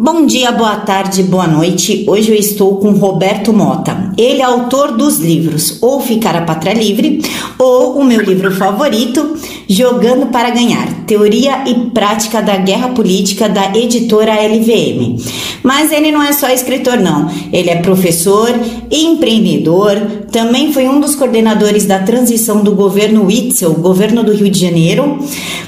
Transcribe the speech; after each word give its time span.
Bom 0.00 0.26
dia, 0.26 0.52
boa 0.52 0.76
tarde, 0.76 1.24
boa 1.24 1.48
noite. 1.48 2.04
Hoje 2.06 2.30
eu 2.30 2.36
estou 2.36 2.76
com 2.76 2.92
Roberto 2.92 3.52
Mota. 3.52 4.12
Ele 4.16 4.40
é 4.40 4.44
autor 4.44 4.96
dos 4.96 5.18
livros 5.18 5.82
Ou 5.82 6.00
Ficar 6.00 6.36
a 6.36 6.42
Pátria 6.42 6.72
Livre 6.72 7.20
ou 7.58 7.98
o 7.98 8.04
meu 8.04 8.22
livro 8.22 8.54
favorito, 8.54 9.36
Jogando 9.68 10.26
para 10.26 10.50
Ganhar: 10.50 11.04
Teoria 11.04 11.64
e 11.66 11.90
Prática 11.90 12.40
da 12.40 12.56
Guerra 12.58 12.90
Política 12.90 13.48
da 13.48 13.76
editora 13.76 14.34
LVM. 14.34 15.16
Mas 15.64 15.90
ele 15.90 16.12
não 16.12 16.22
é 16.22 16.32
só 16.32 16.48
escritor 16.48 17.00
não. 17.00 17.28
Ele 17.52 17.68
é 17.68 17.82
professor, 17.82 18.48
empreendedor, 18.92 19.96
também 20.30 20.72
foi 20.72 20.86
um 20.86 21.00
dos 21.00 21.16
coordenadores 21.16 21.86
da 21.86 21.98
transição 21.98 22.62
do 22.62 22.72
governo 22.72 23.26
Witzel, 23.26 23.74
governo 23.74 24.22
do 24.22 24.32
Rio 24.32 24.48
de 24.48 24.60
Janeiro, 24.60 25.18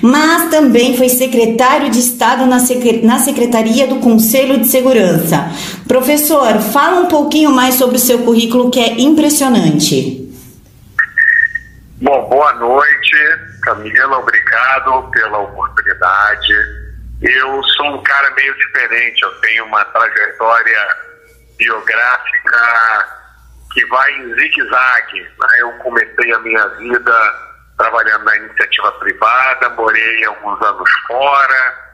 mas 0.01 0.51
também 0.51 0.97
foi 0.97 1.09
secretário 1.09 1.91
de 1.91 1.99
Estado 1.99 2.47
na, 2.47 2.61
Secretaria 3.19 3.89
do 3.89 3.97
Conselho 3.97 4.20
Conselho 4.21 4.61
de 4.61 4.68
Segurança. 4.68 5.48
Professor, 5.89 6.60
fala 6.60 7.01
um 7.01 7.09
pouquinho 7.09 7.51
mais 7.51 7.77
sobre 7.77 7.97
o 7.97 7.98
seu 7.98 8.19
currículo 8.23 8.70
que 8.70 8.79
é 8.79 9.01
impressionante. 9.01 10.29
Bom, 12.02 12.29
boa 12.29 12.52
noite, 12.52 13.16
Camila, 13.62 14.19
obrigado 14.19 15.10
pela 15.10 15.38
oportunidade. 15.38 16.52
Eu 17.23 17.62
sou 17.65 17.95
um 17.95 18.02
cara 18.02 18.30
meio 18.33 18.55
diferente, 18.56 19.23
eu 19.23 19.30
tenho 19.41 19.65
uma 19.65 19.83
trajetória 19.87 20.96
biográfica 21.57 23.07
que 23.73 23.87
vai 23.87 24.12
em 24.18 24.34
zigue-zague. 24.34 25.23
Né? 25.23 25.60
Eu 25.60 25.73
comecei 25.79 26.30
a 26.30 26.38
minha 26.41 26.68
vida 26.77 27.12
trabalhando 27.79 28.24
na 28.27 28.37
iniciativa 28.37 28.93
privada, 28.93 29.71
morei 29.71 30.24
alguns 30.27 30.60
anos 30.60 30.91
fora, 31.07 31.90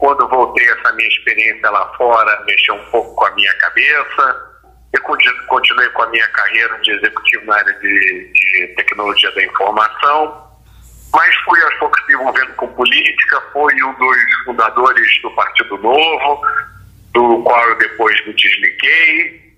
quando 0.00 0.26
voltei 0.28 0.66
essa 0.66 0.92
minha 0.94 1.08
experiência 1.08 1.70
lá 1.70 1.86
fora, 1.94 2.42
mexeu 2.46 2.74
um 2.74 2.90
pouco 2.90 3.14
com 3.14 3.26
a 3.26 3.30
minha 3.32 3.54
cabeça. 3.58 4.50
Eu 4.94 5.02
continuei 5.02 5.88
com 5.90 6.02
a 6.02 6.08
minha 6.08 6.26
carreira 6.28 6.78
de 6.78 6.90
executivo 6.92 7.44
na 7.44 7.56
área 7.56 7.72
de, 7.74 8.32
de 8.32 8.74
tecnologia 8.76 9.30
da 9.32 9.44
informação, 9.44 10.50
mas 11.12 11.36
fui 11.44 11.62
aos 11.62 11.74
poucos 11.74 12.02
me 12.08 12.14
envolvendo 12.14 12.52
com 12.54 12.66
política, 12.68 13.42
fui 13.52 13.74
um 13.84 13.94
dos 13.94 14.16
fundadores 14.46 15.22
do 15.22 15.30
Partido 15.32 15.76
Novo, 15.76 16.40
do 17.12 17.42
qual 17.42 17.68
eu 17.68 17.76
depois 17.76 18.26
me 18.26 18.32
desliguei 18.32 19.54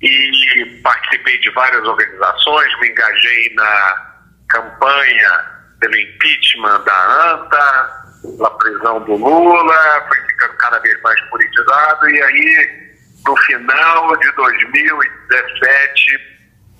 e 0.00 0.80
participei 0.82 1.38
de 1.38 1.50
várias 1.50 1.86
organizações, 1.86 2.80
me 2.80 2.88
engajei 2.88 3.54
na 3.54 4.12
campanha 4.48 5.44
pelo 5.80 5.96
impeachment 5.96 6.80
da 6.80 7.34
ANTA, 7.34 8.01
na 8.24 8.50
prisão 8.50 9.02
do 9.04 9.14
Lula, 9.14 10.04
foi 10.08 10.16
ficando 10.28 10.56
cada 10.58 10.78
vez 10.78 11.00
mais 11.02 11.20
politizado, 11.28 12.10
e 12.10 12.22
aí, 12.22 12.92
no 13.26 13.36
final 13.36 14.16
de 14.16 14.32
2017, 14.32 16.32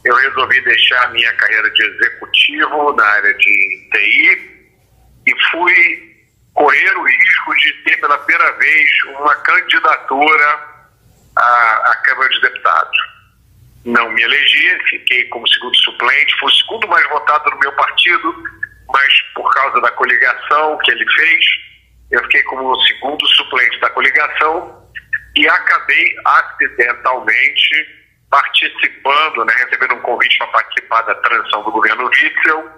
eu 0.05 0.15
resolvi 0.17 0.61
deixar 0.63 1.05
a 1.05 1.11
minha 1.11 1.33
carreira 1.35 1.71
de 1.71 1.83
executivo 1.83 2.93
na 2.95 3.05
área 3.05 3.35
de 3.35 3.89
TI 3.93 4.53
e 5.27 5.35
fui 5.51 6.13
correr 6.55 6.97
o 6.97 7.05
risco 7.05 7.55
de 7.57 7.73
ter 7.85 8.01
pela 8.01 8.19
primeira 8.19 8.53
vez 8.59 8.89
uma 9.19 9.35
candidatura 9.37 10.61
à, 11.37 11.93
à 11.93 11.97
Câmara 12.05 12.29
de 12.29 12.41
Deputados. 12.41 12.99
Não 13.85 14.11
me 14.11 14.23
elegi, 14.23 14.79
fiquei 14.91 15.25
como 15.29 15.49
segundo 15.49 15.77
suplente, 15.77 16.39
fui 16.39 16.49
o 16.49 16.55
segundo 16.55 16.89
mais 16.89 17.09
votado 17.09 17.51
no 17.51 17.59
meu 17.59 17.73
partido, 17.73 18.45
mas 18.93 19.23
por 19.35 19.53
causa 19.55 19.81
da 19.81 19.91
coligação 19.93 20.79
que 20.79 20.91
ele 20.91 21.11
fez, 21.13 21.45
eu 22.11 22.23
fiquei 22.25 22.43
como 22.45 22.71
o 22.71 22.87
segundo 22.87 23.27
suplente 23.27 23.81
da 23.81 23.91
coligação 23.91 24.91
e 25.35 25.49
acabei 25.49 26.17
acidentalmente 26.25 28.03
participando, 28.31 29.45
né, 29.45 29.55
recebendo 29.59 29.95
um 29.95 30.01
convite 30.01 30.39
para 30.39 30.47
participar 30.49 31.03
da 31.03 31.15
transição 31.17 31.63
do 31.65 31.73
governo 31.73 32.07
Witzel 32.07 32.71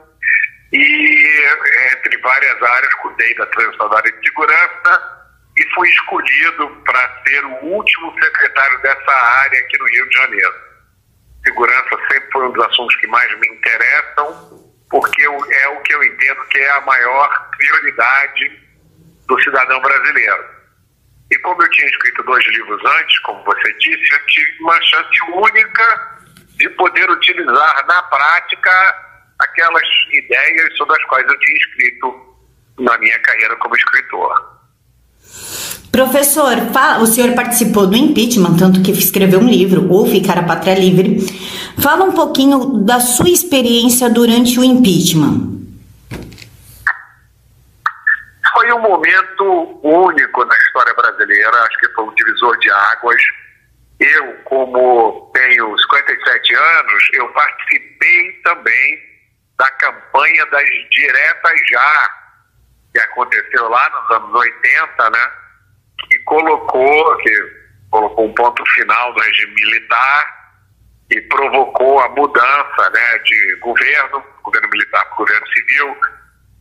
e 0.73 1.47
entre 1.93 2.19
várias 2.19 2.63
áreas 2.63 2.95
cuidei 2.95 3.35
da 3.37 3.47
transição 3.47 3.89
da 3.89 3.97
área 3.97 4.13
de 4.13 4.29
segurança 4.29 5.25
e 5.57 5.75
fui 5.75 5.89
escolhido 5.89 6.69
para 6.85 7.23
ser 7.25 7.45
o 7.45 7.65
último 7.67 8.13
secretário 8.21 8.83
dessa 8.83 9.13
área 9.13 9.61
aqui 9.61 9.79
no 9.79 9.87
Rio 9.87 10.09
de 10.09 10.17
Janeiro. 10.17 10.55
Segurança 11.45 11.91
sempre 12.11 12.31
foi 12.33 12.49
um 12.49 12.53
dos 12.53 12.65
assuntos 12.67 12.97
que 12.97 13.07
mais 13.07 13.39
me 13.39 13.49
interessam 13.49 14.64
porque 14.95 15.25
é 15.25 15.69
o 15.71 15.81
que 15.81 15.93
eu 15.93 16.05
entendo 16.05 16.41
que 16.51 16.59
é 16.59 16.71
a 16.71 16.81
maior 16.83 17.51
prioridade 17.57 18.63
do 19.27 19.43
cidadão 19.43 19.81
brasileiro. 19.81 20.45
E 21.33 21.39
como 21.39 21.61
eu 21.61 21.71
tinha 21.71 21.89
escrito 21.89 22.23
dois 22.23 22.47
livros 22.47 22.81
antes, 22.85 23.19
como 23.23 23.43
você 23.43 23.73
disse, 23.81 24.15
eu 24.15 24.27
tive 24.27 24.57
uma 24.61 24.81
chance 24.83 25.21
única 25.33 26.19
de 26.51 26.69
poder 26.71 27.11
utilizar 27.11 27.87
na 27.89 28.03
prática 28.05 28.71
aquelas 29.41 29.89
ideias 30.13 30.77
sobre 30.77 30.95
as 30.95 31.09
quais 31.09 31.27
eu 31.27 31.41
tinha 31.41 31.57
escrito 31.57 32.37
na 32.79 32.97
minha 32.99 33.19
carreira 33.19 33.57
como 33.57 33.75
escritor. 33.75 34.61
Professor, 35.95 36.57
o 37.01 37.07
senhor 37.07 37.37
participou 37.37 37.87
do 37.87 37.95
impeachment, 37.95 38.57
tanto 38.59 38.83
que 38.83 38.91
escreveu 38.91 39.39
um 39.39 39.49
livro, 39.49 39.89
Ou 39.93 40.05
Ficar 40.05 40.37
a 40.37 40.43
Pátria 40.43 40.75
Livre. 40.75 41.21
Fala 41.81 42.03
um 42.03 42.11
pouquinho 42.11 42.83
da 42.85 42.99
sua 42.99 43.31
experiência 43.31 44.11
durante 44.11 44.59
o 44.59 44.65
impeachment. 44.65 45.55
Foi 48.53 48.73
um 48.73 48.81
momento 48.81 49.79
único 49.85 50.45
na 50.45 50.57
história 50.57 50.93
brasileira, 50.95 51.63
acho 51.63 51.79
que 51.79 51.89
foi 51.91 52.05
um 52.07 52.15
divisor 52.17 52.59
de 52.59 52.71
águas. 52.73 53.23
Eu, 54.01 54.35
como 54.47 55.31
tenho 55.33 55.79
57 55.79 56.55
anos, 56.57 57.09
eu 57.13 57.29
participei 57.29 58.33
também 58.43 58.99
da 59.57 59.71
campanha 59.71 60.45
das 60.47 60.69
diretas 60.91 61.61
já, 61.71 62.11
que 62.93 62.99
aconteceu 62.99 63.69
lá 63.69 63.91
nos 63.91 64.17
anos 64.17 64.35
80, 64.35 65.11
né? 65.11 65.44
Que 66.09 66.19
colocou, 66.21 67.17
que 67.19 67.31
colocou 67.91 68.27
um 68.27 68.35
ponto 68.35 68.65
final 68.75 69.13
no 69.13 69.21
regime 69.21 69.55
militar 69.55 70.45
e 71.11 71.21
provocou 71.23 72.01
a 72.01 72.09
mudança 72.11 72.91
né, 72.93 73.19
de 73.19 73.57
governo, 73.57 74.25
governo 74.43 74.69
militar 74.71 75.05
para 75.07 75.17
governo 75.17 75.47
civil. 75.49 75.97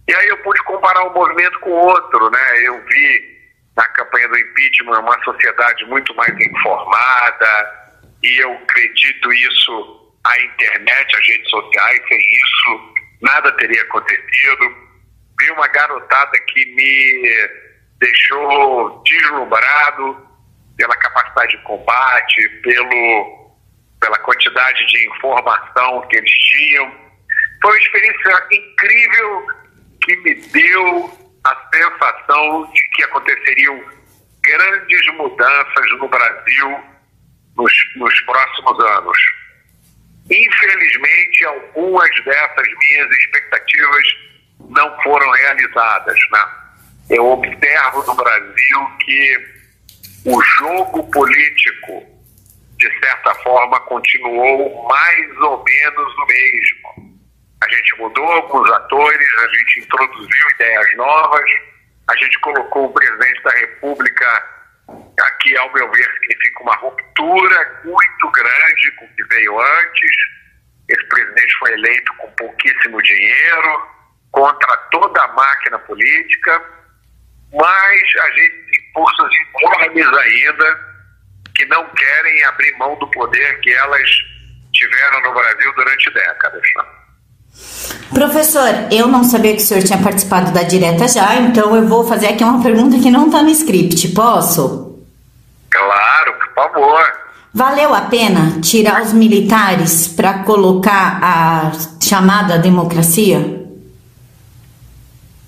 E 0.08 0.14
aí 0.14 0.28
eu 0.28 0.38
pude 0.40 0.62
comparar 0.64 1.04
um 1.06 1.14
movimento 1.14 1.60
com 1.60 1.72
o 1.72 1.88
outro, 1.88 2.30
né? 2.30 2.68
Eu 2.68 2.84
vi 2.86 3.34
na 3.76 3.88
campanha 3.90 4.28
do 4.28 4.38
impeachment 4.38 5.00
uma 5.00 5.24
sociedade 5.24 5.86
muito 5.86 6.14
mais 6.16 6.34
informada 6.40 7.84
e 8.22 8.38
eu 8.38 8.54
acredito 8.54 9.34
isso 9.34 10.14
a 10.26 10.42
internet, 10.42 11.16
as 11.16 11.28
redes 11.28 11.50
sociais, 11.50 12.02
sem 12.08 12.20
isso 12.20 12.94
nada 13.22 13.52
teria 13.54 13.82
acontecido. 13.82 14.76
Vi 15.40 15.52
uma 15.52 15.68
garotada 15.68 16.38
que 16.48 16.66
me 16.76 17.30
deixou 18.04 19.02
deslumbrado 19.06 20.28
pela 20.78 20.96
capacidade 20.98 21.58
de 21.58 21.64
combate, 21.64 22.50
pelo, 22.62 23.56
pela 24.02 24.20
quantidade 24.20 24.86
de 24.88 25.08
informação 25.08 26.02
que 26.08 26.18
eles 26.18 26.32
tinham. 26.32 26.92
Foi 27.62 27.72
uma 27.72 27.80
experiência 27.80 28.48
incrível 28.52 29.48
que 30.02 30.16
me 30.18 30.34
deu 30.36 31.18
a 31.46 31.70
sensação 31.74 32.72
de 32.74 32.84
que 32.90 33.04
aconteceriam 33.04 33.84
grandes 34.42 35.14
mudanças 35.16 35.92
no 36.00 36.08
Brasil 36.10 36.84
nos, 37.56 37.74
nos 37.96 38.20
próximos 38.22 38.80
anos. 38.86 39.18
Infelizmente, 40.30 41.46
algumas 41.46 42.10
dessas 42.26 42.68
minhas 42.80 43.10
expectativas 43.12 44.04
não 44.70 45.02
foram 45.04 45.30
realizadas. 45.32 46.18
Né? 46.32 46.63
Eu 47.10 47.26
observo 47.26 48.04
no 48.04 48.16
Brasil 48.16 48.80
que 49.00 49.54
o 50.26 50.42
jogo 50.42 51.12
político, 51.12 52.04
de 52.78 53.00
certa 53.00 53.36
forma, 53.36 53.80
continuou 53.82 54.88
mais 54.88 55.38
ou 55.42 55.64
menos 55.64 56.18
o 56.18 56.26
mesmo. 56.26 57.22
A 57.62 57.70
gente 57.70 58.00
mudou 58.00 58.26
alguns 58.26 58.70
atores, 58.72 59.28
a 59.38 59.48
gente 59.48 59.80
introduziu 59.82 60.50
ideias 60.56 60.96
novas, 60.96 61.50
a 62.10 62.16
gente 62.16 62.40
colocou 62.40 62.86
o 62.86 62.94
presidente 62.94 63.44
da 63.44 63.52
República, 63.52 64.44
aqui, 65.20 65.58
ao 65.58 65.74
meu 65.74 65.90
ver, 65.92 66.12
significa 66.20 66.64
uma 66.64 66.76
ruptura 66.76 67.82
muito 67.84 68.32
grande 68.32 68.92
com 68.98 69.06
o 69.06 69.16
que 69.16 69.24
veio 69.26 69.60
antes. 69.60 70.12
Esse 70.90 71.06
presidente 71.08 71.58
foi 71.58 71.74
eleito 71.74 72.14
com 72.16 72.32
pouquíssimo 72.32 73.02
dinheiro, 73.02 73.88
contra 74.32 74.78
toda 74.92 75.22
a 75.22 75.28
máquina 75.34 75.80
política 75.80 76.83
mas 77.54 78.02
a 78.22 78.30
gente 78.32 78.72
tem 78.72 78.94
forças 78.94 79.30
enormes 79.62 80.08
ainda 80.08 80.94
que 81.56 81.66
não 81.66 81.86
querem 81.90 82.44
abrir 82.46 82.76
mão 82.78 82.98
do 82.98 83.08
poder 83.12 83.60
que 83.60 83.72
elas 83.72 84.10
tiveram 84.74 85.22
no 85.22 85.34
Brasil 85.34 85.74
durante 85.76 86.14
décadas. 86.14 86.62
Professor, 88.14 88.70
eu 88.92 89.08
não 89.08 89.24
sabia 89.24 89.56
que 89.56 89.62
o 89.62 89.66
senhor 89.66 89.84
tinha 89.84 90.02
participado 90.02 90.52
da 90.52 90.64
direta 90.64 91.08
já, 91.08 91.36
então 91.36 91.76
eu 91.76 91.88
vou 91.88 92.08
fazer 92.08 92.28
aqui 92.28 92.44
uma 92.44 92.62
pergunta 92.64 92.98
que 92.98 93.12
não 93.12 93.28
está 93.28 93.42
no 93.44 93.50
script, 93.50 94.08
posso? 94.10 94.94
boa. 96.74 97.24
Valeu 97.54 97.94
a 97.94 98.02
pena 98.02 98.60
tirar 98.62 99.04
os 99.04 99.14
militares 99.14 100.08
para 100.08 100.40
colocar 100.40 101.20
a 101.22 101.72
chamada 102.02 102.58
democracia? 102.58 103.38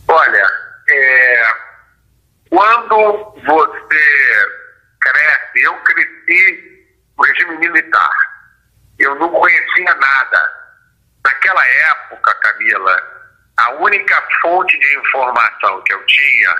Olha, 0.08 0.46
é, 0.88 1.25
quando 2.50 3.36
você 3.46 4.66
cresce, 5.02 5.62
eu 5.64 5.74
cresci 5.82 6.88
no 7.18 7.26
regime 7.26 7.58
militar, 7.58 8.18
eu 9.00 9.16
não 9.16 9.30
conhecia 9.30 9.96
nada. 9.96 10.66
Naquela 11.24 11.68
época, 11.68 12.34
Camila, 12.36 13.16
a 13.58 13.72
única 13.76 14.24
fonte 14.42 14.78
de 14.80 14.98
informação 14.98 15.82
que 15.84 15.94
eu 15.94 16.06
tinha 16.06 16.56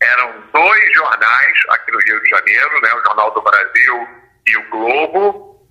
eram 0.00 0.40
dois 0.52 0.94
jornais 0.94 1.58
aqui 1.70 1.92
no 1.92 1.98
Rio 2.00 2.20
de 2.22 2.28
Janeiro, 2.28 2.80
né, 2.82 2.94
o 2.94 3.04
Jornal 3.04 3.30
do 3.32 3.42
Brasil 3.42 4.08
e 4.46 4.56
o 4.56 4.70
Globo, 4.70 5.68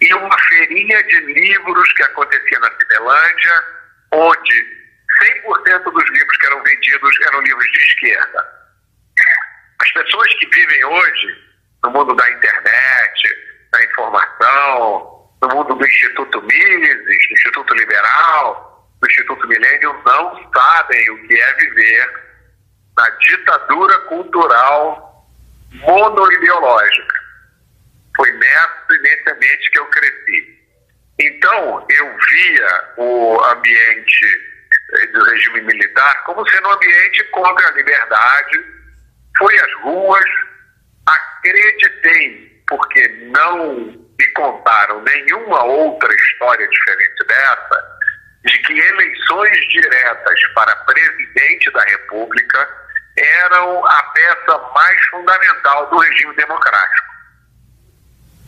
e 0.00 0.12
uma 0.14 0.38
feirinha 0.48 1.02
de 1.04 1.20
livros 1.20 1.92
que 1.94 2.02
acontecia 2.02 2.58
na 2.58 2.70
Cinelândia, 2.70 3.64
onde 4.12 4.76
100% 5.22 5.82
dos 5.84 6.10
livros 6.10 6.36
que 6.36 6.46
eram 6.46 6.62
vendidos 6.62 7.16
eram 7.28 7.40
livros 7.40 7.72
de 7.72 7.78
esquerda. 7.78 8.55
As 9.80 9.92
pessoas 9.92 10.34
que 10.34 10.46
vivem 10.46 10.84
hoje 10.84 11.44
no 11.84 11.90
mundo 11.90 12.14
da 12.14 12.30
internet, 12.30 13.36
da 13.72 13.84
informação, 13.84 15.30
no 15.42 15.48
mundo 15.48 15.74
do 15.74 15.86
Instituto 15.86 16.42
Mises, 16.42 17.04
do 17.04 17.12
Instituto 17.12 17.74
Liberal, 17.74 18.88
do 19.00 19.10
Instituto 19.10 19.46
Milênio, 19.48 20.02
não 20.04 20.52
sabem 20.52 21.10
o 21.10 21.28
que 21.28 21.40
é 21.40 21.54
viver 21.54 22.26
na 22.96 23.10
ditadura 23.10 23.98
cultural 24.00 25.26
monoideológica. 25.72 27.16
Foi 28.16 28.32
nessa, 28.32 28.86
nesse 29.02 29.30
ambiente 29.30 29.70
que 29.70 29.78
eu 29.78 29.86
cresci. 29.86 30.56
Então, 31.20 31.86
eu 31.90 32.16
via 32.16 32.84
o 32.96 33.44
ambiente 33.44 34.26
eh, 34.94 35.06
do 35.08 35.24
regime 35.24 35.62
militar 35.62 36.24
como 36.24 36.48
sendo 36.48 36.68
um 36.68 36.72
ambiente 36.72 37.24
contra 37.24 37.68
a 37.68 37.72
liberdade. 37.72 38.75
Fui 39.38 39.58
às 39.58 39.72
ruas, 39.82 40.24
acreditei, 41.06 42.62
porque 42.68 43.08
não 43.32 43.76
me 44.18 44.26
contaram 44.34 45.02
nenhuma 45.02 45.62
outra 45.64 46.14
história 46.14 46.66
diferente 46.68 47.26
dessa, 47.26 47.98
de 48.44 48.58
que 48.58 48.78
eleições 48.78 49.68
diretas 49.68 50.40
para 50.54 50.76
presidente 50.76 51.70
da 51.72 51.82
República 51.84 52.68
eram 53.16 53.84
a 53.86 54.02
peça 54.14 54.58
mais 54.74 55.06
fundamental 55.06 55.90
do 55.90 55.98
regime 55.98 56.34
democrático. 56.36 57.06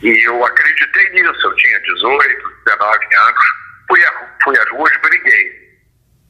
E 0.01 0.27
eu 0.27 0.45
acreditei 0.45 1.09
nisso, 1.09 1.45
eu 1.45 1.55
tinha 1.55 1.79
18, 1.81 2.49
19 2.65 3.15
anos, 3.15 3.45
fui, 3.87 4.03
a, 4.05 4.13
fui 4.43 4.57
às 4.57 4.69
ruas, 4.69 4.97
briguei. 5.01 5.69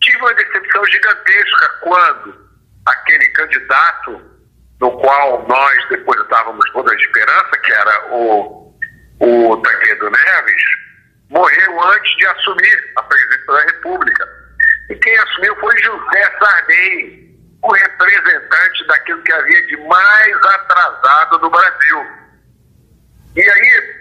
Tive 0.02 0.18
uma 0.18 0.34
decepção 0.34 0.86
gigantesca 0.86 1.70
quando 1.82 2.50
aquele 2.86 3.28
candidato 3.28 4.39
no 4.80 4.92
qual 5.00 5.46
nós 5.48 5.90
depositávamos 5.90 6.70
toda 6.72 6.92
a 6.92 6.96
esperança, 6.96 7.58
que 7.64 7.72
era 7.72 8.16
o, 8.16 8.74
o 9.20 9.58
Taquedo 9.58 10.10
Neves, 10.10 10.64
morreu 11.30 11.84
antes 11.84 12.16
de 12.16 12.26
assumir 12.28 12.92
a 12.96 13.04
presidência 13.04 13.46
da 13.46 13.62
República. 13.62 14.28
E 14.90 14.96
quem 14.96 15.18
assumiu 15.18 15.56
foi 15.58 15.78
José 15.80 16.38
Sarney, 16.40 17.30
o 17.62 17.74
representante 17.74 18.88
daquilo 18.88 19.22
que 19.24 19.34
havia 19.34 19.68
de 19.68 19.78
mais 19.78 20.36
atrasado 20.46 21.40
no 21.40 21.50
Brasil. 21.50 22.06
E 23.36 23.42
aí, 23.42 23.96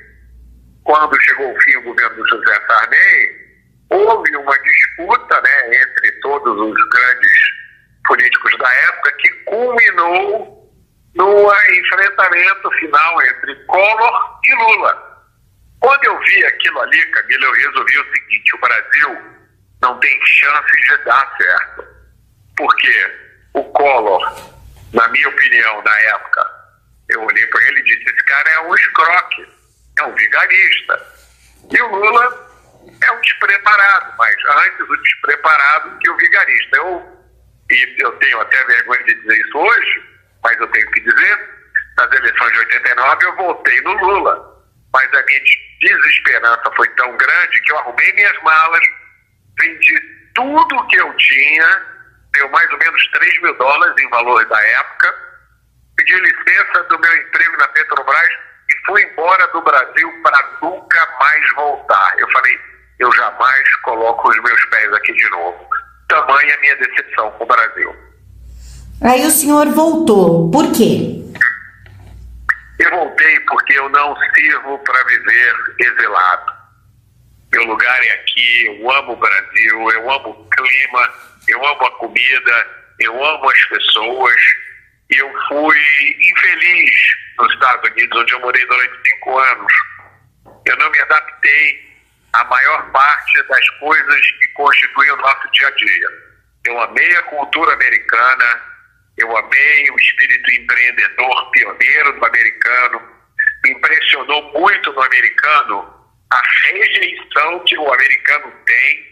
quando 0.85 1.21
chegou 1.23 1.53
o 1.53 1.61
fim 1.61 1.73
do 1.73 1.83
governo 1.83 2.17
do 2.17 2.29
José 2.29 2.61
Sarney, 2.67 3.49
houve 3.91 4.37
uma 4.37 4.59
disputa 4.61 5.41
né, 5.41 5.77
entre 5.77 6.13
todos 6.21 6.57
os 6.57 6.89
grandes 6.89 7.33
políticos 8.07 8.59
da 8.59 8.73
época 8.73 9.13
que 9.19 9.29
culminou 9.45 10.58
no 11.19 11.53
enfrentamento 11.53 12.70
final 12.79 13.23
entre 13.23 13.55
Collor 13.67 14.41
e 14.44 14.55
Lula. 14.55 15.26
Quando 15.81 16.05
eu 16.05 16.19
vi 16.20 16.47
aquilo 16.47 16.81
ali, 16.81 17.05
Camila, 17.06 17.44
eu 17.44 17.53
resolvi 17.53 17.99
o 17.99 18.12
seguinte: 18.12 18.55
o 18.55 18.61
Brasil 18.61 19.19
não 19.82 19.99
tem 19.99 20.26
chance 20.26 20.70
de 20.70 20.97
dar 21.05 21.37
certo. 21.37 21.85
Porque 22.56 23.12
o 23.55 23.65
Collor, 23.65 24.32
na 24.93 25.09
minha 25.09 25.29
opinião, 25.29 25.82
na 25.82 25.99
época, 26.00 26.50
eu 27.09 27.23
olhei 27.23 27.47
para 27.49 27.67
ele 27.67 27.81
e 27.81 27.85
disse: 27.85 28.05
esse 28.05 28.25
cara 28.25 28.50
é 28.50 28.61
um 28.61 28.75
escroque, 28.75 29.49
é 29.99 30.03
um 30.05 30.14
vigarista. 30.14 31.06
E 31.71 31.82
o 31.82 31.97
Lula 31.97 32.49
é 33.03 33.12
um 33.12 33.21
despreparado, 33.21 34.14
mas 34.17 34.37
antes 34.67 34.88
o 34.88 34.97
despreparado 34.97 35.99
que 35.99 36.11
o 36.11 36.17
vigarista. 36.17 36.76
Eu, 36.76 37.19
e 37.71 37.97
eu 37.99 38.12
tenho 38.12 38.41
até 38.41 38.64
vergonha 38.64 39.05
de 39.05 39.14
dizer 39.14 39.41
isso 39.41 39.59
hoje, 39.59 40.08
mas 40.43 40.56
eu 40.58 40.67
tenho 40.69 40.90
que 40.93 41.00
dizer, 41.00 41.50
nas 41.96 42.12
eleições 42.12 42.52
de 42.52 42.58
89 42.58 43.26
eu 43.26 43.37
votei 43.37 43.81
no 43.82 43.93
Lula, 43.94 44.64
mas 44.93 45.12
a 45.14 45.23
minha 45.23 45.40
desesperança 45.81 46.73
foi 46.76 46.88
tão 46.90 47.17
grande 47.17 47.61
que 47.61 47.73
eu 47.73 47.79
arrumei 47.79 48.12
minhas 48.14 48.43
malas, 48.43 48.81
vendi 49.58 50.00
tudo 50.35 50.87
que 50.87 50.96
eu 50.96 51.12
tinha, 51.17 51.82
deu 52.32 52.49
mais 52.50 52.70
ou 52.70 52.79
menos 52.79 53.11
3 53.11 53.43
mil 53.43 53.55
dólares 53.56 53.94
em 53.99 54.08
valor 54.11 54.44
da 54.46 54.62
época, 54.62 55.14
pedi 55.96 56.14
licença 56.20 56.82
do 56.85 56.99
meu 56.99 57.17
emprego 57.17 57.56
na 57.56 57.69
Petrobras 57.69 58.31
e 58.69 58.87
fui 58.87 59.02
embora 59.02 59.46
do 59.49 59.62
Brasil 59.62 60.23
para 60.23 60.58
nunca 60.62 61.08
mais 61.19 61.55
voltar. 61.55 62.14
Eu 62.19 62.31
falei, 62.31 62.61
eu 62.99 63.12
jamais 63.12 63.76
coloco 63.76 64.29
os 64.29 64.43
meus 64.43 64.64
pés 64.67 64.93
aqui 64.93 65.12
de 65.12 65.29
novo. 65.31 65.69
Tamanha 66.08 66.55
a 66.55 66.61
minha 66.61 66.76
decepção 66.76 67.31
com 67.32 67.44
o 67.44 67.46
Brasil. 67.46 68.08
Aí 69.03 69.25
o 69.25 69.31
senhor 69.31 69.69
voltou. 69.69 70.50
Por 70.50 70.73
quê? 70.73 71.23
Eu 72.81 72.91
voltei 72.91 73.41
porque 73.41 73.79
eu 73.79 73.89
não 73.91 74.17
sirvo 74.35 74.79
para 74.79 75.05
viver 75.05 75.55
exilado. 75.79 76.53
Meu 77.53 77.65
lugar 77.65 78.05
é 78.05 78.11
aqui, 78.12 78.67
eu 78.67 78.91
amo 78.91 79.12
o 79.12 79.17
Brasil, 79.17 79.91
eu 79.93 80.11
amo 80.11 80.31
o 80.31 80.50
clima, 80.50 81.15
eu 81.47 81.65
amo 81.65 81.87
a 81.87 81.91
comida, 81.93 82.67
eu 82.99 83.25
amo 83.25 83.50
as 83.50 83.65
pessoas. 83.67 84.37
Eu 85.11 85.33
fui 85.49 85.79
infeliz 86.21 86.91
nos 87.39 87.53
Estados 87.55 87.91
Unidos, 87.91 88.21
onde 88.21 88.33
eu 88.33 88.41
morei 88.41 88.67
durante 88.67 89.11
cinco 89.11 89.39
anos. 89.39 89.73
Eu 90.67 90.76
não 90.76 90.90
me 90.90 91.00
adaptei 91.00 91.88
à 92.33 92.45
maior 92.45 92.90
parte 92.90 93.43
das 93.49 93.71
coisas 93.78 94.31
que 94.33 94.49
constituem 94.49 95.11
o 95.12 95.17
nosso 95.17 95.50
dia 95.52 95.69
a 95.69 95.71
dia. 95.71 96.09
Eu 96.67 96.81
amei 96.83 97.17
a 97.17 97.23
cultura 97.23 97.73
americana, 97.73 98.68
eu 99.19 99.37
amei 99.37 99.91
o 99.91 99.97
espírito 99.97 100.51
empreendedor 100.53 101.51
pioneiro 101.51 102.13
do 102.19 102.25
americano. 102.25 103.03
Me 103.65 103.71
impressionou 103.73 104.53
muito 104.53 104.93
no 104.93 105.03
americano 105.03 105.95
a 106.31 106.43
rejeição 106.67 107.61
que 107.65 107.77
o 107.79 107.93
americano 107.93 108.53
tem 108.65 109.09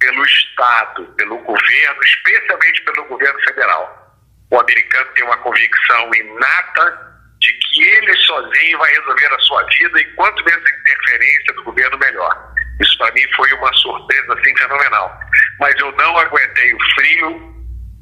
pelo 0.00 0.24
Estado, 0.24 1.14
pelo 1.16 1.38
governo, 1.38 2.02
especialmente 2.02 2.82
pelo 2.82 3.06
governo 3.06 3.40
federal. 3.44 4.04
O 4.50 4.60
americano 4.60 5.10
tem 5.14 5.24
uma 5.24 5.36
convicção 5.38 6.10
inata 6.14 7.14
de 7.40 7.52
que 7.52 7.82
ele 7.82 8.16
sozinho 8.18 8.78
vai 8.78 8.90
resolver 8.92 9.34
a 9.34 9.38
sua 9.40 9.62
vida 9.64 10.00
e 10.00 10.04
quanto 10.14 10.44
menos 10.44 10.70
interferência 10.80 11.54
do 11.54 11.64
governo, 11.64 11.98
melhor. 11.98 12.54
Isso 12.80 12.98
para 12.98 13.12
mim 13.12 13.22
foi 13.36 13.52
uma 13.52 13.72
surpresa 13.74 14.34
assim, 14.34 14.56
fenomenal. 14.56 15.20
Mas 15.60 15.74
eu 15.78 15.92
não 15.92 16.16
aguentei 16.18 16.74
o 16.74 16.78
frio, 16.94 17.53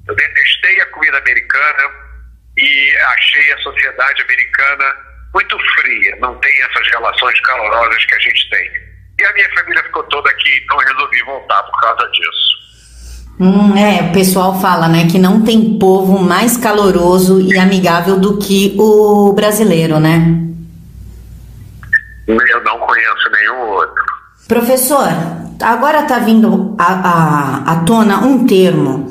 eu 0.09 0.15
detestei 0.15 0.81
a 0.81 0.87
comida 0.87 1.19
americana 1.19 1.91
e 2.57 2.97
achei 3.15 3.53
a 3.53 3.59
sociedade 3.59 4.23
americana 4.23 4.85
muito 5.35 5.57
fria, 5.81 6.17
não 6.21 6.35
tem 6.37 6.53
essas 6.63 6.87
relações 6.89 7.41
calorosas 7.41 8.05
que 8.05 8.15
a 8.15 8.19
gente 8.19 8.51
tem. 8.51 8.71
E 9.19 9.25
a 9.25 9.33
minha 9.33 9.51
família 9.55 9.83
ficou 9.85 10.03
toda 10.05 10.29
aqui, 10.31 10.61
então 10.63 10.81
eu 10.81 10.89
resolvi 10.89 11.23
voltar 11.25 11.63
por 11.63 11.81
causa 11.81 12.11
disso. 12.11 12.53
Hum, 13.41 13.77
é, 13.77 14.03
o 14.11 14.13
pessoal 14.13 14.61
fala, 14.61 14.89
né, 14.89 15.07
que 15.11 15.19
não 15.19 15.43
tem 15.43 15.79
povo 15.79 16.19
mais 16.19 16.57
caloroso 16.57 17.41
e 17.41 17.59
amigável 17.59 18.19
do 18.19 18.39
que 18.39 18.75
o 18.79 19.33
brasileiro, 19.33 19.99
né? 19.99 20.39
Eu 22.27 22.63
não 22.63 22.79
conheço 22.79 23.31
nenhum 23.31 23.61
outro. 23.71 24.05
Professor, 24.47 25.09
agora 25.63 26.03
está 26.03 26.19
vindo 26.19 26.77
à 26.79 27.83
tona 27.87 28.19
um 28.19 28.47
termo 28.47 29.09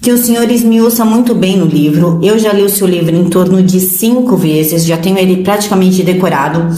que 0.00 0.12
o 0.12 0.18
senhor 0.18 0.50
esmiuça 0.50 1.04
muito 1.04 1.34
bem 1.34 1.56
no 1.56 1.66
livro. 1.66 2.20
Eu 2.22 2.38
já 2.38 2.52
li 2.52 2.62
o 2.62 2.68
seu 2.68 2.86
livro 2.86 3.14
em 3.14 3.24
torno 3.28 3.62
de 3.62 3.80
cinco 3.80 4.36
vezes, 4.36 4.84
já 4.84 4.96
tenho 4.96 5.18
ele 5.18 5.42
praticamente 5.42 6.02
decorado. 6.02 6.68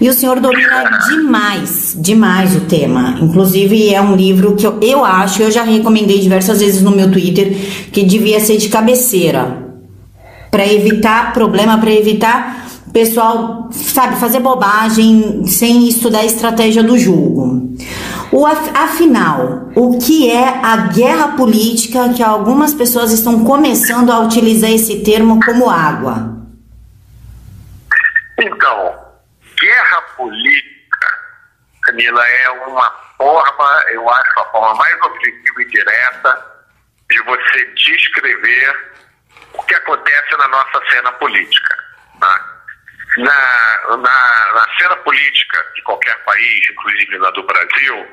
E 0.00 0.08
o 0.08 0.12
senhor 0.12 0.40
domina 0.40 0.84
demais, 1.08 1.96
demais 1.98 2.56
o 2.56 2.60
tema. 2.60 3.18
Inclusive, 3.20 3.94
é 3.94 4.00
um 4.00 4.14
livro 4.14 4.54
que 4.56 4.66
eu, 4.66 4.78
eu 4.82 5.04
acho, 5.04 5.42
eu 5.42 5.50
já 5.50 5.62
recomendei 5.62 6.18
diversas 6.18 6.60
vezes 6.60 6.82
no 6.82 6.90
meu 6.90 7.10
Twitter, 7.10 7.56
que 7.92 8.02
devia 8.02 8.40
ser 8.40 8.56
de 8.58 8.68
cabeceira. 8.68 9.64
Para 10.50 10.70
evitar 10.70 11.32
problema, 11.32 11.78
para 11.78 11.92
evitar 11.92 12.66
pessoal, 12.92 13.68
sabe, 13.70 14.16
fazer 14.16 14.40
bobagem 14.40 15.46
sem 15.46 15.86
estudar 15.86 16.20
a 16.20 16.24
estratégia 16.24 16.82
do 16.82 16.98
jogo. 16.98 17.74
O, 18.36 18.44
afinal, 18.44 19.70
o 19.74 19.98
que 19.98 20.30
é 20.30 20.60
a 20.62 20.88
guerra 20.92 21.38
política 21.38 22.12
que 22.14 22.22
algumas 22.22 22.74
pessoas 22.74 23.10
estão 23.10 23.46
começando 23.46 24.12
a 24.12 24.18
utilizar 24.20 24.70
esse 24.70 25.02
termo 25.02 25.40
como 25.42 25.70
água? 25.70 26.36
Então, 28.38 29.16
guerra 29.58 30.02
política, 30.18 31.18
Camila, 31.80 32.28
é 32.28 32.50
uma 32.50 32.90
forma, 33.16 33.84
eu 33.92 34.06
acho, 34.06 34.40
a 34.40 34.44
forma 34.50 34.74
mais 34.74 35.00
objetiva 35.00 35.62
e 35.62 35.68
direta 35.70 36.46
de 37.08 37.22
você 37.22 37.64
descrever 37.74 38.98
o 39.54 39.62
que 39.62 39.74
acontece 39.76 40.36
na 40.36 40.48
nossa 40.48 40.82
cena 40.90 41.10
política. 41.12 41.74
Tá? 42.20 42.55
Na, 43.16 43.96
na, 43.96 43.96
na 43.96 44.68
cena 44.78 44.96
política 44.96 45.64
de 45.74 45.82
qualquer 45.82 46.16
país, 46.24 46.70
inclusive 46.70 47.18
na 47.18 47.30
do 47.30 47.42
Brasil, 47.44 48.06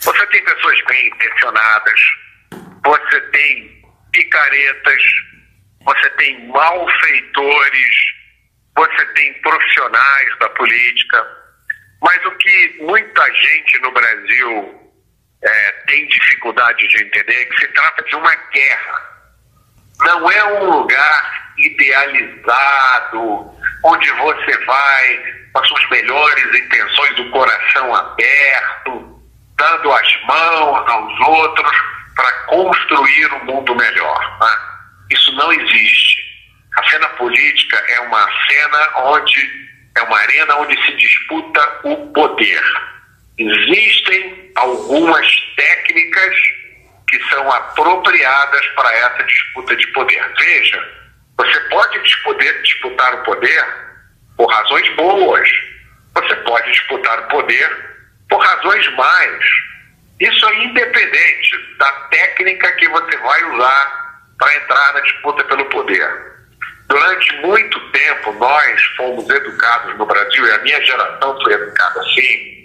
você 0.00 0.26
tem 0.28 0.44
pessoas 0.44 0.80
bem 0.86 1.08
intencionadas, 1.08 2.00
você 2.84 3.20
tem 3.32 3.82
picaretas, 4.12 5.02
você 5.84 6.10
tem 6.10 6.46
malfeitores, 6.48 7.96
você 8.76 9.06
tem 9.14 9.34
profissionais 9.42 10.38
da 10.38 10.48
política, 10.50 11.26
mas 12.00 12.24
o 12.26 12.30
que 12.32 12.76
muita 12.80 13.34
gente 13.34 13.78
no 13.80 13.90
Brasil 13.90 14.92
é, 15.42 15.72
tem 15.88 16.06
dificuldade 16.06 16.86
de 16.86 17.02
entender 17.02 17.34
é 17.34 17.44
que 17.46 17.58
se 17.58 17.68
trata 17.72 18.04
de 18.04 18.14
uma 18.14 18.34
guerra. 18.52 19.18
Não 20.00 20.30
é 20.30 20.44
um 20.44 20.70
lugar 20.70 21.54
idealizado, 21.58 23.57
onde 23.84 24.10
você 24.12 24.64
vai 24.64 25.34
com 25.52 25.60
as 25.60 25.68
suas 25.68 25.90
melhores 25.90 26.54
intenções 26.54 27.16
do 27.16 27.30
coração 27.30 27.94
aberto, 27.94 29.22
dando 29.56 29.92
as 29.92 30.22
mãos 30.24 30.88
aos 30.88 31.20
outros 31.28 31.76
para 32.14 32.32
construir 32.46 33.32
um 33.34 33.44
mundo 33.44 33.74
melhor. 33.74 34.38
Né? 34.40 34.58
Isso 35.10 35.32
não 35.32 35.52
existe. 35.52 36.22
A 36.76 36.90
cena 36.90 37.08
política 37.10 37.76
é 37.76 38.00
uma 38.00 38.28
cena 38.46 38.90
onde 38.96 39.68
é 39.96 40.02
uma 40.02 40.18
arena 40.18 40.56
onde 40.56 40.84
se 40.84 40.92
disputa 40.96 41.80
o 41.84 42.12
poder. 42.12 42.62
Existem 43.38 44.52
algumas 44.54 45.26
técnicas 45.56 46.36
que 47.08 47.22
são 47.30 47.50
apropriadas 47.50 48.66
para 48.68 48.92
essa 48.94 49.24
disputa 49.24 49.74
de 49.76 49.86
poder. 49.88 50.32
Veja, 50.38 50.97
você 51.38 51.60
pode 51.60 52.02
disputar, 52.02 52.62
disputar 52.62 53.14
o 53.14 53.22
poder 53.22 53.64
por 54.36 54.50
razões 54.50 54.96
boas, 54.96 55.48
você 56.14 56.34
pode 56.36 56.70
disputar 56.72 57.20
o 57.20 57.28
poder 57.28 57.88
por 58.28 58.38
razões 58.38 58.94
más. 58.96 59.44
Isso 60.20 60.48
é 60.48 60.64
independente 60.64 61.76
da 61.78 61.92
técnica 62.10 62.72
que 62.72 62.88
você 62.88 63.16
vai 63.18 63.44
usar 63.54 64.20
para 64.36 64.56
entrar 64.56 64.94
na 64.94 65.00
disputa 65.00 65.44
pelo 65.44 65.64
poder. 65.66 66.28
Durante 66.88 67.36
muito 67.36 67.78
tempo, 67.92 68.32
nós 68.32 68.82
fomos 68.96 69.28
educados 69.28 69.96
no 69.98 70.06
Brasil, 70.06 70.46
e 70.46 70.52
a 70.52 70.58
minha 70.58 70.82
geração 70.84 71.40
foi 71.42 71.52
educada 71.52 72.00
assim, 72.00 72.64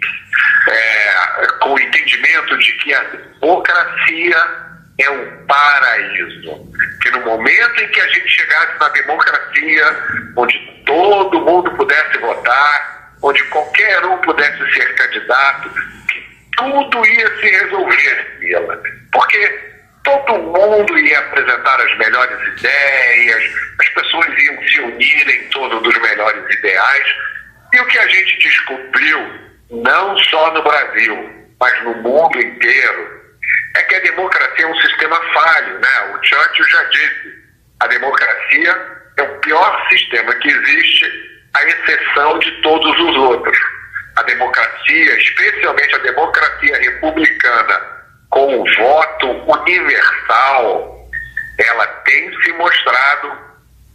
é, 0.70 1.48
com 1.60 1.74
o 1.74 1.80
entendimento 1.80 2.58
de 2.58 2.72
que 2.74 2.94
a 2.94 3.04
democracia 3.04 4.73
é 5.00 5.10
um 5.10 5.46
paraíso. 5.46 6.72
Que 7.02 7.12
no 7.12 7.22
momento 7.22 7.84
em 7.84 7.88
que 7.88 8.02
a 8.02 8.08
gente 8.08 8.30
chegasse 8.30 8.80
na 8.80 8.90
democracia, 8.90 9.98
onde 10.36 10.84
todo 10.86 11.42
mundo 11.42 11.72
pudesse 11.72 12.18
votar, 12.20 13.14
onde 13.22 13.44
qualquer 13.46 14.06
um 14.06 14.18
pudesse 14.20 14.74
ser 14.74 14.96
candidato, 14.96 15.70
que 16.08 16.24
tudo 16.58 17.06
ia 17.06 17.38
se 17.38 17.50
resolver, 17.50 18.38
Mila. 18.40 18.84
Porque 19.12 19.74
todo 20.04 20.38
mundo 20.38 20.98
ia 21.00 21.20
apresentar 21.20 21.82
as 21.82 21.98
melhores 21.98 22.48
ideias, 22.60 23.44
as 23.80 23.90
pessoas 23.90 24.28
iam 24.28 24.68
se 24.68 24.80
unir 24.82 25.30
em 25.30 25.50
torno 25.50 25.80
dos 25.82 25.98
melhores 26.02 26.56
ideais. 26.58 27.08
E 27.74 27.80
o 27.80 27.86
que 27.88 27.98
a 27.98 28.08
gente 28.08 28.38
descobriu, 28.38 29.40
não 29.72 30.18
só 30.18 30.54
no 30.54 30.62
Brasil, 30.62 31.48
mas 31.60 31.84
no 31.84 31.96
mundo 31.96 32.38
inteiro, 32.38 33.13
é 33.76 33.84
que 33.84 33.96
a 33.96 34.00
democracia 34.00 34.66
é 34.66 34.68
um 34.68 34.82
sistema 34.82 35.20
falho. 35.34 35.80
Né? 35.80 36.16
O 36.16 36.26
Churchill 36.26 36.70
já 36.70 36.84
disse: 36.86 37.44
a 37.80 37.88
democracia 37.88 39.04
é 39.18 39.22
o 39.24 39.40
pior 39.40 39.88
sistema 39.90 40.34
que 40.36 40.50
existe, 40.50 41.42
à 41.54 41.64
exceção 41.64 42.40
de 42.40 42.52
todos 42.62 43.00
os 43.00 43.16
outros. 43.16 43.58
A 44.16 44.24
democracia, 44.24 45.18
especialmente 45.18 45.96
a 45.96 46.00
democracia 46.00 46.78
republicana, 46.78 47.82
com 48.30 48.62
o 48.62 48.76
voto 48.76 49.28
universal, 49.28 51.10
ela 51.60 51.88
tem 52.06 52.42
se 52.42 52.52
mostrado 52.54 53.38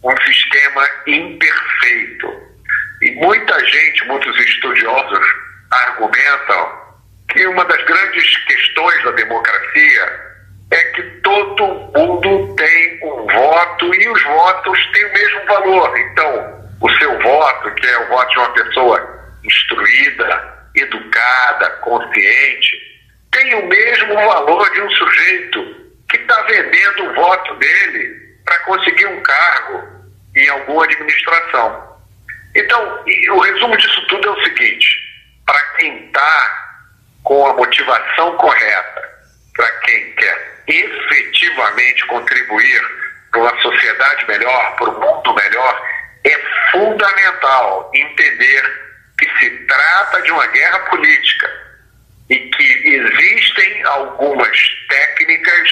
um 0.03 0.15
sistema 0.25 0.87
imperfeito. 1.07 2.49
E 3.01 3.11
muita 3.15 3.65
gente, 3.65 4.05
muitos 4.05 4.37
estudiosos, 4.39 5.25
argumentam 5.71 6.78
que 7.29 7.45
uma 7.47 7.63
das 7.65 7.83
grandes 7.85 8.37
questões 8.45 9.03
da 9.03 9.11
democracia 9.11 10.29
é 10.71 10.83
que 10.91 11.03
todo 11.21 11.65
mundo 11.65 12.55
tem 12.55 12.99
um 13.03 13.25
voto 13.25 13.95
e 13.95 14.09
os 14.09 14.23
votos 14.23 14.91
têm 14.93 15.05
o 15.05 15.13
mesmo 15.13 15.45
valor. 15.45 15.97
Então, 15.97 16.69
o 16.81 16.89
seu 16.97 17.19
voto, 17.19 17.71
que 17.75 17.87
é 17.87 17.99
o 17.99 18.07
voto 18.07 18.31
de 18.31 18.39
uma 18.39 18.53
pessoa 18.53 19.19
instruída, 19.43 20.67
educada, 20.75 21.69
consciente, 21.81 22.89
tem 23.31 23.55
o 23.55 23.67
mesmo 23.67 24.13
valor 24.13 24.71
de 24.71 24.81
um 24.81 24.89
sujeito 24.91 25.75
que 26.09 26.17
está 26.17 26.41
vendendo 26.43 27.05
o 27.05 27.15
voto 27.15 27.55
dele 27.55 28.29
para 28.45 28.59
conseguir 28.59 29.05
um 29.07 29.21
cargo 29.21 29.87
em 30.35 30.49
alguma 30.49 30.85
administração. 30.85 31.97
Então, 32.55 33.03
o 33.31 33.39
resumo 33.39 33.77
disso 33.77 34.07
tudo 34.07 34.27
é 34.27 34.31
o 34.31 34.43
seguinte: 34.43 34.87
para 35.45 35.61
quem 35.77 36.05
está 36.07 36.68
com 37.23 37.47
a 37.47 37.53
motivação 37.53 38.35
correta, 38.37 39.09
para 39.55 39.71
quem 39.81 40.13
quer 40.13 40.63
efetivamente 40.67 42.05
contribuir 42.07 42.81
para 43.31 43.41
uma 43.41 43.61
sociedade 43.61 44.25
melhor, 44.27 44.75
para 44.75 44.89
um 44.89 44.99
mundo 44.99 45.33
melhor, 45.35 45.89
é 46.25 46.39
fundamental 46.71 47.91
entender 47.93 48.89
que 49.17 49.29
se 49.39 49.49
trata 49.65 50.21
de 50.21 50.31
uma 50.31 50.47
guerra 50.47 50.79
política 50.79 51.49
e 52.29 52.37
que 52.37 52.87
existem 52.87 53.83
algumas 53.83 54.57
técnicas 54.87 55.69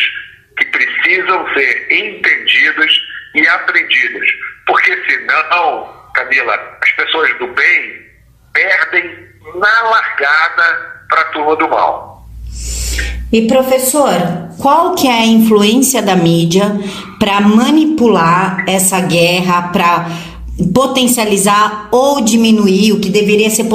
que 0.57 0.65
precisam 0.65 1.53
ser 1.53 1.91
entendidas 1.91 2.91
e 3.35 3.47
aprendidas. 3.47 4.27
Porque 4.65 4.95
senão, 5.05 6.11
Camila, 6.13 6.77
as 6.81 6.91
pessoas 6.93 7.37
do 7.37 7.47
bem 7.47 8.07
perdem 8.53 9.27
na 9.55 9.81
largada 9.81 10.96
para 11.09 11.21
a 11.21 11.25
turma 11.25 11.55
do 11.55 11.69
mal. 11.69 12.27
E 13.31 13.45
professor, 13.45 14.13
qual 14.59 14.95
que 14.95 15.07
é 15.07 15.11
a 15.11 15.25
influência 15.25 16.01
da 16.01 16.15
mídia 16.15 16.79
para 17.19 17.41
manipular 17.41 18.63
essa 18.67 19.01
guerra, 19.01 19.63
para 19.63 20.07
potencializar 20.73 21.89
ou 21.91 22.21
diminuir 22.21 22.93
o 22.93 23.01
que 23.01 23.09
deveria 23.09 23.49
ser 23.49 23.65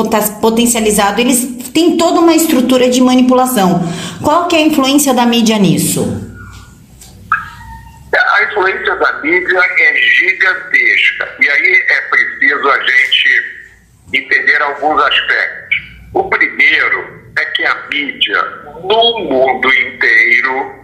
potencializado? 0.40 1.20
Eles 1.20 1.60
tem 1.72 1.96
toda 1.96 2.20
uma 2.20 2.34
estrutura 2.34 2.88
de 2.88 3.00
manipulação. 3.00 3.82
Qual 4.22 4.46
que 4.46 4.56
é 4.56 4.60
a 4.60 4.62
influência 4.62 5.12
da 5.12 5.26
mídia 5.26 5.58
nisso? 5.58 6.30
A 8.14 8.44
influência 8.44 8.96
da 8.96 9.12
mídia 9.20 9.60
é 9.78 9.96
gigantesca. 9.96 11.28
E 11.40 11.48
aí 11.48 11.84
é 11.88 12.00
preciso 12.02 12.68
a 12.68 12.78
gente 12.78 13.62
entender 14.12 14.62
alguns 14.62 15.02
aspectos. 15.02 15.76
O 16.12 16.24
primeiro 16.24 17.21
é 17.36 17.44
que 17.46 17.64
a 17.64 17.74
mídia, 17.88 18.42
no 18.82 19.18
mundo 19.20 19.72
inteiro, 19.72 20.82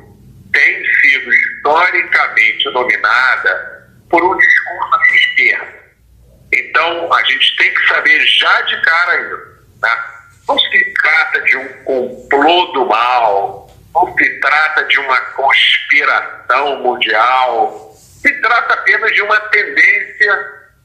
tem 0.52 0.84
sido 1.00 1.32
historicamente 1.32 2.70
dominada 2.72 3.88
por 4.08 4.22
um 4.22 4.36
discurso 4.36 4.98
de 5.02 5.16
esquerda. 5.16 5.78
Então, 6.52 7.12
a 7.12 7.22
gente 7.24 7.56
tem 7.56 7.74
que 7.74 7.88
saber 7.88 8.20
já 8.26 8.60
de 8.62 8.80
cara 8.82 9.20
isso. 9.20 9.58
Né? 9.82 10.04
Não 10.48 10.58
se 10.58 10.94
trata 10.94 11.40
de 11.42 11.56
um 11.58 11.68
complô 11.84 12.66
do 12.72 12.86
mal, 12.86 13.70
não 13.94 14.16
se 14.16 14.40
trata 14.40 14.84
de 14.84 14.98
uma 14.98 15.20
conspiração 15.32 16.82
mundial, 16.82 17.92
se 17.94 18.32
trata 18.40 18.74
apenas 18.74 19.12
de 19.12 19.22
uma 19.22 19.38
tendência 19.40 20.34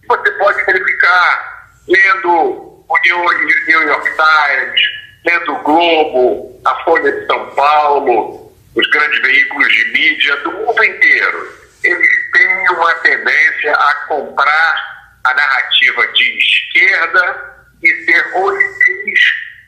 que 0.02 0.08
você 0.08 0.32
pode 0.32 0.66
verificar 0.66 1.70
lendo 1.88 2.30
o 2.30 3.00
New 3.06 3.88
York 3.88 4.10
Times, 4.10 4.82
lendo 5.26 5.54
o 5.54 5.64
Globo, 5.64 6.62
a 6.66 6.76
Folha 6.84 7.12
de 7.12 7.26
São 7.26 7.50
Paulo, 7.52 8.54
os 8.76 8.90
grandes 8.90 9.22
veículos 9.22 9.68
de 9.72 9.86
mídia 9.92 10.36
do 10.38 10.52
mundo 10.52 10.84
inteiro. 10.84 11.64
Eles 11.84 12.32
têm 12.32 12.70
uma 12.70 12.94
tendência 12.96 13.74
a 13.74 13.94
comprar 14.08 14.94
a 15.24 15.34
narrativa 15.34 16.08
de 16.08 16.38
esquerda 16.38 17.54
e 17.82 18.06
ser 18.06 18.38
hostis 18.38 19.20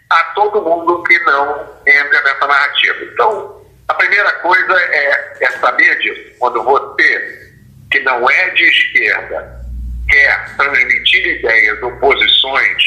a 0.09 0.23
todo 0.35 0.61
mundo 0.61 1.03
que 1.03 1.19
não 1.19 1.77
entra 1.85 2.21
nessa 2.21 2.47
narrativa. 2.47 3.03
Então, 3.03 3.65
a 3.87 3.93
primeira 3.93 4.31
coisa 4.33 4.73
é, 4.73 5.37
é 5.41 5.51
saber 5.59 5.97
disso. 5.99 6.35
Quando 6.39 6.63
você, 6.63 7.53
que 7.91 7.99
não 8.01 8.29
é 8.29 8.49
de 8.51 8.63
esquerda, 8.63 9.65
quer 10.09 10.55
transmitir 10.55 11.39
ideias 11.39 11.81
ou 11.83 11.91
posições, 11.97 12.83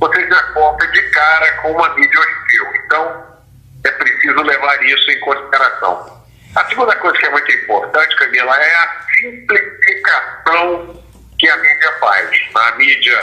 você 0.00 0.26
já 0.28 0.42
conta 0.54 0.86
de 0.88 1.02
cara 1.10 1.52
com 1.58 1.72
uma 1.72 1.94
mídia 1.94 2.18
hostil. 2.18 2.66
Então, 2.84 3.26
é 3.84 3.90
preciso 3.90 4.42
levar 4.42 4.82
isso 4.82 5.10
em 5.10 5.20
consideração. 5.20 6.20
A 6.56 6.64
segunda 6.66 6.96
coisa 6.96 7.18
que 7.18 7.26
é 7.26 7.30
muito 7.30 7.52
importante, 7.52 8.16
Camila, 8.16 8.56
é 8.56 8.74
a 8.74 9.06
simplificação 9.16 11.04
que 11.38 11.48
a 11.48 11.56
mídia 11.58 11.92
faz. 12.00 12.40
A 12.54 12.72
mídia 12.72 13.20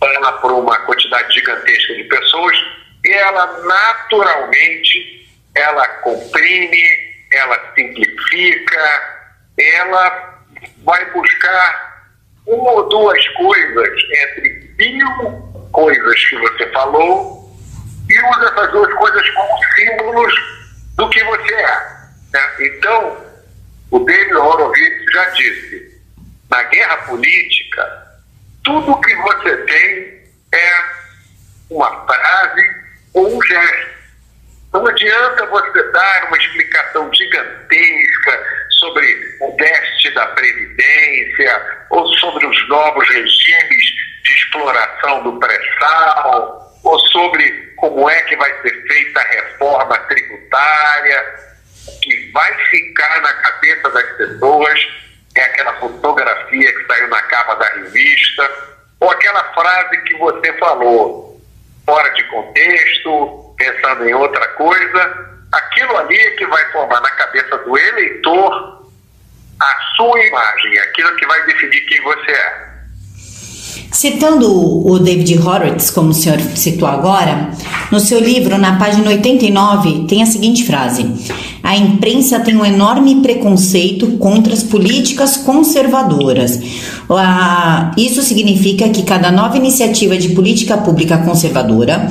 fala 0.00 0.32
por 0.34 0.52
uma 0.52 0.78
quantidade 0.80 1.34
gigantesca 1.34 1.94
de 1.94 2.04
pessoas 2.04 2.56
e 3.04 3.12
ela 3.12 3.46
naturalmente 3.64 5.28
ela 5.54 5.88
comprime, 6.00 6.84
ela 7.32 7.72
simplifica, 7.74 9.26
ela 9.58 10.42
vai 10.84 11.04
buscar 11.12 12.06
uma 12.46 12.70
ou 12.72 12.88
duas 12.88 13.28
coisas 13.28 13.88
entre 14.12 14.74
mil 14.78 15.65
coisas 15.72 16.24
que 16.26 16.36
você 16.36 16.66
falou 16.72 17.36
e 18.08 18.20
usa 18.20 18.48
essas 18.48 18.70
duas 18.72 18.92
coisas 18.94 19.30
como 19.30 19.64
símbolos 19.74 20.34
do 20.96 21.08
que 21.10 21.22
você 21.24 21.54
é. 21.54 21.96
Né? 22.32 22.54
Então, 22.60 23.26
o 23.90 23.98
David 24.00 24.34
Horowitz 24.34 25.12
já 25.12 25.24
disse, 25.30 26.02
na 26.50 26.62
guerra 26.64 26.96
política, 26.98 28.06
tudo 28.64 29.00
que 29.00 29.14
você 29.14 29.56
tem 29.58 30.24
é 30.52 30.84
uma 31.70 32.06
frase 32.06 32.76
ou 33.14 33.36
um 33.36 33.42
gesto. 33.42 33.96
Não 34.72 34.86
adianta 34.86 35.46
você 35.46 35.82
dar 35.92 36.24
uma 36.28 36.36
explicação 36.36 37.10
gigantesca 37.14 38.66
sobre 38.70 39.36
o 39.40 39.56
déficit 39.56 40.14
da 40.14 40.26
Previdência 40.28 41.86
ou 41.90 42.06
sobre 42.18 42.46
os 42.46 42.68
novos 42.68 43.08
regimes 43.08 43.95
de 44.26 44.34
exploração 44.34 45.22
do 45.22 45.38
pré-sal 45.38 46.80
ou 46.82 46.98
sobre 46.98 47.74
como 47.76 48.08
é 48.10 48.22
que 48.22 48.36
vai 48.36 48.52
ser 48.62 48.82
feita 48.86 49.20
a 49.20 49.24
reforma 49.24 49.98
tributária. 50.00 51.34
O 51.88 52.00
que 52.00 52.30
vai 52.32 52.54
ficar 52.66 53.20
na 53.22 53.32
cabeça 53.34 53.90
das 53.90 54.16
pessoas 54.16 54.86
é 55.36 55.42
aquela 55.42 55.74
fotografia 55.74 56.72
que 56.72 56.86
saiu 56.86 57.08
na 57.08 57.22
capa 57.22 57.54
da 57.56 57.68
revista 57.74 58.50
ou 59.00 59.10
aquela 59.10 59.44
frase 59.52 59.98
que 60.02 60.14
você 60.16 60.52
falou, 60.54 61.40
fora 61.84 62.08
de 62.10 62.24
contexto, 62.24 63.54
pensando 63.56 64.08
em 64.08 64.14
outra 64.14 64.48
coisa. 64.48 65.36
Aquilo 65.52 65.96
ali 65.98 66.18
é 66.18 66.30
que 66.32 66.46
vai 66.46 66.72
formar 66.72 67.00
na 67.00 67.10
cabeça 67.10 67.58
do 67.58 67.78
eleitor 67.78 68.86
a 69.60 69.80
sua 69.96 70.20
imagem, 70.24 70.78
aquilo 70.80 71.14
que 71.16 71.26
vai 71.26 71.42
definir 71.44 71.80
quem 71.86 72.00
você 72.02 72.32
é. 72.32 72.65
Citando 73.90 74.86
o 74.86 74.98
David 74.98 75.38
Horowitz, 75.38 75.90
como 75.90 76.10
o 76.10 76.14
senhor 76.14 76.38
citou 76.54 76.86
agora, 76.86 77.50
no 77.90 78.00
seu 78.00 78.20
livro, 78.20 78.58
na 78.58 78.76
página 78.76 79.08
89, 79.08 80.06
tem 80.06 80.22
a 80.22 80.26
seguinte 80.26 80.64
frase: 80.64 81.08
A 81.62 81.76
imprensa 81.76 82.40
tem 82.40 82.56
um 82.56 82.64
enorme 82.64 83.22
preconceito 83.22 84.18
contra 84.18 84.52
as 84.52 84.62
políticas 84.62 85.36
conservadoras. 85.36 86.60
Isso 87.96 88.22
significa 88.22 88.88
que 88.88 89.02
cada 89.02 89.30
nova 89.30 89.56
iniciativa 89.56 90.16
de 90.16 90.30
política 90.30 90.76
pública 90.76 91.18
conservadora 91.18 92.10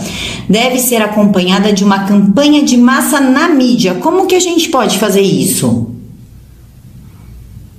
deve 0.50 0.79
ser 0.79 1.01
acompanhada 1.01 1.72
de 1.74 1.83
uma 1.83 2.05
campanha 2.05 2.63
de 2.63 2.77
massa 2.77 3.20
na 3.20 3.50
mídia. 3.50 3.96
Como 3.96 4.27
que 4.27 4.35
a 4.35 4.39
gente 4.39 4.70
pode 4.70 4.98
fazer 4.98 5.22
isso? 5.22 5.92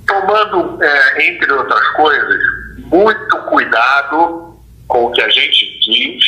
Tomando, 0.07 0.81
é, 0.81 1.29
entre 1.29 1.51
outras 1.51 1.87
coisas, 1.95 2.56
muito 2.87 3.37
cuidado 3.43 4.57
com 4.87 5.05
o 5.05 5.11
que 5.11 5.21
a 5.21 5.29
gente 5.29 5.79
diz 5.79 6.23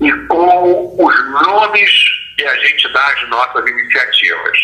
e 0.00 0.12
com 0.26 1.04
os 1.04 1.30
nomes 1.42 1.90
que 2.36 2.44
a 2.44 2.56
gente 2.56 2.92
dá 2.92 3.06
às 3.06 3.28
nossas 3.28 3.66
iniciativas. 3.66 4.58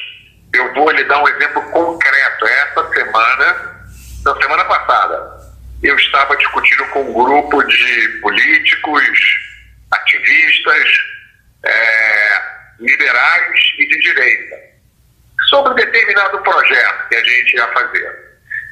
Eu 0.55 0.73
vou 0.75 0.91
lhe 0.91 1.05
dar 1.05 1.23
um 1.23 1.29
exemplo 1.29 1.63
concreto. 1.71 2.47
Essa 2.47 2.89
semana, 2.91 3.87
na 4.25 4.37
semana 4.37 4.65
passada, 4.65 5.41
eu 5.83 5.97
estava 5.97 6.37
discutindo 6.37 6.85
com 6.89 7.03
um 7.03 7.13
grupo 7.13 7.63
de 7.65 8.09
políticos, 8.21 9.03
ativistas, 9.91 10.89
é, 11.65 12.43
liberais 12.79 13.61
e 13.79 13.89
de 13.89 13.99
direita, 14.01 14.57
sobre 15.49 15.75
determinado 15.75 16.39
projeto 16.43 17.09
que 17.09 17.17
a 17.17 17.25
gente 17.25 17.57
ia 17.57 17.69
fazer. 17.69 18.22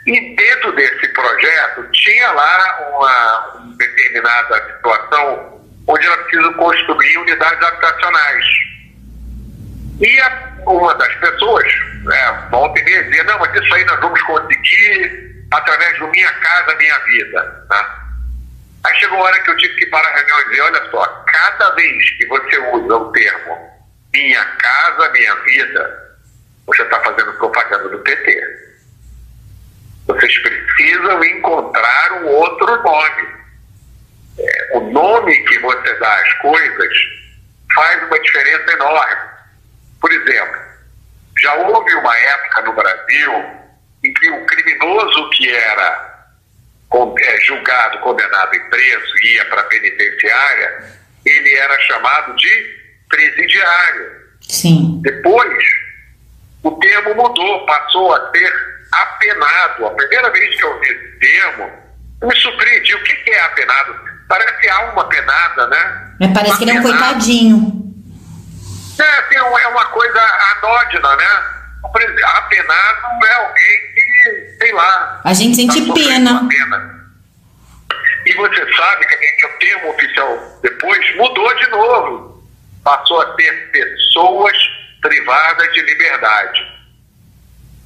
E 0.07 0.35
dentro 0.35 0.73
desse 0.73 1.09
projeto 1.09 1.91
tinha 1.93 2.33
lá 2.33 2.89
uma, 2.91 3.57
uma 3.57 3.77
determinada 3.77 4.75
situação 4.75 5.61
onde 5.87 6.07
era 6.07 6.17
preciso 6.19 6.53
construir 6.55 7.19
unidades 7.19 7.63
habitacionais. 7.67 8.45
E 10.01 10.21
a, 10.21 10.53
uma 10.67 10.95
das 10.95 11.15
pessoas, 11.17 11.67
né, 12.05 12.49
volta 12.51 12.81
e 12.81 12.85
meia, 12.85 13.05
dizia, 13.05 13.25
não, 13.25 13.39
mas 13.39 13.63
isso 13.63 13.75
aí 13.75 13.85
nós 13.85 14.01
vamos 14.01 14.23
conseguir 14.23 15.31
através 15.53 15.99
do 15.99 16.09
Minha 16.09 16.33
Casa 16.33 16.77
Minha 16.77 16.99
Vida. 17.01 17.67
Né? 17.71 17.87
Aí 18.85 18.95
chegou 18.99 19.19
a 19.19 19.23
hora 19.25 19.43
que 19.43 19.51
eu 19.51 19.57
tive 19.59 19.75
que 19.75 19.87
parar 19.87 20.09
a 20.09 20.17
reunião 20.17 20.41
e 20.41 20.45
dizer, 20.49 20.61
olha 20.63 20.91
só, 20.91 21.07
cada 21.27 21.71
vez 21.75 22.11
que 22.17 22.27
você 22.27 22.59
usa 22.59 22.97
o 22.97 23.13
termo 23.13 23.59
Minha 24.13 24.45
Casa 24.45 25.13
Minha 25.13 25.35
Vida, 25.43 26.17
você 26.67 26.83
está 26.83 27.01
fazendo 27.01 27.33
propaganda 27.35 27.89
do 27.91 27.99
PT. 27.99 28.70
Vocês 30.07 30.39
precisam 30.39 31.25
encontrar 31.25 32.23
um 32.23 32.27
outro 32.29 32.83
nome. 32.83 33.41
É, 34.39 34.79
o 34.79 34.81
nome 34.91 35.39
que 35.45 35.59
você 35.59 35.95
dá 35.95 36.15
às 36.15 36.33
coisas 36.35 36.95
faz 37.75 38.03
uma 38.05 38.21
diferença 38.21 38.73
enorme. 38.73 39.31
Por 40.01 40.13
exemplo, 40.13 40.61
já 41.43 41.55
houve 41.55 41.95
uma 41.95 42.17
época 42.17 42.63
no 42.63 42.73
Brasil 42.73 43.33
em 44.03 44.13
que 44.15 44.31
o 44.31 44.47
criminoso 44.47 45.31
que 45.31 45.49
era 45.49 46.11
é, 47.19 47.41
julgado, 47.43 47.99
condenado 48.01 48.55
e 48.55 48.61
preso 48.71 49.17
e 49.23 49.35
ia 49.35 49.45
para 49.47 49.61
a 49.61 49.65
penitenciária, 49.65 50.85
ele 51.25 51.55
era 51.55 51.81
chamado 51.83 52.35
de 52.37 52.81
presidiário. 53.09 54.21
Sim. 54.41 55.01
Depois, 55.03 55.65
o 56.63 56.73
termo 56.73 57.15
mudou, 57.15 57.67
passou 57.67 58.15
a 58.15 58.21
ter 58.31 58.70
apenado. 58.93 59.87
A 59.87 59.91
primeira 59.91 60.31
vez 60.31 60.55
que 60.57 60.65
eu 60.65 60.73
ouvi 60.73 60.87
esse 60.87 61.19
termo, 61.19 61.71
me 62.23 62.37
surpreendi. 62.37 62.95
O 62.95 63.05
que, 63.05 63.15
que 63.17 63.31
é 63.31 63.45
apenado? 63.45 63.95
Parece 64.29 64.69
alma 64.69 65.09
penada, 65.09 65.67
né? 65.69 66.15
Mas 66.21 66.33
parece 66.33 66.59
que 66.59 66.65
ele 66.65 66.71
é 66.71 66.81
um 66.81 66.83
coitadinho. 66.83 67.81
É, 68.99 69.21
assim, 69.21 69.37
é 69.37 69.69
uma 69.69 69.85
coisa 69.87 70.21
anódina, 70.57 71.17
né? 71.17 71.61
Apenado 71.83 73.27
é 73.27 73.33
alguém 73.35 73.79
que, 73.95 74.57
sei 74.61 74.73
lá. 74.73 75.21
A 75.25 75.33
gente 75.33 75.57
sente 75.57 75.87
tá 75.87 75.95
pena. 75.95 76.47
pena. 76.49 77.01
E 78.27 78.35
você 78.35 78.77
sabe 78.77 79.07
que 79.07 79.47
o 79.47 79.59
termo 79.59 79.91
oficial 79.91 80.61
depois 80.63 81.17
mudou 81.17 81.55
de 81.57 81.71
novo. 81.71 82.45
Passou 82.85 83.21
a 83.23 83.35
ter 83.35 83.71
pessoas 83.71 84.57
privadas 85.01 85.73
de 85.73 85.81
liberdade. 85.83 86.70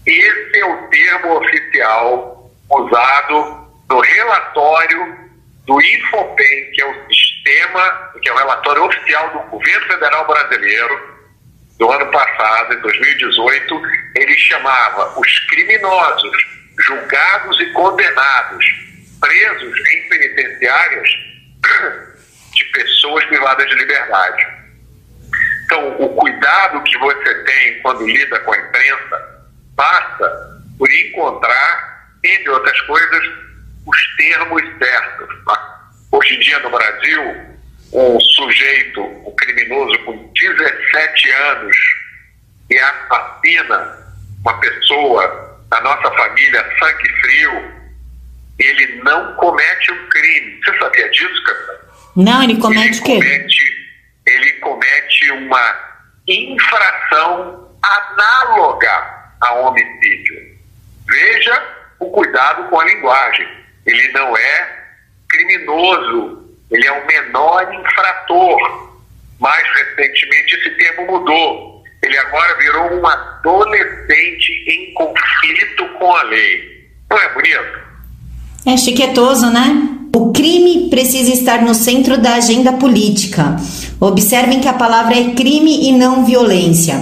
Esse 0.06 0.58
é 0.58 0.64
o 0.66 0.88
termo 0.88 1.38
oficial 1.38 2.50
usado 2.70 3.64
no 3.88 4.00
relatório 4.00 5.24
do 5.66 5.80
Infopem, 5.80 6.70
que 6.72 6.82
é 6.82 6.86
o 6.86 7.06
sistema, 7.06 8.12
que 8.20 8.28
é 8.28 8.32
o 8.32 8.36
relatório 8.36 8.84
oficial 8.84 9.30
do 9.30 9.50
governo 9.50 9.86
federal 9.86 10.26
brasileiro 10.26 11.14
do 11.78 11.90
ano 11.90 12.10
passado, 12.10 12.74
em 12.74 12.80
2018, 12.80 13.82
ele 14.16 14.36
chamava 14.36 15.18
os 15.18 15.38
criminosos 15.48 16.36
julgados 16.86 17.60
e 17.60 17.72
condenados, 17.72 18.64
presos 19.20 19.90
em 19.90 20.08
penitenciárias 20.08 21.08
de 22.52 22.64
pessoas 22.66 23.24
privadas 23.24 23.66
de 23.68 23.74
liberdade. 23.74 24.46
Então, 25.64 25.96
o 25.98 26.08
cuidado 26.14 26.82
que 26.82 26.98
você 26.98 27.34
tem 27.44 27.80
quando 27.80 28.06
lida 28.06 28.38
com 28.40 28.52
a 28.52 28.58
imprensa 28.58 29.33
passa 29.76 30.60
por 30.78 30.90
encontrar, 30.90 32.08
entre 32.24 32.50
outras 32.50 32.80
coisas, 32.82 33.24
os 33.86 34.16
termos 34.16 34.62
certos. 34.78 35.44
Tá? 35.44 35.90
Hoje 36.12 36.34
em 36.34 36.40
dia, 36.40 36.58
no 36.60 36.70
Brasil, 36.70 37.36
um 37.92 38.20
sujeito, 38.20 39.02
um 39.02 39.34
criminoso 39.36 39.98
com 40.00 40.32
17 40.32 41.30
anos, 41.30 41.76
que 42.68 42.78
assassina 42.78 43.98
uma 44.40 44.60
pessoa 44.60 45.60
da 45.68 45.80
nossa 45.80 46.10
família, 46.10 46.76
sangue 46.78 47.08
frio, 47.20 47.72
ele 48.58 49.02
não 49.02 49.34
comete 49.34 49.92
um 49.92 50.08
crime. 50.08 50.60
Você 50.64 50.78
sabia 50.78 51.10
disso, 51.10 51.44
Capitão? 51.44 51.74
Não, 52.16 52.42
ele 52.42 52.56
comete 52.58 53.00
o 53.00 53.04
quê? 53.04 53.14
Comete, 53.14 53.64
ele 54.26 54.52
comete 54.54 55.30
uma 55.32 55.94
infração 56.28 57.76
análoga 57.82 59.13
a 59.44 59.54
homicídio. 59.60 60.54
Veja 61.06 61.62
o 62.00 62.10
cuidado 62.10 62.68
com 62.68 62.80
a 62.80 62.84
linguagem. 62.84 63.46
Ele 63.86 64.12
não 64.12 64.36
é 64.36 64.84
criminoso, 65.28 66.56
ele 66.70 66.86
é 66.86 66.92
um 66.92 67.06
menor 67.06 67.72
infrator. 67.74 68.94
Mais 69.38 69.66
recentemente 69.76 70.54
esse 70.56 70.70
termo 70.70 71.06
mudou. 71.06 71.84
Ele 72.02 72.18
agora 72.18 72.56
virou 72.58 73.00
um 73.00 73.06
adolescente 73.06 74.52
em 74.68 74.92
conflito 74.94 75.88
com 75.98 76.14
a 76.14 76.22
lei. 76.24 76.90
Não 77.10 77.18
é 77.18 77.32
bonito? 77.32 77.84
É 78.66 78.76
chiquetoso, 78.76 79.50
né? 79.50 79.94
O 80.14 80.32
crime 80.32 80.88
precisa 80.90 81.32
estar 81.32 81.62
no 81.62 81.74
centro 81.74 82.16
da 82.16 82.34
agenda 82.34 82.74
política. 82.74 83.56
Observem 84.00 84.60
que 84.60 84.68
a 84.68 84.72
palavra 84.72 85.18
é 85.18 85.34
crime 85.34 85.88
e 85.88 85.92
não 85.92 86.24
violência. 86.24 86.94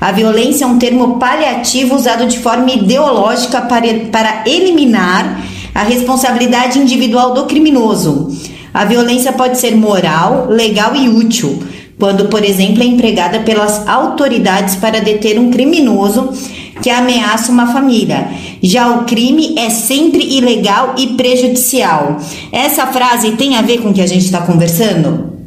A 0.00 0.12
violência 0.12 0.64
é 0.64 0.68
um 0.68 0.78
termo 0.78 1.18
paliativo 1.18 1.96
usado 1.96 2.26
de 2.26 2.38
forma 2.38 2.70
ideológica 2.70 3.60
para, 3.62 3.86
para 4.12 4.44
eliminar 4.46 5.44
a 5.74 5.82
responsabilidade 5.82 6.78
individual 6.78 7.34
do 7.34 7.46
criminoso. 7.46 8.30
A 8.72 8.84
violência 8.84 9.32
pode 9.32 9.58
ser 9.58 9.74
moral, 9.74 10.46
legal 10.48 10.94
e 10.94 11.08
útil, 11.08 11.62
quando, 11.98 12.26
por 12.26 12.44
exemplo, 12.44 12.82
é 12.82 12.86
empregada 12.86 13.40
pelas 13.40 13.86
autoridades 13.88 14.76
para 14.76 15.00
deter 15.00 15.38
um 15.38 15.50
criminoso 15.50 16.32
que 16.80 16.90
ameaça 16.90 17.50
uma 17.50 17.72
família. 17.72 18.28
Já 18.62 18.90
o 18.90 19.04
crime 19.04 19.54
é 19.58 19.68
sempre 19.68 20.24
ilegal 20.24 20.94
e 20.96 21.08
prejudicial. 21.08 22.18
Essa 22.52 22.86
frase 22.86 23.32
tem 23.32 23.56
a 23.56 23.62
ver 23.62 23.78
com 23.78 23.90
o 23.90 23.94
que 23.94 24.02
a 24.02 24.06
gente 24.06 24.24
está 24.24 24.42
conversando? 24.42 25.37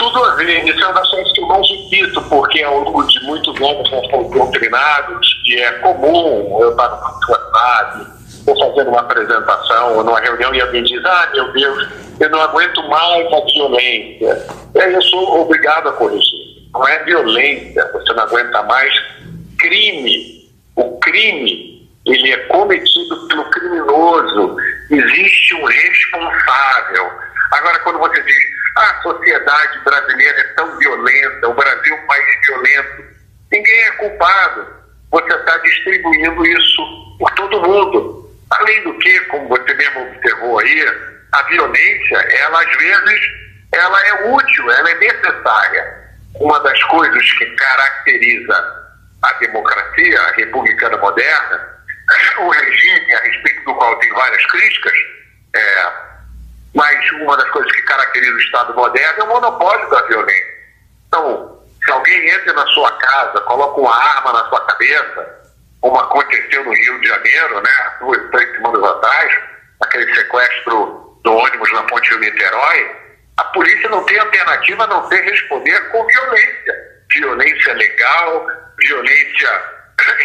Tudo 0.00 0.24
a 0.24 0.34
ver. 0.36 0.64
Isso 0.66 0.82
é 0.82 0.86
uma 0.86 0.94
das 0.94 1.10
coisas 1.10 1.30
que 1.34 1.42
eu 1.42 1.46
mais 1.46 1.68
repito, 1.68 2.22
porque 2.22 2.62
ao 2.62 2.80
longo 2.80 3.06
de 3.06 3.22
muitos 3.24 3.54
anos 3.60 3.90
nós 3.90 4.10
fomos 4.10 4.30
doutrinados 4.30 5.42
que 5.44 5.60
é 5.60 5.72
comum 5.72 6.58
eu 6.58 6.70
estar 6.70 6.88
no 6.88 6.96
WhatsApp, 7.28 8.06
ou 8.46 8.58
fazendo 8.58 8.88
uma 8.88 9.00
apresentação, 9.00 9.98
ou 9.98 10.02
numa 10.02 10.18
reunião, 10.20 10.54
e 10.54 10.60
alguém 10.62 10.84
diz: 10.84 11.04
Ah, 11.04 11.28
meu 11.34 11.52
Deus, 11.52 11.88
eu 12.18 12.30
não 12.30 12.40
aguento 12.40 12.82
mais 12.88 13.26
a 13.30 13.40
violência. 13.40 14.46
E 14.74 14.80
aí 14.80 14.94
eu 14.94 15.02
sou 15.02 15.42
obrigado 15.42 15.90
a 15.90 15.92
corrigir. 15.92 16.70
Não 16.72 16.88
é 16.88 17.04
violência, 17.04 17.90
você 17.92 18.14
não 18.14 18.22
aguenta 18.22 18.62
mais 18.62 18.94
crime. 19.58 20.50
O 20.76 20.98
crime, 21.00 21.86
ele 22.06 22.32
é 22.32 22.38
cometido 22.46 23.28
pelo 23.28 23.44
criminoso. 23.50 24.56
Existe 24.90 25.54
um 25.56 25.64
responsável. 25.66 27.10
Agora, 27.52 27.78
quando 27.80 27.98
você 27.98 28.22
diz, 28.22 28.59
a 28.76 29.02
sociedade 29.02 29.78
brasileira 29.80 30.40
é 30.40 30.54
tão 30.54 30.78
violenta, 30.78 31.48
o 31.48 31.54
Brasil 31.54 31.94
é 31.94 32.00
um 32.00 32.06
país 32.06 32.46
violento, 32.46 33.04
ninguém 33.50 33.80
é 33.80 33.90
culpado. 33.92 34.80
Você 35.10 35.34
está 35.34 35.56
distribuindo 35.58 36.46
isso 36.46 37.16
por 37.18 37.30
todo 37.32 37.62
mundo. 37.62 38.30
Além 38.50 38.82
do 38.84 38.96
que, 38.98 39.20
como 39.22 39.48
você 39.48 39.74
mesmo 39.74 40.02
observou 40.02 40.58
aí, 40.60 40.86
a 41.32 41.42
violência, 41.44 42.16
ela 42.16 42.62
às 42.62 42.76
vezes, 42.76 43.20
ela 43.72 44.06
é 44.06 44.28
útil, 44.28 44.70
ela 44.70 44.90
é 44.90 44.94
necessária. 44.94 46.00
Uma 46.36 46.60
das 46.60 46.82
coisas 46.84 47.32
que 47.32 47.46
caracteriza 47.56 48.80
a 49.22 49.32
democracia 49.34 50.20
a 50.20 50.32
republicana 50.32 50.96
moderna, 50.96 51.68
o 52.38 52.48
regime 52.50 53.14
a 53.14 53.22
respeito 53.22 53.64
do 53.64 53.74
qual 53.74 53.96
tem 53.98 54.10
várias 54.10 54.46
críticas, 54.46 54.94
é, 55.54 55.92
mas 56.74 57.12
uma 57.12 57.36
das 57.36 57.50
coisas 57.50 57.70
que 57.72 57.82
caracteriza 57.82 58.32
o 58.32 58.40
Estado 58.40 58.74
moderno 58.74 59.20
é 59.20 59.24
o 59.24 59.28
monopólio 59.28 59.90
da 59.90 60.02
violência. 60.02 60.54
Então, 61.08 61.62
se 61.84 61.90
alguém 61.90 62.30
entra 62.30 62.52
na 62.52 62.66
sua 62.68 62.92
casa, 62.98 63.40
coloca 63.40 63.80
uma 63.80 63.94
arma 63.94 64.32
na 64.32 64.48
sua 64.48 64.64
cabeça, 64.66 65.40
como 65.80 65.98
aconteceu 65.98 66.64
no 66.64 66.72
Rio 66.72 67.00
de 67.00 67.08
Janeiro, 67.08 67.60
né, 67.60 67.92
duas, 68.00 68.30
três 68.30 68.50
semanas 68.52 68.84
atrás, 68.84 69.38
aquele 69.80 70.14
sequestro 70.14 71.18
do 71.24 71.32
ônibus 71.32 71.72
na 71.72 71.82
Ponte 71.84 72.08
Rio-Niterói, 72.10 72.96
a 73.38 73.44
polícia 73.44 73.88
não 73.88 74.04
tem 74.04 74.18
alternativa 74.18 74.84
a 74.84 74.86
não 74.86 75.08
ser 75.08 75.22
responder 75.22 75.80
com 75.90 76.06
violência. 76.06 76.74
Violência 77.12 77.72
legal, 77.72 78.46
violência 78.78 79.62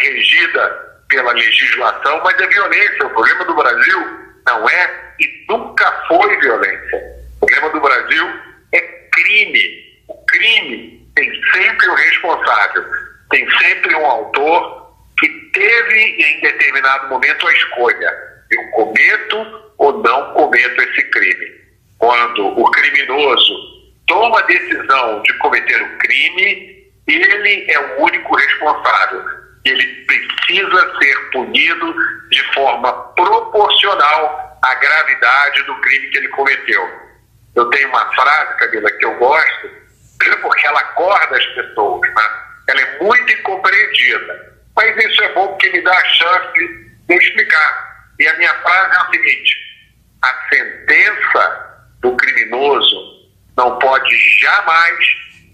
regida 0.02 0.86
pela 1.08 1.32
legislação, 1.32 2.20
mas 2.22 2.38
é 2.40 2.46
violência. 2.46 3.06
O 3.06 3.10
problema 3.10 3.44
do 3.46 3.54
Brasil 3.54 4.25
não 4.46 4.68
é 4.68 5.14
e 5.20 5.44
nunca 5.48 5.90
foi 6.08 6.40
violência. 6.40 7.02
O 7.40 7.46
problema 7.46 7.70
do 7.70 7.80
Brasil 7.80 8.26
é 8.72 8.80
crime. 9.12 10.02
O 10.08 10.14
crime 10.26 11.10
tem 11.14 11.42
sempre 11.52 11.88
um 11.88 11.94
responsável, 11.94 12.84
tem 13.30 13.50
sempre 13.58 13.94
um 13.96 14.06
autor 14.06 14.94
que 15.18 15.28
teve 15.52 16.00
em 16.22 16.40
determinado 16.40 17.08
momento 17.08 17.46
a 17.46 17.52
escolha: 17.52 18.12
eu 18.50 18.70
cometo 18.70 19.72
ou 19.78 20.02
não 20.02 20.34
cometo 20.34 20.82
esse 20.82 21.02
crime. 21.10 21.56
Quando 21.98 22.46
o 22.60 22.70
criminoso 22.70 23.54
toma 24.06 24.38
a 24.38 24.42
decisão 24.42 25.22
de 25.22 25.32
cometer 25.38 25.82
o 25.82 25.98
crime, 25.98 26.86
ele 27.06 27.70
é 27.70 27.78
o 27.78 28.02
único 28.02 28.36
responsável. 28.36 29.45
Ele 29.66 30.04
precisa 30.06 30.98
ser 30.98 31.30
punido 31.30 31.94
de 32.30 32.54
forma 32.54 32.92
proporcional 33.14 34.58
à 34.62 34.74
gravidade 34.74 35.62
do 35.64 35.74
crime 35.80 36.08
que 36.08 36.18
ele 36.18 36.28
cometeu. 36.28 37.06
Eu 37.54 37.68
tenho 37.70 37.88
uma 37.88 38.14
frase, 38.14 38.56
Camila, 38.58 38.90
que 38.92 39.04
eu 39.04 39.14
gosto, 39.18 39.70
porque 40.42 40.66
ela 40.66 40.80
acorda 40.80 41.36
as 41.36 41.46
pessoas, 41.46 42.00
né? 42.14 42.30
Ela 42.68 42.80
é 42.80 43.02
muito 43.02 43.32
incompreendida. 43.32 44.56
Mas 44.76 45.04
isso 45.04 45.22
é 45.24 45.32
bom 45.32 45.48
porque 45.48 45.70
me 45.70 45.80
dá 45.82 45.96
a 45.96 46.04
chance 46.04 46.52
de 47.08 47.14
explicar. 47.14 48.06
E 48.18 48.28
a 48.28 48.36
minha 48.36 48.54
frase 48.54 48.94
é 48.94 48.98
a 48.98 49.10
seguinte: 49.10 49.56
a 50.22 50.48
sentença 50.54 51.82
do 52.00 52.16
criminoso 52.16 53.30
não 53.56 53.78
pode 53.78 54.16
jamais 54.40 55.06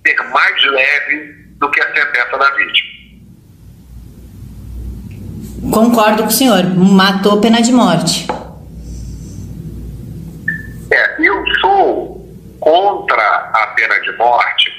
ser 0.07 0.23
mais 0.31 0.65
leve 0.65 1.33
do 1.59 1.71
que 1.71 1.81
a 1.81 1.95
sentença 1.95 2.39
da 2.39 2.51
vítima. 2.51 3.02
Concordo 5.71 6.25
com 6.25 6.29
o 6.29 6.33
senhor. 6.33 6.65
Matou 6.75 7.41
pena 7.41 7.63
de 7.63 7.73
morte. 7.73 8.27
É, 10.91 11.17
eu 11.27 11.45
sou 11.61 12.29
contra 12.61 13.23
a 13.55 13.67
pena 13.69 13.99
de 14.01 14.13
morte 14.17 14.71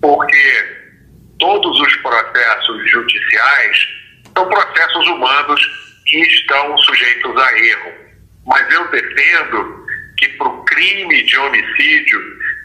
porque 0.00 0.76
todos 1.38 1.80
os 1.80 1.96
processos 1.96 2.90
judiciais 2.90 3.78
são 4.36 4.48
processos 4.48 5.06
humanos 5.08 5.60
que 6.06 6.18
estão 6.18 6.76
sujeitos 6.78 7.36
a 7.36 7.58
erro. 7.58 7.92
Mas 8.46 8.72
eu 8.72 8.88
defendo 8.90 9.86
que 10.16 10.28
para 10.30 10.48
o 10.48 10.64
crime 10.64 11.22
de 11.24 11.36
homicídio, 11.36 12.20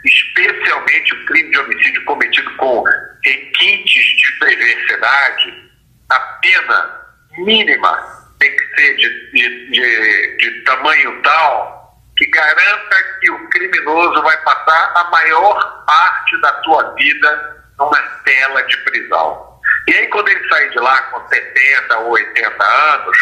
especialmente 0.05 1.13
o 1.13 1.25
crime 1.25 1.49
de 1.49 1.57
homicídio 1.57 2.05
cometido 2.05 2.51
com 2.55 2.83
requintes 3.23 4.03
de 4.03 4.39
perversidade, 4.39 5.71
a 6.09 6.19
pena 6.19 7.00
mínima 7.37 8.21
tem 8.39 8.55
que 8.55 8.75
ser 8.75 8.95
de, 8.95 9.31
de, 9.31 9.71
de, 9.71 10.37
de 10.37 10.63
tamanho 10.63 11.21
tal 11.21 11.81
que 12.17 12.25
garanta 12.27 12.95
que 13.19 13.31
o 13.31 13.49
criminoso 13.49 14.21
vai 14.21 14.37
passar 14.43 14.91
a 14.95 15.09
maior 15.09 15.85
parte 15.85 16.41
da 16.41 16.61
sua 16.63 16.93
vida 16.93 17.63
numa 17.79 17.99
tela 18.23 18.61
de 18.63 18.77
prisão. 18.77 19.51
E 19.87 19.93
aí, 19.93 20.07
quando 20.07 20.29
ele 20.29 20.47
sair 20.47 20.69
de 20.69 20.79
lá 20.79 21.01
com 21.03 21.27
70 21.27 21.97
ou 21.99 22.11
80 22.11 22.63
anos, 22.63 23.17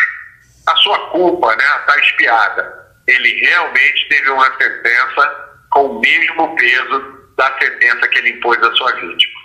a 0.68 0.76
sua 0.78 1.00
culpa 1.12 1.54
está 1.54 1.64
né, 1.64 1.84
tá 1.86 2.00
espiada. 2.00 2.80
Ele 3.08 3.40
realmente 3.40 4.10
teve 4.10 4.30
uma 4.30 4.46
sentença 4.58 5.50
com 5.72 5.86
o 5.86 6.00
mesmo 6.00 6.56
peso 6.56 7.20
da 7.38 7.58
sentença 7.58 8.08
que 8.08 8.20
ele 8.20 8.32
impôs 8.32 8.62
à 8.62 8.72
sua 8.74 8.92
vítima. 8.96 9.40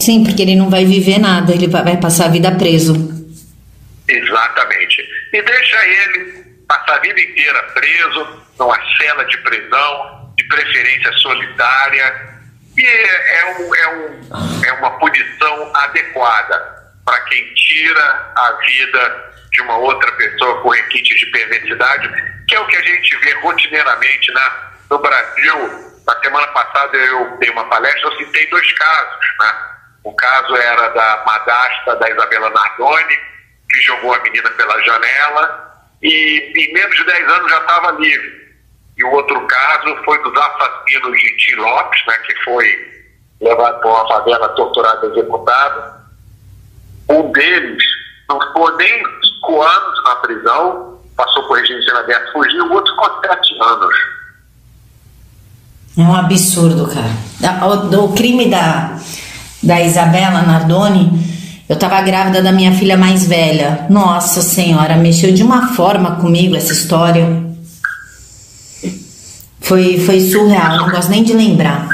Sim, 0.00 0.24
porque 0.24 0.42
ele 0.42 0.56
não 0.56 0.70
vai 0.70 0.84
viver 0.84 1.18
nada, 1.18 1.52
ele 1.52 1.68
vai 1.68 1.98
passar 1.98 2.26
a 2.26 2.30
vida 2.30 2.50
preso. 2.52 2.94
Exatamente. 4.08 5.02
E 5.32 5.42
deixa 5.42 5.86
ele 5.86 6.56
passar 6.68 6.96
a 6.96 7.00
vida 7.00 7.20
inteira 7.20 7.62
preso, 7.74 8.42
numa 8.58 8.78
cela 8.96 9.24
de 9.24 9.38
prisão, 9.38 10.34
de 10.36 10.44
preferência 10.44 11.12
solitária. 11.14 12.36
E 12.76 12.86
é, 12.86 13.38
é, 13.38 13.46
um, 13.58 13.74
é, 13.74 13.88
um, 13.88 14.64
é 14.64 14.72
uma 14.74 14.98
punição 14.98 15.72
adequada 15.76 16.76
para 17.04 17.20
quem 17.22 17.54
tira 17.54 18.32
a 18.36 18.58
vida 18.66 19.32
de 19.52 19.62
uma 19.62 19.76
outra 19.78 20.12
pessoa 20.12 20.60
com 20.60 20.68
requinte 20.68 21.14
de 21.14 21.26
perversidade, 21.26 22.08
que 22.46 22.54
é 22.54 22.60
o 22.60 22.66
que 22.66 22.76
a 22.76 22.82
gente 22.82 23.16
vê 23.18 23.32
rotineiramente 23.40 24.32
né? 24.32 24.50
no 24.90 24.98
Brasil. 24.98 25.96
Na 26.06 26.20
semana 26.20 26.46
passada 26.48 26.96
eu 26.96 27.36
dei 27.38 27.50
uma 27.50 27.64
palestra, 27.68 28.02
eu 28.02 28.16
citei 28.18 28.46
dois 28.48 28.72
casos. 28.72 29.26
Né? 29.40 29.54
O 30.04 30.12
caso 30.14 30.56
era 30.56 30.88
da 30.88 31.24
madasta 31.26 31.96
da 31.96 32.10
Isabela 32.10 32.50
Nardoni, 32.50 33.18
que 33.70 33.80
jogou 33.82 34.14
a 34.14 34.22
menina 34.22 34.50
pela 34.50 34.82
janela, 34.82 35.66
e 36.02 36.52
em 36.56 36.72
menos 36.72 36.96
de 36.96 37.04
10 37.04 37.28
anos 37.28 37.50
já 37.50 37.58
estava 37.58 37.90
livre. 37.92 38.46
E 38.96 39.04
o 39.04 39.12
outro 39.12 39.46
caso 39.46 39.96
foi 40.04 40.22
dos 40.22 40.36
assassinos 40.36 41.18
de 41.18 41.36
Tim 41.36 41.56
Lopes, 41.56 42.06
né, 42.06 42.18
que 42.18 42.34
foi 42.44 42.96
levado 43.40 43.80
para 43.80 43.90
uma 43.90 44.08
favela, 44.08 44.48
torturado 44.50 45.06
e 45.06 45.10
executado. 45.10 45.96
Um 47.08 47.30
deles 47.32 47.82
não 48.28 48.40
ficou 48.40 48.76
nem 48.76 49.02
cinco 49.22 49.62
anos 49.62 50.04
na 50.04 50.16
prisão, 50.16 51.00
passou 51.16 51.46
por 51.46 51.58
regime 51.58 51.82
semiaberto, 51.84 52.32
fugiu, 52.32 52.64
o 52.64 52.72
outro 52.72 52.92
ficou 52.94 53.20
sete 53.20 53.54
anos. 53.62 53.94
É 55.98 56.02
um 56.02 56.14
absurdo, 56.14 56.88
cara. 56.88 57.96
O 57.98 58.14
crime 58.14 58.50
da, 58.50 58.98
da 59.62 59.80
Isabela 59.80 60.42
Nardoni 60.42 61.35
eu 61.68 61.74
estava 61.74 62.00
grávida 62.02 62.42
da 62.42 62.52
minha 62.52 62.72
filha 62.72 62.96
mais 62.96 63.26
velha. 63.26 63.86
Nossa 63.90 64.40
Senhora, 64.40 64.96
mexeu 64.96 65.32
de 65.32 65.42
uma 65.42 65.74
forma 65.74 66.16
comigo 66.20 66.54
essa 66.54 66.72
história. 66.72 67.26
Foi, 69.60 69.98
foi 69.98 70.20
surreal, 70.20 70.76
não 70.76 70.90
gosto 70.90 71.10
nem 71.10 71.24
de 71.24 71.32
lembrar. 71.32 71.88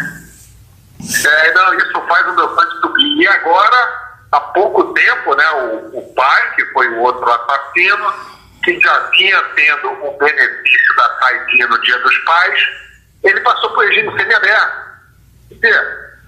É, 1.00 1.54
não, 1.54 1.74
isso 1.74 2.02
faz 2.06 2.26
o 2.28 2.36
meu 2.36 2.54
sangue 2.54 2.80
subir. 2.82 3.22
E 3.22 3.26
agora, 3.26 4.16
há 4.32 4.40
pouco 4.40 4.92
tempo, 4.92 5.34
né, 5.34 5.50
o, 5.52 5.98
o 5.98 6.14
pai, 6.14 6.54
que 6.54 6.64
foi 6.66 6.88
o 6.88 6.98
outro 6.98 7.24
assassino, 7.24 8.12
que 8.62 8.78
já 8.78 8.98
vinha 9.10 9.42
tendo 9.56 9.88
o 9.88 10.18
benefício 10.18 10.96
da 10.96 11.18
saída 11.18 11.66
no 11.68 11.80
Dia 11.80 11.98
dos 12.00 12.18
Pais, 12.18 12.60
ele 13.24 13.40
passou 13.40 13.70
por 13.70 13.86
regime 13.86 14.10
semiaberto. 14.18 14.82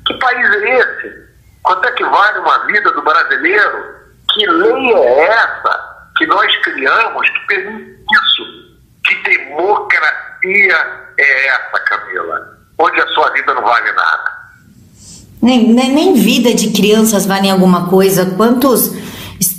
Que 0.07 0.15
país 0.19 0.51
é 0.51 0.79
esse? 0.79 1.25
Quanto 1.65 1.87
é 1.87 1.93
que 1.93 2.05
vale 2.05 2.39
uma 2.41 2.67
vida 2.67 2.93
do 2.93 3.03
brasileiro? 3.03 3.95
Que 4.33 4.47
lei 4.47 4.95
é 4.95 5.25
essa 5.25 6.09
que 6.17 6.27
nós 6.27 6.57
criamos 6.63 7.29
que 7.31 7.47
permite 7.47 8.05
isso? 8.13 8.45
Que 9.05 9.15
democracia 9.23 10.77
é 11.19 11.47
essa, 11.47 11.81
Camila? 11.87 12.59
Onde 12.79 13.01
a 13.01 13.07
sua 13.09 13.31
vida 13.31 13.55
não 13.55 13.63
vale 13.63 13.93
nada? 13.93 14.45
Nem, 15.43 15.73
nem, 15.73 15.93
nem 15.93 16.15
vida 16.15 16.55
de 16.55 16.71
crianças 16.71 17.27
vale 17.27 17.49
alguma 17.49 17.89
coisa. 17.89 18.35
Quantos 18.37 18.93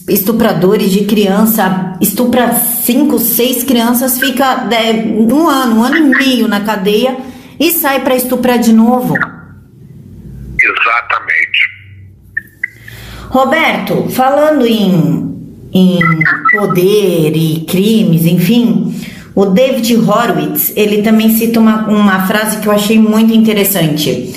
estupradores 0.07 0.91
de 0.91 1.05
criança 1.05 1.97
estupra 1.99 2.53
cinco, 2.53 3.17
seis 3.17 3.63
crianças, 3.63 4.19
fica 4.19 4.67
é, 4.71 4.91
um 4.91 5.49
ano, 5.49 5.79
um 5.79 5.83
ano 5.83 5.97
e 5.97 6.01
meio 6.01 6.47
na 6.47 6.63
cadeia 6.63 7.17
e 7.59 7.71
sai 7.71 8.01
para 8.01 8.15
estuprar 8.15 8.59
de 8.59 8.71
novo? 8.71 9.15
Exatamente. 10.61 11.74
Roberto, 13.29 14.09
falando 14.09 14.65
em, 14.65 15.59
em 15.73 15.99
poder 16.51 17.35
e 17.35 17.65
crimes, 17.67 18.25
enfim, 18.25 18.93
o 19.35 19.45
David 19.45 19.95
Horowitz, 19.97 20.71
ele 20.75 21.01
também 21.01 21.29
cita 21.35 21.59
uma, 21.59 21.87
uma 21.87 22.25
frase 22.25 22.59
que 22.59 22.67
eu 22.67 22.71
achei 22.71 22.97
muito 22.97 23.33
interessante. 23.33 24.33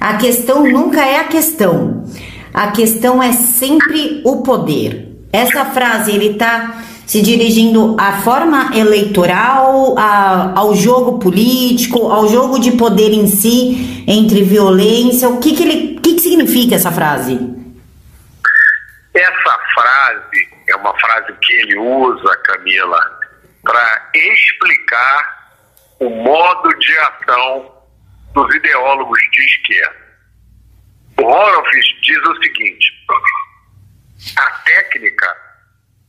A 0.00 0.14
questão 0.14 0.64
nunca 0.64 1.00
é 1.00 1.20
a 1.20 1.24
questão, 1.24 2.04
a 2.52 2.72
questão 2.72 3.22
é 3.22 3.32
sempre 3.32 4.20
o 4.24 4.42
poder. 4.42 5.08
Essa 5.32 5.64
frase 5.66 6.10
ele 6.10 6.32
está 6.32 6.82
se 7.06 7.20
dirigindo 7.20 7.96
à 7.98 8.12
forma 8.22 8.70
eleitoral, 8.74 9.96
a, 9.98 10.52
ao 10.58 10.74
jogo 10.74 11.18
político, 11.18 12.10
ao 12.10 12.28
jogo 12.28 12.58
de 12.58 12.72
poder 12.72 13.12
em 13.12 13.26
si, 13.26 14.04
entre 14.06 14.42
violência. 14.42 15.28
O 15.28 15.38
que, 15.38 15.54
que, 15.54 15.62
ele, 15.62 16.00
que, 16.00 16.14
que 16.14 16.20
significa 16.20 16.74
essa 16.74 16.90
frase? 16.90 17.38
Essa 19.14 19.58
frase 19.74 20.48
é 20.66 20.71
uma 20.82 20.98
frase 20.98 21.32
que 21.40 21.52
ele 21.54 21.78
usa, 21.78 22.36
Camila, 22.38 23.20
para 23.62 24.10
explicar 24.14 25.42
o 26.00 26.10
modo 26.10 26.68
de 26.78 26.98
ação 26.98 27.82
dos 28.34 28.54
ideólogos 28.54 29.18
de 29.30 29.44
esquerda. 29.44 30.02
O 31.18 31.24
Horowitz 31.24 31.86
diz 32.02 32.18
o 32.18 32.42
seguinte: 32.42 33.06
a 34.36 34.50
técnica 34.64 35.36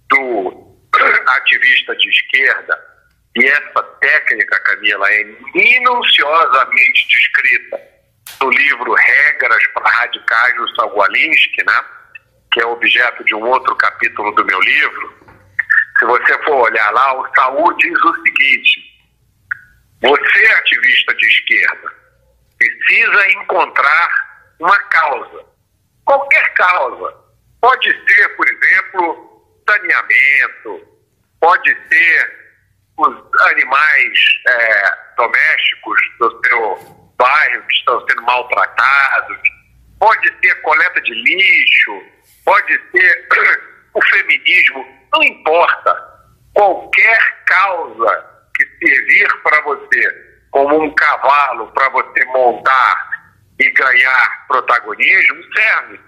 do 0.10 0.78
ativista 1.28 1.96
de 1.96 2.10
esquerda, 2.10 2.94
e 3.36 3.46
essa 3.46 3.84
técnica, 4.00 4.60
Camila, 4.62 5.12
é 5.12 5.24
minuciosamente 5.54 7.08
descrita 7.08 7.82
no 8.42 8.50
livro 8.50 8.94
Regras 8.94 9.68
para 9.74 9.90
Radicais 9.90 10.56
do 10.56 10.76
Sagualinski, 10.76 11.64
né? 11.66 11.84
Que 12.54 12.62
é 12.62 12.66
objeto 12.66 13.24
de 13.26 13.36
um 13.36 13.44
outro 13.46 13.76
capítulo 13.76 14.32
do 14.36 14.46
meu 14.46 14.60
livro, 14.62 15.24
se 15.98 16.06
você 16.06 16.38
for 16.44 16.70
olhar 16.70 16.92
lá, 16.92 17.20
o 17.20 17.36
Saúl 17.36 17.76
diz 17.78 18.00
o 18.04 18.14
seguinte: 18.24 18.80
você, 20.02 20.46
ativista 20.54 21.16
de 21.16 21.26
esquerda, 21.26 21.92
precisa 22.58 23.32
encontrar 23.32 24.10
uma 24.60 24.78
causa, 24.84 25.46
qualquer 26.06 26.54
causa. 26.54 27.24
Pode 27.60 27.90
ser, 27.90 28.28
por 28.36 28.48
exemplo, 28.48 29.64
saneamento, 29.68 30.88
pode 31.40 31.76
ser 31.90 32.44
os 32.98 33.42
animais 33.50 34.20
é, 34.48 34.98
domésticos 35.18 36.00
do 36.20 36.42
seu 36.46 37.14
bairro 37.18 37.64
que 37.64 37.76
estão 37.76 38.06
sendo 38.08 38.22
maltratados, 38.24 39.38
pode 40.00 40.28
ser 40.44 40.62
coleta 40.62 41.02
de 41.02 41.14
lixo, 41.14 42.13
pode 42.46 42.80
ser 42.92 43.28
o 43.94 44.02
feminismo, 44.06 44.86
não 45.14 45.24
importa. 45.24 46.14
Qualquer 46.54 47.44
causa 47.46 48.26
que 48.56 48.66
servir 48.78 49.28
para 49.44 49.62
você 49.62 50.34
como 50.52 50.84
um 50.84 50.94
cavalo 50.94 51.68
para 51.72 51.90
você 51.90 52.26
montar 52.26 53.10
e 53.60 53.70
ganhar 53.72 54.46
protagonismo 54.48 55.44
serve. 55.56 56.00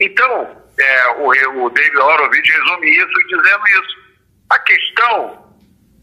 Então, 0.00 0.62
é, 0.78 1.08
o, 1.08 1.64
o 1.64 1.70
David 1.70 1.96
Horowitz 1.96 2.48
resume 2.48 2.90
isso 2.90 3.26
dizendo 3.28 3.66
isso. 3.66 4.00
A 4.50 4.58
questão 4.60 5.50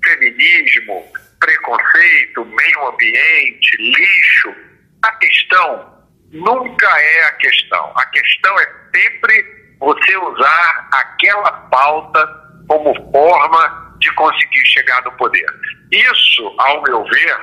feminismo, 0.04 1.12
preconceito, 1.40 2.46
meio 2.46 2.88
ambiente, 2.88 3.78
lixo, 3.78 4.56
a 5.02 5.12
questão 5.18 6.06
nunca 6.32 7.02
é 7.02 7.24
a 7.24 7.32
questão. 7.34 7.94
A 7.96 8.06
questão 8.08 8.60
é 8.60 8.68
sempre 8.96 9.57
você 9.80 10.18
usar 10.18 10.90
aquela 10.92 11.52
pauta 11.70 12.28
como 12.68 12.94
forma 13.12 13.96
de 14.00 14.14
conseguir 14.14 14.66
chegar 14.68 15.02
no 15.04 15.12
poder. 15.14 15.46
Isso, 15.92 16.56
ao 16.60 16.82
meu 16.84 17.04
ver, 17.06 17.38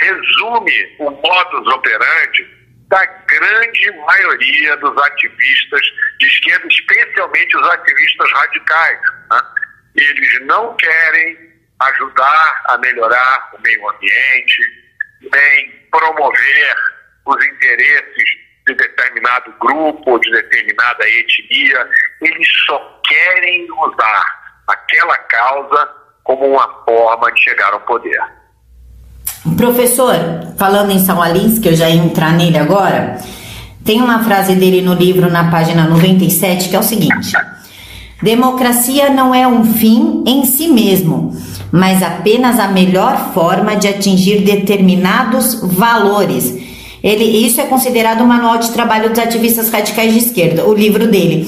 resume 0.00 0.96
o 0.98 1.10
modus 1.10 1.74
operandi 1.74 2.58
da 2.88 3.04
grande 3.04 3.90
maioria 4.06 4.76
dos 4.78 4.96
ativistas 5.02 5.80
de 6.18 6.26
esquerda, 6.26 6.66
especialmente 6.68 7.56
os 7.56 7.68
ativistas 7.68 8.32
radicais. 8.32 9.00
Né? 9.30 9.40
Eles 9.96 10.46
não 10.46 10.74
querem 10.76 11.36
ajudar 11.80 12.62
a 12.68 12.78
melhorar 12.78 13.50
o 13.54 13.60
meio 13.60 13.88
ambiente, 13.90 14.62
nem 15.32 15.70
promover 15.90 16.76
os 17.26 17.44
interesses 17.44 18.47
de 18.68 18.74
determinado 18.74 19.52
grupo 19.60 20.18
de 20.18 20.30
determinada 20.30 21.04
etnia, 21.08 21.88
eles 22.20 22.48
só 22.66 23.00
querem 23.06 23.66
usar 23.72 24.24
aquela 24.66 25.16
causa 25.16 25.88
como 26.22 26.46
uma 26.46 26.68
forma 26.84 27.32
de 27.32 27.42
chegar 27.42 27.72
ao 27.72 27.80
poder. 27.80 28.20
Professor, 29.56 30.14
falando 30.58 30.90
em 30.90 30.98
São 30.98 31.22
Alins, 31.22 31.58
que 31.58 31.68
eu 31.68 31.74
já 31.74 31.88
ia 31.88 32.02
entrar 32.02 32.32
nele 32.32 32.58
agora, 32.58 33.18
tem 33.84 34.02
uma 34.02 34.22
frase 34.22 34.54
dele 34.54 34.82
no 34.82 34.94
livro, 34.94 35.30
na 35.30 35.50
página 35.50 35.88
97, 35.88 36.68
que 36.68 36.76
é 36.76 36.78
o 36.78 36.82
seguinte: 36.82 37.32
Democracia 38.22 39.08
não 39.08 39.34
é 39.34 39.46
um 39.46 39.64
fim 39.64 40.24
em 40.26 40.44
si 40.44 40.68
mesmo, 40.68 41.34
mas 41.72 42.02
apenas 42.02 42.58
a 42.58 42.68
melhor 42.68 43.32
forma 43.32 43.76
de 43.76 43.88
atingir 43.88 44.42
determinados 44.42 45.62
valores 45.62 46.67
ele, 47.02 47.24
isso 47.46 47.60
é 47.60 47.66
considerado 47.66 48.22
o 48.22 48.26
manual 48.26 48.58
de 48.58 48.72
trabalho 48.72 49.10
dos 49.10 49.18
ativistas 49.18 49.70
radicais 49.70 50.12
de 50.12 50.18
esquerda, 50.18 50.64
o 50.66 50.74
livro 50.74 51.06
dele. 51.06 51.46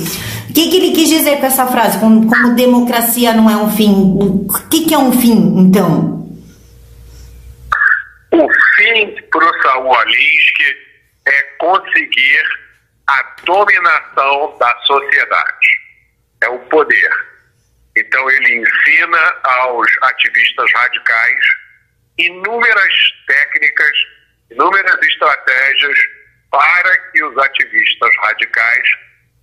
O 0.48 0.52
que, 0.52 0.68
que 0.68 0.76
ele 0.76 0.92
quis 0.92 1.08
dizer 1.08 1.38
com 1.38 1.46
essa 1.46 1.66
frase? 1.66 1.98
Como, 1.98 2.28
como 2.28 2.54
democracia 2.54 3.32
não 3.32 3.48
é 3.48 3.56
um 3.56 3.70
fim. 3.70 3.92
O 3.92 4.68
que, 4.68 4.84
que 4.84 4.94
é 4.94 4.98
um 4.98 5.12
fim, 5.12 5.58
então? 5.58 6.28
O 8.32 8.48
fim 8.76 9.22
para 9.30 9.44
o 9.44 9.62
Saul 9.62 9.94
Alinsky 9.94 10.76
é 11.26 11.42
conseguir 11.58 12.44
a 13.06 13.22
dominação 13.44 14.56
da 14.58 14.76
sociedade. 14.86 15.66
É 16.42 16.48
o 16.48 16.58
poder. 16.60 17.10
Então 17.96 18.30
ele 18.30 18.60
ensina 18.60 19.34
aos 19.42 19.86
ativistas 20.02 20.70
radicais 20.74 21.44
inúmeras 22.18 22.94
técnicas 23.26 23.96
inúmeras 24.50 24.98
estratégias 25.02 25.98
para 26.50 26.96
que 27.12 27.22
os 27.24 27.38
ativistas 27.38 28.10
radicais 28.22 28.88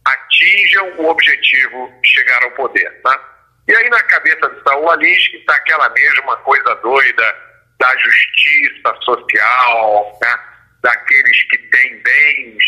atinjam 0.06 0.94
o 0.98 1.10
objetivo 1.10 1.94
de 2.02 2.10
chegar 2.10 2.44
ao 2.44 2.52
poder. 2.52 2.90
Tá? 3.02 3.20
E 3.68 3.76
aí 3.76 3.90
na 3.90 4.02
cabeça 4.04 4.48
do 4.50 4.64
Saul 4.64 4.90
Alinsky 4.92 5.38
está 5.38 5.56
aquela 5.56 5.90
mesma 5.90 6.36
coisa 6.38 6.76
doida 6.76 7.36
da 7.80 7.98
justiça 7.98 8.96
social, 9.04 10.20
né? 10.22 10.40
daqueles 10.84 11.44
que 11.50 11.58
têm 11.58 12.02
bens 12.02 12.64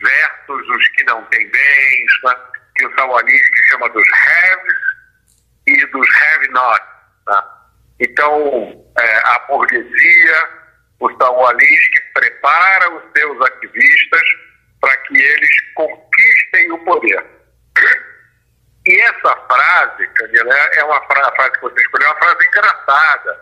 versus 0.00 0.68
os 0.68 0.88
que 0.88 1.04
não 1.04 1.24
têm 1.26 1.48
bens, 1.50 2.12
né? 2.24 2.34
que 2.76 2.86
o 2.86 2.94
Saul 2.96 3.16
Alinsky 3.18 3.62
chama 3.70 3.88
dos 3.88 4.04
haves 4.12 4.74
e 5.66 5.86
dos 5.86 6.08
have-nots. 6.16 6.88
Né? 7.26 7.42
Então, 8.00 8.86
é, 8.98 9.16
a 9.28 9.38
burguesia, 9.48 10.48
o 11.00 11.10
Saul 11.16 11.46
Alinsky 11.46 12.00
prepara 12.14 12.94
os 12.94 13.02
seus 13.16 13.40
ativistas 13.42 14.22
para 14.80 14.96
que 14.98 15.20
eles 15.20 15.72
conquistem 15.74 16.72
o 16.72 16.78
poder. 16.84 17.24
E 18.86 19.00
essa 19.00 19.36
frase, 19.48 20.06
Camila, 20.14 20.54
é 20.54 20.84
uma 20.84 21.02
frase 21.06 21.52
que 21.52 21.60
você 21.60 21.80
escolheu, 21.80 22.06
é 22.06 22.10
uma 22.10 22.18
frase 22.18 22.46
engraçada, 22.46 23.40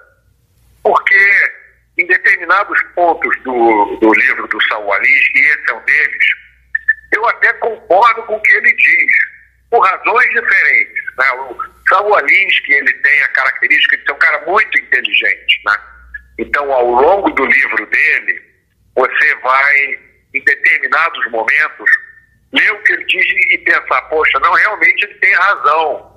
porque 0.82 1.52
em 1.98 2.06
determinados 2.06 2.82
pontos 2.94 3.36
do, 3.42 3.96
do 4.00 4.12
livro 4.14 4.48
do 4.48 4.62
Saul 4.64 4.92
Alinsky, 4.92 5.38
e 5.38 5.46
esse 5.46 5.70
é 5.70 5.74
um 5.74 5.84
deles, 5.84 6.26
eu 7.12 7.26
até 7.28 7.52
concordo 7.54 8.22
com 8.24 8.36
o 8.36 8.42
que 8.42 8.52
ele 8.52 8.72
diz, 8.72 9.12
por 9.70 9.80
razões 9.80 10.28
diferentes. 10.30 11.16
Né? 11.16 11.30
O 11.32 11.58
Saul 11.88 12.16
Alinsky, 12.16 12.72
ele 12.72 12.92
tem 12.94 13.22
a 13.22 13.28
característica 13.28 13.96
de 13.98 14.04
ser 14.04 14.12
um 14.12 14.18
cara 14.18 14.46
muito 14.46 14.78
inteligente. 14.78 15.60
Né? 15.66 15.76
Então, 16.38 16.72
ao 16.72 16.90
longo 16.90 17.30
do 17.30 17.44
livro 17.44 17.86
dele, 17.86 18.42
você 18.96 19.34
vai, 19.36 19.98
em 20.34 20.44
determinados 20.44 21.30
momentos, 21.30 21.90
ler 22.52 22.72
o 22.72 22.82
que 22.82 22.92
ele 22.92 23.04
diz 23.04 23.26
e 23.50 23.58
pensar, 23.58 24.02
poxa, 24.02 24.38
não, 24.40 24.52
realmente 24.52 25.04
ele 25.04 25.14
tem 25.14 25.34
razão. 25.34 26.14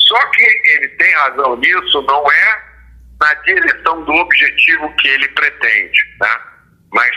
Só 0.00 0.26
que 0.30 0.42
ele 0.42 0.88
tem 0.88 1.12
razão 1.14 1.56
nisso 1.56 2.02
não 2.02 2.30
é 2.32 2.62
na 3.20 3.34
direção 3.34 4.02
do 4.04 4.12
objetivo 4.12 4.94
que 4.96 5.08
ele 5.08 5.28
pretende, 5.28 6.16
né? 6.20 6.40
mas 6.92 7.10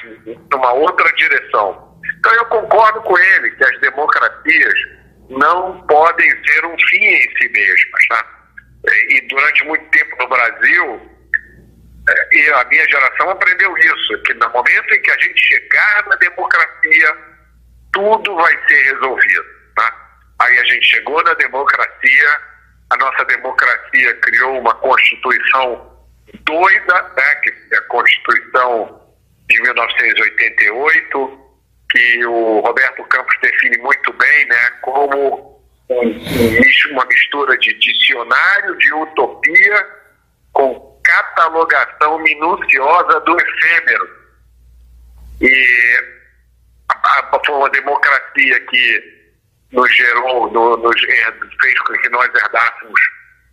numa 0.51 0.73
outra 0.73 1.11
direção. 1.13 1.99
Então 2.19 2.33
eu 2.33 2.45
concordo 2.45 3.01
com 3.01 3.17
ele 3.17 3.51
que 3.51 3.63
as 3.63 3.79
democracias 3.79 4.73
não 5.29 5.81
podem 5.87 6.29
ser 6.45 6.65
um 6.65 6.77
fim 6.77 7.05
em 7.05 7.37
si 7.37 7.49
mesmas. 7.49 8.07
Tá? 8.09 8.25
E 9.09 9.21
durante 9.27 9.65
muito 9.65 9.89
tempo 9.89 10.15
no 10.19 10.27
Brasil, 10.27 11.12
e 12.31 12.49
a 12.49 12.65
minha 12.65 12.87
geração 12.89 13.29
aprendeu 13.29 13.77
isso, 13.77 14.21
que 14.23 14.33
no 14.33 14.49
momento 14.49 14.93
em 14.93 15.01
que 15.01 15.11
a 15.11 15.17
gente 15.17 15.39
chegar 15.47 16.05
na 16.07 16.15
democracia, 16.17 17.17
tudo 17.93 18.35
vai 18.35 18.67
ser 18.67 18.93
resolvido. 18.93 19.45
Tá? 19.75 20.19
Aí 20.39 20.59
a 20.59 20.63
gente 20.65 20.85
chegou 20.85 21.23
na 21.23 21.33
democracia, 21.35 22.41
a 22.89 22.97
nossa 22.97 23.23
democracia 23.25 24.13
criou 24.15 24.59
uma 24.59 24.75
Constituição 24.75 25.93
doida, 26.41 27.13
né, 27.15 27.35
que 27.35 27.53
é 27.71 27.77
a 27.77 27.81
Constituição 27.83 29.01
de 29.49 29.61
1988, 29.61 31.39
que 31.89 32.25
o 32.25 32.59
Roberto 32.59 33.03
Campos 33.05 33.35
define 33.41 33.77
muito 33.77 34.11
bem 34.13 34.45
né, 34.47 34.69
como 34.81 35.53
uma 35.89 37.05
mistura 37.05 37.57
de 37.59 37.73
dicionário 37.75 38.77
de 38.77 38.93
utopia 38.93 39.87
com 40.51 40.92
catalogação 41.03 42.19
minuciosa 42.19 43.19
do 43.21 43.37
efêmero. 43.39 44.23
E 45.41 46.13
foi 47.45 47.55
uma 47.55 47.69
democracia 47.69 48.59
que 48.67 49.13
nos 49.71 49.95
gerou, 49.95 50.51
nos, 50.51 51.01
fez 51.01 51.79
com 51.81 51.93
que 51.93 52.09
nós 52.09 52.29
herdássemos 52.33 53.01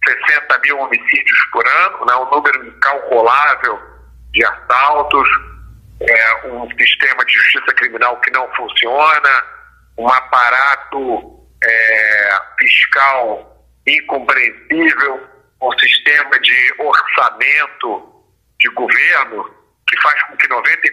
60 0.07 0.59
mil 0.65 0.79
homicídios 0.79 1.45
por 1.53 1.67
ano, 1.67 2.07
né, 2.07 2.15
um 2.17 2.31
número 2.31 2.67
incalculável 2.67 3.81
de 4.33 4.45
assaltos, 4.45 5.29
é, 6.01 6.47
um 6.47 6.69
sistema 6.79 7.25
de 7.25 7.33
justiça 7.35 7.75
criminal 7.75 8.19
que 8.21 8.31
não 8.31 8.49
funciona, 8.55 9.45
um 9.99 10.09
aparato 10.09 11.41
é, 11.63 12.39
fiscal 12.59 13.67
incompreensível, 13.87 15.21
um 15.61 15.79
sistema 15.79 16.39
de 16.41 16.75
orçamento 16.79 18.25
de 18.59 18.69
governo 18.71 19.55
que 19.89 20.01
faz 20.01 20.23
com 20.25 20.37
que 20.37 20.49
94% 20.49 20.87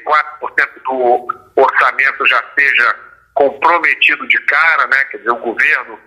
do 0.84 1.28
orçamento 1.56 2.28
já 2.28 2.44
seja 2.58 2.96
comprometido 3.34 4.28
de 4.28 4.40
cara, 4.46 4.88
né? 4.88 5.04
Quer 5.06 5.18
dizer, 5.18 5.32
o 5.32 5.38
governo, 5.38 6.00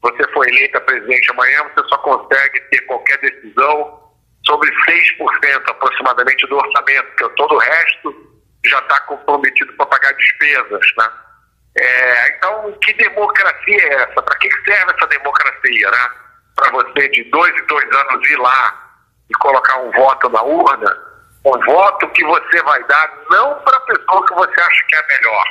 você 0.00 0.26
foi 0.32 0.48
eleita 0.48 0.80
presidente 0.80 1.30
amanhã, 1.30 1.64
você 1.64 1.86
só 1.88 1.98
consegue 1.98 2.60
ter 2.70 2.80
qualquer 2.82 3.18
decisão 3.18 4.00
sobre 4.46 4.70
6% 4.70 5.70
aproximadamente 5.70 6.46
do 6.46 6.56
orçamento, 6.56 7.06
porque 7.08 7.34
todo 7.36 7.54
o 7.54 7.58
resto 7.58 8.40
já 8.64 8.78
está 8.78 9.00
comprometido 9.00 9.72
para 9.74 9.86
pagar 9.86 10.12
despesas, 10.12 10.80
né? 10.96 11.10
É, 11.76 12.36
então, 12.36 12.72
que 12.82 12.92
democracia 12.94 13.82
é 13.82 13.94
essa? 14.02 14.22
Para 14.22 14.38
que 14.38 14.50
serve 14.64 14.92
essa 14.96 15.06
democracia, 15.06 15.90
né? 15.90 16.10
Para 16.58 16.72
você 16.72 17.08
de 17.08 17.22
dois 17.30 17.54
em 17.54 17.66
dois 17.66 17.84
anos 17.84 18.28
ir 18.28 18.36
lá 18.36 18.90
e 19.30 19.34
colocar 19.34 19.78
um 19.78 19.92
voto 19.92 20.28
na 20.30 20.42
urna 20.42 21.08
o 21.44 21.64
voto 21.64 22.08
que 22.10 22.24
você 22.24 22.62
vai 22.62 22.82
dar 22.84 23.10
não 23.30 23.54
para 23.60 23.76
a 23.76 23.80
pessoa 23.80 24.26
que 24.26 24.34
você 24.34 24.60
acha 24.60 24.84
que 24.88 24.96
é 24.96 25.06
melhor, 25.06 25.44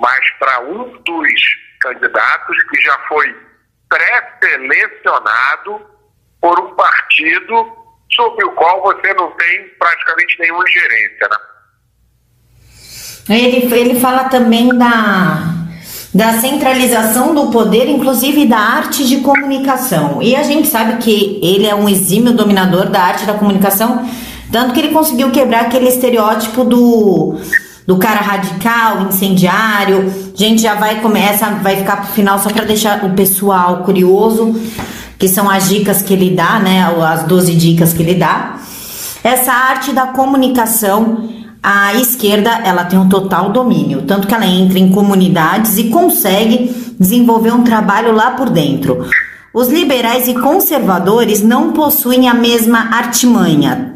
mas 0.00 0.30
para 0.38 0.60
um 0.60 0.96
dos 1.02 1.42
candidatos 1.80 2.62
que 2.64 2.80
já 2.82 2.98
foi 3.08 3.36
pré-selecionado 3.88 5.86
por 6.40 6.58
um 6.60 6.74
partido 6.74 7.76
sobre 8.12 8.44
o 8.44 8.52
qual 8.52 8.82
você 8.82 9.12
não 9.14 9.30
tem 9.32 9.68
praticamente 9.78 10.38
nenhuma 10.38 10.64
ingerência. 10.68 11.28
Né? 11.28 11.36
Ele, 13.36 13.74
ele 13.74 14.00
fala 14.00 14.28
também 14.28 14.68
da, 14.78 15.55
da 16.16 16.38
centralização 16.40 17.34
do 17.34 17.48
poder, 17.48 17.88
inclusive 17.88 18.46
da 18.46 18.58
arte 18.58 19.06
de 19.06 19.18
comunicação. 19.18 20.22
E 20.22 20.34
a 20.34 20.42
gente 20.42 20.66
sabe 20.66 20.96
que 20.96 21.38
ele 21.42 21.66
é 21.66 21.74
um 21.74 21.88
exímio 21.88 22.32
dominador 22.32 22.88
da 22.88 23.02
arte 23.02 23.26
da 23.26 23.34
comunicação 23.34 24.04
tanto 24.50 24.72
que 24.72 24.80
ele 24.80 24.92
conseguiu 24.92 25.30
quebrar 25.30 25.62
aquele 25.62 25.88
estereótipo 25.88 26.64
do, 26.64 27.36
do 27.86 27.96
cara 27.98 28.20
radical, 28.20 29.02
incendiário. 29.02 30.12
A 30.32 30.36
gente 30.36 30.62
já 30.62 30.74
vai 30.74 31.00
começa, 31.00 31.46
vai 31.62 31.76
ficar 31.76 31.96
pro 31.96 32.12
final 32.12 32.38
só 32.38 32.50
para 32.50 32.64
deixar 32.64 33.04
o 33.04 33.10
pessoal 33.10 33.78
curioso, 33.78 34.54
que 35.18 35.28
são 35.28 35.50
as 35.50 35.68
dicas 35.68 36.00
que 36.00 36.12
ele 36.12 36.30
dá, 36.30 36.58
né? 36.58 36.82
As 37.02 37.24
12 37.24 37.54
dicas 37.54 37.92
que 37.92 38.02
ele 38.02 38.14
dá. 38.14 38.56
Essa 39.22 39.52
arte 39.52 39.92
da 39.92 40.06
comunicação, 40.06 41.28
a 41.68 41.94
esquerda, 41.94 42.60
ela 42.64 42.84
tem 42.84 42.96
um 42.96 43.08
total 43.08 43.50
domínio, 43.50 44.02
tanto 44.02 44.28
que 44.28 44.32
ela 44.32 44.46
entra 44.46 44.78
em 44.78 44.92
comunidades 44.92 45.76
e 45.78 45.90
consegue 45.90 46.68
desenvolver 46.96 47.50
um 47.50 47.64
trabalho 47.64 48.12
lá 48.12 48.30
por 48.30 48.48
dentro. 48.48 49.04
Os 49.52 49.66
liberais 49.68 50.28
e 50.28 50.34
conservadores 50.34 51.42
não 51.42 51.72
possuem 51.72 52.28
a 52.28 52.34
mesma 52.34 52.94
artimanha. 52.94 53.94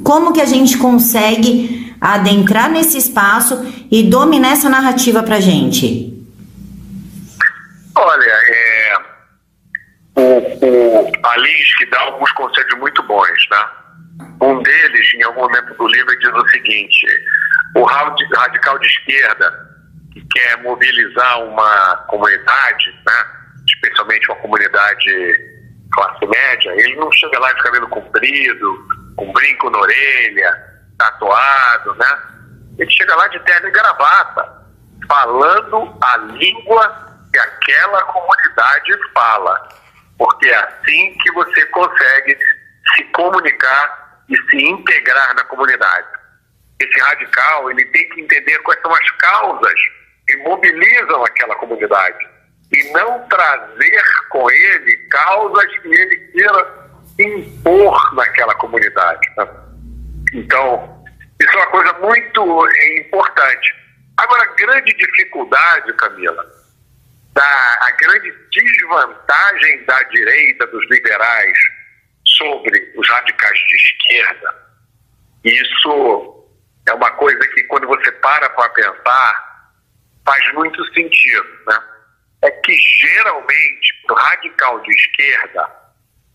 Como 0.00 0.32
que 0.32 0.40
a 0.40 0.44
gente 0.44 0.78
consegue 0.78 1.92
adentrar 2.00 2.70
nesse 2.70 2.96
espaço 2.96 3.66
e 3.90 4.04
dominar 4.04 4.52
essa 4.52 4.68
narrativa 4.68 5.20
para 5.20 5.40
gente? 5.40 6.24
Olha, 7.96 8.32
é, 8.46 8.94
o, 10.14 10.38
o 10.38 11.12
que 11.78 11.86
dá 11.90 12.00
alguns 12.02 12.30
conselhos 12.30 12.78
muito 12.78 13.02
bons, 13.02 13.48
né? 13.50 13.77
Um 14.40 14.62
deles, 14.62 15.14
em 15.14 15.22
algum 15.24 15.42
momento 15.42 15.74
do 15.74 15.88
livro, 15.88 16.18
diz 16.18 16.32
o 16.32 16.48
seguinte: 16.48 17.06
o 17.74 17.82
radical 17.84 18.78
de 18.78 18.86
esquerda 18.86 19.68
que 20.12 20.24
quer 20.32 20.62
mobilizar 20.62 21.42
uma 21.42 21.96
comunidade, 22.08 23.02
né? 23.06 23.38
especialmente 23.68 24.30
uma 24.30 24.40
comunidade 24.40 25.58
classe 25.92 26.26
média, 26.26 26.70
ele 26.76 26.96
não 26.96 27.10
chega 27.12 27.38
lá 27.38 27.52
de 27.52 27.62
cabelo 27.62 27.88
comprido, 27.88 28.88
com 29.16 29.32
brinco 29.32 29.70
na 29.70 29.78
orelha, 29.78 30.68
tatuado, 30.98 31.94
né? 31.94 32.18
Ele 32.78 32.90
chega 32.90 33.14
lá 33.16 33.26
de 33.28 33.40
terno 33.40 33.68
e 33.68 33.72
gravata, 33.72 34.66
falando 35.08 35.98
a 36.02 36.16
língua 36.18 37.08
que 37.32 37.38
aquela 37.38 38.02
comunidade 38.04 38.92
fala. 39.14 39.68
Porque 40.16 40.48
é 40.48 40.56
assim 40.56 41.16
que 41.22 41.32
você 41.32 41.64
consegue 41.66 42.38
se 42.94 43.04
comunicar 43.04 44.07
e 44.28 44.36
se 44.36 44.64
integrar 44.64 45.34
na 45.34 45.44
comunidade. 45.44 46.06
Esse 46.80 47.00
radical, 47.00 47.70
ele 47.70 47.84
tem 47.86 48.08
que 48.10 48.20
entender 48.20 48.58
quais 48.60 48.80
são 48.80 48.94
as 48.94 49.10
causas 49.12 49.80
que 50.26 50.36
mobilizam 50.38 51.24
aquela 51.24 51.54
comunidade 51.56 52.28
e 52.72 52.92
não 52.92 53.26
trazer 53.28 54.02
com 54.28 54.50
ele 54.50 54.96
causas 55.08 55.78
que 55.78 55.88
ele 55.88 56.16
queira 56.32 56.88
impor 57.18 58.14
naquela 58.14 58.54
comunidade. 58.56 59.28
Né? 59.36 59.48
Então, 60.34 61.04
isso 61.40 61.50
é 61.50 61.56
uma 61.56 61.70
coisa 61.70 61.92
muito 61.94 62.68
importante. 63.00 63.74
Agora, 64.18 64.42
a 64.42 64.54
grande 64.54 64.92
dificuldade, 64.94 65.92
Camila, 65.94 66.44
da 67.32 67.78
a 67.80 67.90
grande 67.98 68.32
desvantagem 68.50 69.84
da 69.84 70.02
direita, 70.04 70.66
dos 70.66 70.84
liberais, 70.90 71.58
sobre 72.36 72.92
os 72.96 73.08
radicais 73.08 73.58
de 73.58 73.76
esquerda. 73.76 74.54
Isso 75.44 76.46
é 76.88 76.92
uma 76.94 77.10
coisa 77.12 77.38
que, 77.48 77.62
quando 77.64 77.86
você 77.86 78.10
para 78.12 78.48
para 78.50 78.68
pensar, 78.70 79.72
faz 80.24 80.54
muito 80.54 80.84
sentido. 80.92 81.48
Né? 81.66 81.80
É 82.42 82.50
que, 82.50 82.76
geralmente, 82.76 84.02
para 84.06 84.14
o 84.14 84.18
radical 84.18 84.80
de 84.80 84.90
esquerda, 84.90 85.70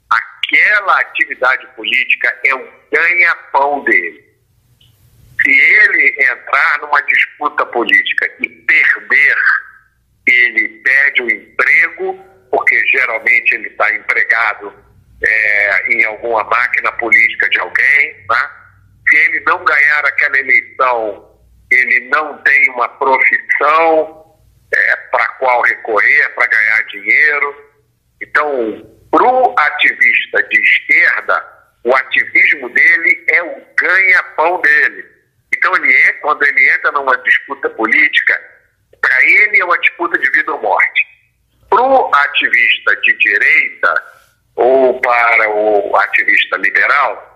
aquela 0.09 0.99
atividade 0.99 1.67
política 1.75 2.39
é 2.45 2.55
o 2.55 2.71
ganha-pão 2.91 3.83
dele. 3.83 4.23
Se 5.41 5.51
ele 5.51 6.15
entrar 6.19 6.79
numa 6.79 7.01
disputa 7.01 7.65
política 7.65 8.31
e 8.39 8.47
perder, 8.47 9.37
ele 10.27 10.69
perde 10.79 11.21
o 11.23 11.29
emprego, 11.29 12.13
porque 12.49 12.79
geralmente 12.87 13.55
ele 13.55 13.67
está 13.67 13.93
empregado 13.93 14.73
é, 15.24 15.93
em 15.93 16.05
alguma 16.05 16.43
máquina 16.43 16.91
política 16.93 17.49
de 17.49 17.59
alguém. 17.59 18.26
Né? 18.30 18.49
Se 19.07 19.15
ele 19.17 19.39
não 19.41 19.63
ganhar 19.63 20.05
aquela 20.05 20.38
eleição, 20.38 21.39
ele 21.71 22.09
não 22.09 22.38
tem 22.43 22.69
uma 22.71 22.89
profissão 22.89 24.26
é, 24.74 24.95
para 25.11 25.28
qual 25.39 25.61
recorrer 25.61 26.30
para 26.36 26.47
ganhar 26.47 26.84
dinheiro. 26.86 27.74
Então, 28.21 28.93
para 29.11 29.24
o 29.24 29.55
ativista 29.57 30.43
de 30.43 30.59
esquerda, 30.59 31.53
o 31.84 31.95
ativismo 31.95 32.69
dele 32.69 33.26
é 33.30 33.43
o 33.43 33.61
ganha-pão 33.80 34.61
dele. 34.61 35.05
Então, 35.55 35.76
ele 35.76 35.93
é, 35.93 36.13
quando 36.13 36.43
ele 36.43 36.69
entra 36.71 36.91
numa 36.91 37.15
disputa 37.17 37.69
política, 37.69 38.41
para 39.01 39.26
ele 39.26 39.59
é 39.59 39.65
uma 39.65 39.78
disputa 39.80 40.17
de 40.17 40.30
vida 40.32 40.51
ou 40.51 40.61
morte. 40.61 41.05
Para 41.69 41.82
o 41.82 42.15
ativista 42.15 42.95
de 42.97 43.13
direita 43.17 44.03
ou 44.56 44.99
para 45.01 45.49
o 45.49 45.95
ativista 45.97 46.58
liberal, 46.58 47.34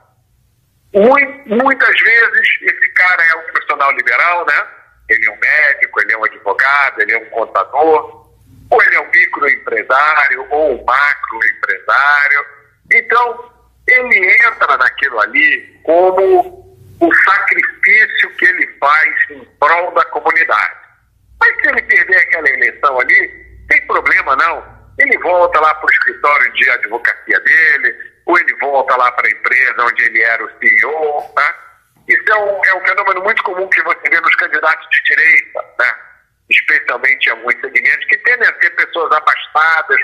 muitas 0.93 2.01
vezes 2.01 2.47
esse 2.61 2.89
cara 2.89 3.23
é 3.23 3.35
um 3.35 3.51
profissional 3.51 3.91
liberal, 3.93 4.45
né? 4.45 4.67
Ele 5.09 5.25
é 5.25 5.31
um 5.31 5.39
médico, 5.39 6.01
ele 6.01 6.13
é 6.13 6.17
um 6.17 6.25
advogado, 6.25 7.01
ele 7.01 7.13
é 7.13 7.17
um 7.17 7.29
contador, 7.29 8.27
ou 8.69 8.83
ele 8.83 8.95
é 8.95 9.01
um 9.01 9.09
microempresário 9.09 10.47
ou 10.49 10.73
um 10.73 10.85
macroempresário. 10.85 12.45
Então, 12.93 13.51
ele 13.87 14.35
entra 14.45 14.77
naquilo 14.77 15.19
ali 15.21 15.79
como 15.83 16.67
o 16.99 17.15
sacrifício 17.23 18.29
que 18.37 18.45
ele 18.45 18.67
faz 18.79 19.13
em 19.31 19.45
prol 19.59 19.93
da 19.93 20.03
comunidade. 20.05 20.75
Mas 21.39 21.55
se 21.61 21.67
ele 21.69 21.81
perder 21.83 22.17
aquela 22.17 22.49
eleição 22.49 22.99
ali, 22.99 23.29
tem 23.69 23.85
problema 23.87 24.35
não. 24.35 24.76
Ele 24.99 25.17
volta 25.19 25.59
lá 25.59 25.73
para 25.75 25.85
o 25.85 25.91
escritório 25.91 26.53
de 26.53 26.69
advocacia 26.69 27.39
dele, 27.39 27.95
ou 28.25 28.37
ele 28.37 28.55
volta 28.55 28.95
lá 28.95 29.11
para 29.11 29.27
a 29.27 29.31
empresa 29.31 29.83
onde 29.83 30.03
ele 30.03 30.21
era 30.21 30.43
o 30.43 30.49
CEO. 30.59 31.33
Né? 31.35 31.55
Isso 32.07 32.23
é 32.31 32.35
um, 32.35 32.65
é 32.65 32.73
um 32.75 32.85
fenômeno 32.85 33.23
muito 33.23 33.43
comum 33.43 33.67
que 33.69 33.81
você 33.83 34.09
vê 34.09 34.19
nos 34.19 34.35
candidatos 34.35 34.87
de 34.89 35.03
direita. 35.03 35.65
Né? 35.79 36.07
especialmente 36.49 37.27
em 37.27 37.31
alguns 37.31 37.55
segmentos, 37.59 38.05
que 38.05 38.17
tendem 38.17 38.47
a 38.47 38.61
ser 38.61 38.69
pessoas 38.71 39.11
abastadas. 39.11 39.99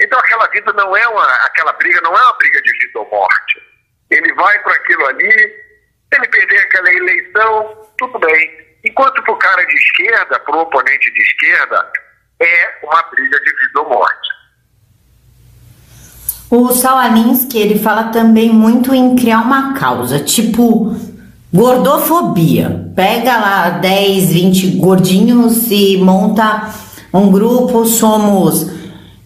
Então 0.00 0.18
aquela 0.18 0.48
vida 0.48 0.72
não 0.72 0.96
é 0.96 1.08
uma, 1.08 1.26
aquela 1.44 1.72
briga 1.74 2.00
não 2.00 2.16
é 2.16 2.22
uma 2.22 2.36
briga 2.38 2.60
de 2.62 2.70
vida 2.78 2.98
ou 2.98 3.10
morte. 3.10 3.62
Ele 4.10 4.32
vai 4.34 4.58
para 4.60 4.74
aquilo 4.74 5.06
ali, 5.06 5.30
se 5.30 6.18
ele 6.18 6.28
perder 6.28 6.58
aquela 6.58 6.92
eleição, 6.92 7.92
tudo 7.98 8.18
bem. 8.18 8.66
Enquanto 8.84 9.22
para 9.22 9.32
o 9.32 9.38
cara 9.38 9.64
de 9.64 9.74
esquerda, 9.76 10.38
para 10.40 10.56
o 10.56 10.60
oponente 10.60 11.12
de 11.12 11.22
esquerda, 11.22 11.92
é 12.40 12.86
uma 12.86 13.02
briga 13.10 13.38
de 13.38 13.50
vida 13.50 13.80
ou 13.80 13.88
morte. 13.88 14.36
O 16.48 16.72
Salaninski, 16.72 17.58
ele 17.58 17.78
fala 17.78 18.04
também 18.04 18.52
muito 18.52 18.94
em 18.94 19.16
criar 19.16 19.40
uma 19.40 19.72
causa, 19.74 20.20
tipo 20.20 20.96
Gordofobia. 21.52 22.92
Pega 22.94 23.36
lá 23.36 23.70
10, 23.70 24.32
20 24.32 24.66
gordinhos 24.76 25.70
e 25.70 25.96
monta 25.96 26.70
um 27.12 27.30
grupo, 27.30 27.84
somos. 27.86 28.70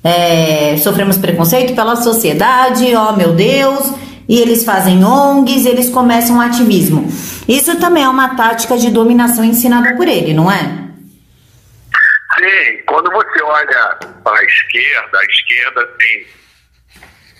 É, 0.02 0.78
sofremos 0.78 1.18
preconceito 1.18 1.74
pela 1.74 1.94
sociedade, 1.96 2.86
oh, 2.96 3.12
meu 3.14 3.34
Deus, 3.34 3.92
e 4.26 4.38
eles 4.38 4.64
fazem 4.64 5.04
ONGs, 5.04 5.66
eles 5.66 5.90
começam 5.90 6.36
um 6.36 6.40
ativismo. 6.40 7.06
Isso 7.46 7.76
também 7.76 8.04
é 8.04 8.08
uma 8.08 8.34
tática 8.34 8.78
de 8.78 8.90
dominação 8.90 9.44
ensinada 9.44 9.94
por 9.96 10.08
ele, 10.08 10.32
não 10.32 10.50
é? 10.50 10.89
Sim, 12.40 12.82
quando 12.86 13.10
você 13.10 13.42
olha 13.42 13.98
para 14.24 14.40
a 14.40 14.44
esquerda, 14.44 15.18
a 15.18 15.24
esquerda 15.24 15.86
tem 15.98 16.26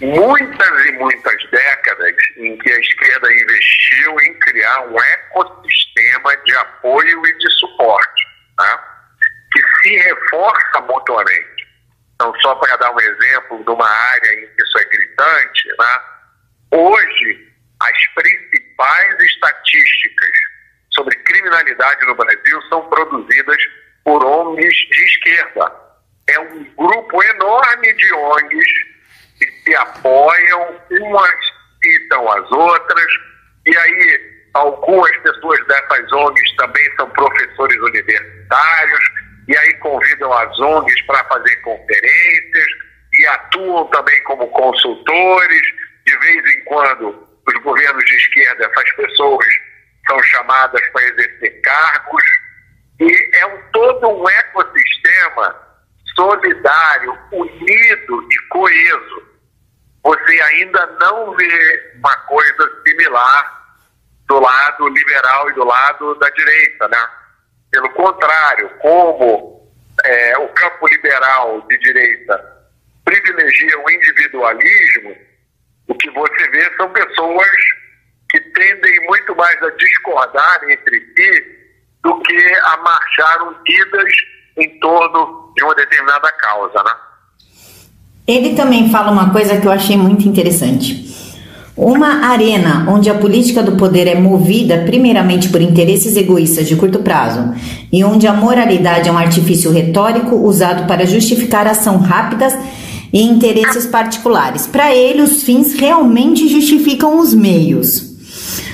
muitas 0.03 0.85
e 0.85 0.93
muitas 0.93 1.51
décadas 1.51 2.17
em 2.37 2.59
que 2.59 2.71
a 2.71 2.79
esquerda 2.79 3.33
investiu 3.33 4.21
em 4.21 4.35
criar 4.41 4.81
um 4.83 5.03
ecossistema 5.03 6.37
de 6.45 6.55
apoio 6.55 7.27
e 7.27 7.39
de 7.39 7.51
suporte, 7.53 8.27
né? 8.59 8.79
que 9.53 9.63
se 9.81 9.97
reforça 9.97 10.81
mutuamente. 10.83 11.67
Então, 12.17 12.35
só 12.43 12.55
para 12.57 12.77
dar 12.77 12.93
um 12.95 13.01
exemplo 13.01 13.65
de 13.65 13.71
uma 13.71 13.89
área 13.89 14.35
em 14.35 14.47
que 14.49 14.63
isso 14.63 14.79
é 14.81 14.85
gritante, 14.85 15.69
né? 15.79 16.01
hoje 16.73 17.49
as 17.81 18.07
principais 18.15 19.19
estatísticas 19.19 20.31
sobre 20.91 21.17
criminalidade 21.17 22.05
no 22.05 22.15
Brasil 22.15 22.61
são 22.69 22.87
produzidas 22.91 23.63
por 24.05 24.25
ONGs 24.25 24.75
de 24.91 25.05
esquerda. 25.05 25.73
É 26.29 26.39
um 26.41 26.65
grupo 26.77 27.23
enorme 27.23 27.93
de 27.95 28.13
ONGs 28.13 28.73
que 29.39 29.47
se 29.65 29.75
apoiam, 29.77 30.81
umas 30.91 31.35
citam 31.83 32.31
as 32.33 32.53
outras, 32.53 33.13
e 33.67 33.77
aí 33.77 34.21
algumas 34.55 35.17
pessoas 35.19 35.67
dessas 35.67 36.13
ONGs 36.13 36.57
também 36.57 36.97
são 36.97 37.09
professores 37.11 37.81
universitários, 37.81 39.05
e 39.49 39.57
aí 39.57 39.75
convidam 39.75 40.33
as 40.33 40.59
ONGs 40.59 41.03
para 41.03 41.25
fazer 41.25 41.57
conferências, 41.57 42.67
e 43.19 43.27
atuam 43.27 43.87
também 43.87 44.23
como 44.25 44.47
consultores. 44.49 45.63
De 46.07 46.17
vez 46.19 46.57
em 46.57 46.65
quando, 46.65 47.29
os 47.47 47.63
governos 47.63 48.05
de 48.05 48.17
esquerda, 48.17 48.65
essas 48.65 48.93
pessoas 48.93 49.47
são 50.09 50.23
chamadas 50.25 50.81
para 50.93 51.05
exercer 51.05 51.61
cargos, 51.61 52.25
e 53.01 53.31
é 53.35 53.47
um, 53.47 53.63
todo 53.73 54.09
um 54.09 54.29
ecossistema 54.29 55.57
solidário, 56.15 57.19
unido 57.33 58.29
e 58.31 58.49
coeso 58.49 59.31
você 60.03 60.41
ainda 60.43 60.87
não 61.01 61.35
vê 61.37 61.93
uma 61.97 62.17
coisa 62.21 62.83
similar 62.87 63.77
do 64.27 64.41
lado 64.41 64.89
liberal 64.89 65.51
e 65.51 65.55
do 65.55 65.65
lado 65.65 66.15
da 66.17 66.31
direita, 66.31 66.89
né? 66.89 67.09
Pelo 67.71 67.91
contrário, 67.91 68.71
como 68.79 69.71
é, 70.05 70.39
o 70.39 70.49
campo 70.49 70.87
liberal 70.89 71.61
de 71.69 71.79
direita 71.79 72.61
privilegia 73.05 73.79
o 73.79 73.91
individualismo, 73.91 75.17
o 75.89 75.95
que 75.95 76.11
você 76.11 76.51
vê 76.51 76.77
são 76.77 76.89
pessoas 76.91 77.51
que 78.31 78.41
tendem 78.41 79.01
muito 79.07 79.35
mais 79.35 79.61
a 79.63 79.71
discordar 79.71 80.71
entre 80.71 81.01
si 81.01 81.60
do 82.03 82.19
que 82.21 82.55
a 82.55 82.77
marchar 82.79 83.43
unidas 83.43 84.13
em 84.59 84.69
torno 84.81 85.53
de 85.57 85.65
uma 85.65 85.75
determinada 85.75 86.31
causa, 86.33 86.83
né? 86.83 86.93
Ele 88.27 88.55
também 88.55 88.91
fala 88.91 89.11
uma 89.11 89.31
coisa 89.31 89.61
que 89.61 89.67
eu 89.67 89.73
achei 89.73 89.97
muito 89.97 90.29
interessante. 90.29 91.11
Uma 91.77 92.27
arena 92.27 92.85
onde 92.89 93.09
a 93.09 93.15
política 93.15 93.63
do 93.63 93.77
poder 93.77 94.07
é 94.07 94.15
movida 94.15 94.83
primeiramente 94.85 95.49
por 95.49 95.63
interesses 95.63 96.17
egoístas 96.17 96.69
de 96.69 96.77
curto 96.77 96.99
prazo 96.99 97.55
e 97.91 98.05
onde 98.05 98.27
a 98.27 98.35
moralidade 98.35 99.09
é 99.09 99.13
um 99.13 99.17
artifício 99.17 99.73
retórico 99.73 100.37
usado 100.37 100.87
para 100.87 101.07
justificar 101.07 101.67
ação 101.67 101.99
rápidas 101.99 102.55
e 103.13 103.23
interesses 103.23 103.87
particulares. 103.87 104.67
Para 104.67 104.95
ele, 104.95 105.23
os 105.23 105.43
fins 105.43 105.73
realmente 105.73 106.49
justificam 106.49 107.19
os 107.19 107.33
meios. 107.33 108.10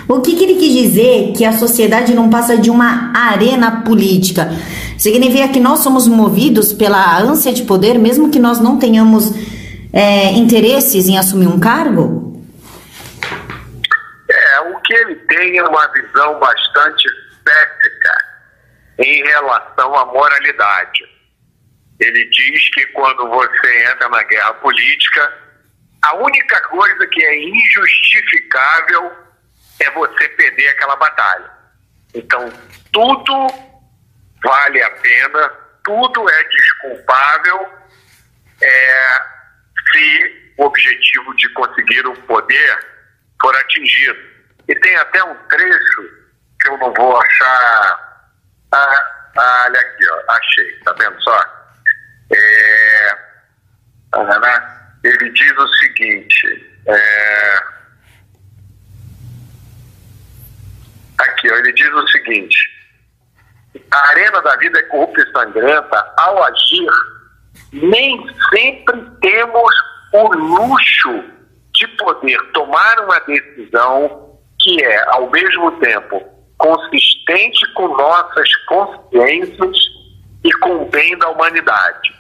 O 0.09 0.21
que, 0.21 0.37
que, 0.37 0.45
ele 0.45 0.55
quis 0.55 0.73
dizer 0.73 1.33
que 1.37 1.45
a 1.45 1.53
sociedade 1.53 2.15
não 2.15 2.31
passa 2.31 2.57
de 2.57 2.71
uma 2.71 3.13
arena 3.13 3.83
política? 3.83 4.49
Significa 4.97 5.49
que 5.49 5.59
nós 5.59 5.81
somos 5.81 6.07
movidos 6.07 6.73
pela 6.73 7.19
ânsia 7.19 7.53
de 7.53 7.65
poder, 7.65 7.99
mesmo 7.99 8.31
que 8.31 8.39
nós 8.39 8.61
não 8.61 8.79
tenhamos 8.79 9.33
é, 9.93 10.31
interesses 10.33 11.09
em 11.09 11.19
assumir 11.19 11.49
um 11.49 11.59
cargo? 11.59 12.41
É, 14.31 14.61
o 14.61 14.81
que 14.81 14.95
ele 14.95 15.17
tem 15.17 15.59
é 15.59 15.65
uma 15.65 15.89
visão 15.89 16.39
bastante 16.39 17.09
cética 17.47 18.17
em 19.01 19.23
relação 19.25 19.93
à 19.97 20.07
moralidade. 20.07 21.05
Ele 21.99 22.25
diz 22.31 22.71
que 22.71 22.85
quando 22.93 23.29
você 23.29 23.91
entra 23.91 24.09
na 24.09 24.23
guerra 24.23 24.55
política, 24.55 25.33
a 26.03 26.15
única 26.15 26.61
coisa 26.69 27.07
que 27.09 27.25
é 27.25 27.49
injustificável 27.49 29.26
é 29.81 29.91
você 29.91 30.29
perder 30.31 30.69
aquela 30.69 30.97
batalha. 30.97 31.51
Então, 32.15 32.53
tudo 32.93 33.47
vale 34.43 34.83
a 34.83 34.91
pena 34.91 35.67
tudo 35.87 36.29
é 36.29 36.45
desculpável 36.45 37.73
é, 38.61 39.19
se 39.93 40.53
o 40.59 40.65
objetivo 40.65 41.35
de 41.37 41.49
conseguir 41.51 42.05
o 42.07 42.23
poder 42.23 42.79
for 43.41 43.55
atingido. 43.57 44.19
E 44.69 44.75
tem 44.75 44.97
até 44.97 45.23
um 45.23 45.35
trecho 45.49 46.03
que 46.61 46.69
eu 46.69 46.79
não 46.79 46.93
vou 46.93 47.17
achar. 47.17 48.27
Ah, 48.73 49.31
ah 49.39 49.65
olha 49.67 49.81
aqui, 49.81 50.11
ó, 50.11 50.33
achei, 50.33 50.73
tá 50.81 50.93
vendo 50.95 51.23
só? 51.23 51.41
É, 52.35 53.19
ah, 54.13 54.99
ele 55.05 55.31
diz 55.31 55.53
o 55.53 55.69
seguinte. 55.79 56.81
É, 56.89 57.76
aqui, 61.29 61.51
ó, 61.51 61.57
ele 61.57 61.73
diz 61.73 61.93
o 61.93 62.09
seguinte: 62.09 62.59
a 63.91 64.09
arena 64.11 64.41
da 64.43 64.57
vida 64.57 64.79
é 64.79 64.83
corrupta 64.85 65.23
e 65.23 65.33
sangrenta, 65.33 66.15
ao 66.19 66.43
agir, 66.45 66.91
nem 67.73 68.27
sempre 68.51 69.01
temos 69.21 69.75
o 70.13 70.29
luxo 70.35 71.25
de 71.75 71.87
poder 71.99 72.39
tomar 72.53 73.01
uma 73.01 73.19
decisão 73.21 74.39
que 74.61 74.83
é, 74.83 75.05
ao 75.11 75.31
mesmo 75.31 75.71
tempo, 75.79 76.23
consistente 76.59 77.73
com 77.75 77.89
nossas 77.89 78.55
consciências 78.67 79.77
e 80.43 80.53
com 80.61 80.83
o 80.83 80.89
bem 80.89 81.17
da 81.19 81.29
humanidade. 81.29 82.15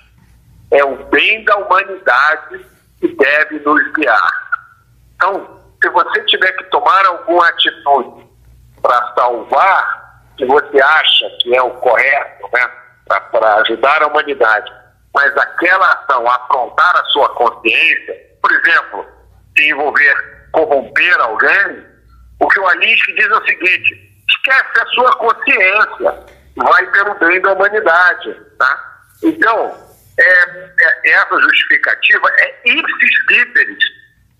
É 0.70 0.84
o 0.84 0.96
bem 1.06 1.44
da 1.44 1.56
humanidade 1.56 2.66
que 3.00 3.08
deve 3.08 3.60
nos 3.60 3.92
guiar. 3.92 4.46
Então, 5.14 5.60
se 5.82 5.88
você 5.90 6.20
tiver 6.24 6.52
que 6.52 6.64
tomar 6.64 7.06
alguma 7.06 7.48
atitude 7.48 8.25
para 8.86 9.14
salvar, 9.14 10.22
que 10.36 10.46
você 10.46 10.80
acha 10.80 11.26
que 11.40 11.56
é 11.56 11.62
o 11.62 11.70
correto, 11.70 12.48
né, 12.52 12.70
para 13.08 13.54
ajudar 13.56 14.02
a 14.02 14.06
humanidade, 14.06 14.72
mas 15.12 15.36
aquela 15.36 15.86
ação 15.86 16.28
afrontar 16.30 16.96
a 16.96 17.04
sua 17.06 17.28
consciência, 17.30 18.14
por 18.40 18.52
exemplo, 18.52 19.06
se 19.56 19.68
envolver 19.68 20.36
corromper 20.52 21.20
alguém, 21.20 21.84
o 22.38 22.48
que 22.48 22.60
o 22.60 22.68
Alice 22.68 23.14
diz 23.14 23.26
é 23.26 23.34
o 23.34 23.46
seguinte: 23.46 24.24
esquece 24.28 24.80
a 24.80 24.86
sua 24.86 25.16
consciência, 25.16 26.24
vai 26.56 26.86
pelo 26.92 27.14
bem 27.14 27.40
da 27.40 27.52
humanidade. 27.52 28.34
Tá? 28.58 29.00
Então, 29.22 29.74
é, 30.18 30.22
é, 30.22 31.10
essa 31.10 31.40
justificativa 31.40 32.28
é 32.38 32.60
ipsis 32.64 33.16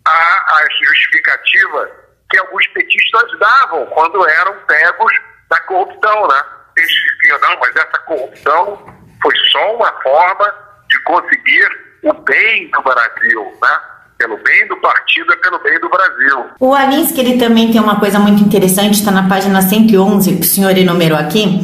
a, 0.06 0.56
a 0.56 0.66
justificativa 0.84 2.05
que 2.30 2.38
alguns 2.38 2.66
petistas 2.68 3.38
davam 3.38 3.86
quando 3.86 4.28
eram 4.28 4.54
pegos 4.66 5.12
da 5.48 5.60
corrupção. 5.60 6.28
Né? 6.28 6.42
Eles 6.76 6.90
diziam, 7.20 7.40
não, 7.40 7.58
mas 7.60 7.76
essa 7.76 7.98
corrupção 8.00 8.94
foi 9.22 9.34
só 9.50 9.76
uma 9.76 9.92
forma 10.02 10.54
de 10.88 10.98
conseguir 11.04 11.68
o 12.02 12.12
bem 12.12 12.70
do 12.70 12.82
Brasil. 12.82 13.58
Né? 13.62 13.78
pelo 14.18 14.36
bem 14.42 14.66
do 14.68 14.76
partido 14.78 15.32
é 15.32 15.36
pelo 15.36 15.62
bem 15.62 15.78
do 15.78 15.88
Brasil. 15.88 16.46
O 16.58 16.74
Alinsky, 16.74 17.20
ele 17.20 17.38
também 17.38 17.70
tem 17.70 17.80
uma 17.80 18.00
coisa 18.00 18.18
muito 18.18 18.42
interessante, 18.42 18.94
está 18.94 19.10
na 19.10 19.28
página 19.28 19.60
111, 19.60 20.36
que 20.36 20.40
o 20.40 20.44
senhor 20.44 20.76
enumerou 20.76 21.18
aqui, 21.18 21.60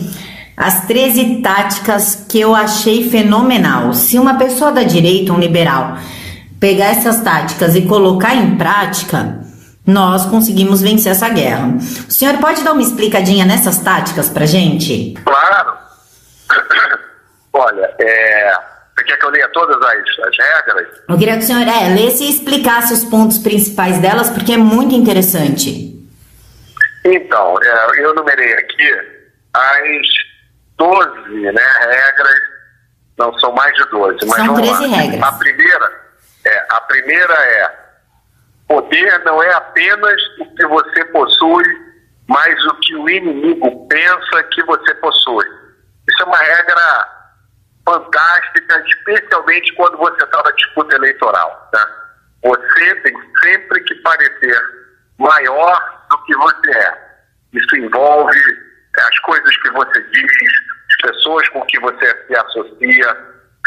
as 0.56 0.86
13 0.86 1.40
táticas 1.42 2.26
que 2.28 2.38
eu 2.38 2.54
achei 2.54 3.08
fenomenal. 3.08 3.94
Se 3.94 4.18
uma 4.18 4.34
pessoa 4.34 4.70
da 4.70 4.82
direita, 4.82 5.32
um 5.32 5.38
liberal, 5.38 5.96
pegar 6.60 6.86
essas 6.86 7.22
táticas 7.22 7.74
e 7.74 7.82
colocar 7.82 8.34
em 8.34 8.56
prática, 8.56 9.40
nós 9.86 10.26
conseguimos 10.26 10.80
vencer 10.80 11.12
essa 11.12 11.28
guerra. 11.28 11.68
O 11.76 12.12
senhor 12.12 12.38
pode 12.38 12.62
dar 12.62 12.72
uma 12.72 12.82
explicadinha 12.82 13.44
nessas 13.44 13.78
táticas 13.78 14.28
para 14.28 14.46
gente? 14.46 15.14
Claro. 15.24 15.76
Olha, 17.52 17.94
é, 17.98 18.52
você 18.96 19.04
quer 19.04 19.16
que 19.18 19.26
eu 19.26 19.30
leia 19.30 19.48
todas 19.48 19.76
as, 19.76 20.26
as 20.26 20.38
regras? 20.38 20.88
Eu 21.08 21.18
queria 21.18 21.36
que 21.36 21.42
o 21.42 21.46
senhor 21.46 21.66
é, 21.66 21.88
lesse 21.94 22.24
e 22.24 22.30
explicasse 22.30 22.92
os 22.92 23.04
pontos 23.04 23.38
principais 23.38 23.98
delas, 23.98 24.30
porque 24.30 24.52
é 24.52 24.56
muito 24.56 24.94
interessante. 24.94 25.92
Então, 27.04 27.56
é, 27.62 28.00
eu 28.00 28.14
numerei 28.14 28.54
aqui 28.54 29.18
as 29.52 30.06
12 30.78 31.52
né, 31.52 31.62
regras, 31.80 32.40
não 33.18 33.36
são 33.40 33.52
mais 33.52 33.74
de 33.74 33.84
12, 33.90 34.18
mas 34.26 34.46
são 34.46 34.54
13 34.54 34.70
lá. 34.70 34.96
regras. 34.96 35.22
A 35.22 35.32
primeira, 35.32 36.02
é, 36.46 36.66
a 36.70 36.80
primeira 36.82 37.34
é 37.34 37.81
poder 38.72 39.24
não 39.24 39.42
é 39.42 39.52
apenas 39.54 40.22
o 40.40 40.46
que 40.54 40.66
você 40.66 41.04
possui, 41.06 41.64
mas 42.26 42.64
o 42.64 42.74
que 42.76 42.96
o 42.96 43.10
inimigo 43.10 43.86
pensa 43.88 44.42
que 44.44 44.62
você 44.64 44.94
possui. 44.94 45.44
Isso 46.08 46.22
é 46.22 46.24
uma 46.24 46.38
regra 46.38 47.08
fantástica, 47.86 48.82
especialmente 48.88 49.74
quando 49.74 49.98
você 49.98 50.24
está 50.24 50.42
na 50.42 50.50
disputa 50.52 50.96
eleitoral. 50.96 51.70
Né? 51.74 51.80
Você 52.44 52.94
tem 53.02 53.14
sempre 53.42 53.80
que 53.82 53.94
parecer 53.96 54.58
maior 55.18 56.06
do 56.10 56.24
que 56.24 56.34
você 56.36 56.70
é. 56.70 57.12
Isso 57.52 57.76
envolve 57.76 58.38
as 58.98 59.18
coisas 59.18 59.56
que 59.58 59.70
você 59.70 60.02
diz, 60.02 60.32
as 60.88 61.10
pessoas 61.10 61.46
com 61.50 61.60
que 61.66 61.78
você 61.80 62.26
se 62.26 62.34
associa. 62.34 63.16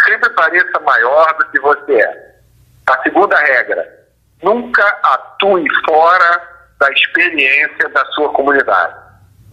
Sempre 0.04 0.30
pareça 0.32 0.80
maior 0.80 1.38
do 1.38 1.46
que 1.52 1.60
você 1.62 1.94
é. 1.94 2.36
A 2.88 3.02
segunda 3.04 3.38
regra: 3.38 4.05
nunca 4.44 4.84
atue 5.04 5.66
fora 5.86 6.42
da 6.80 6.92
experiência 6.92 7.90
da 7.90 8.06
sua 8.08 8.30
comunidade. 8.34 8.96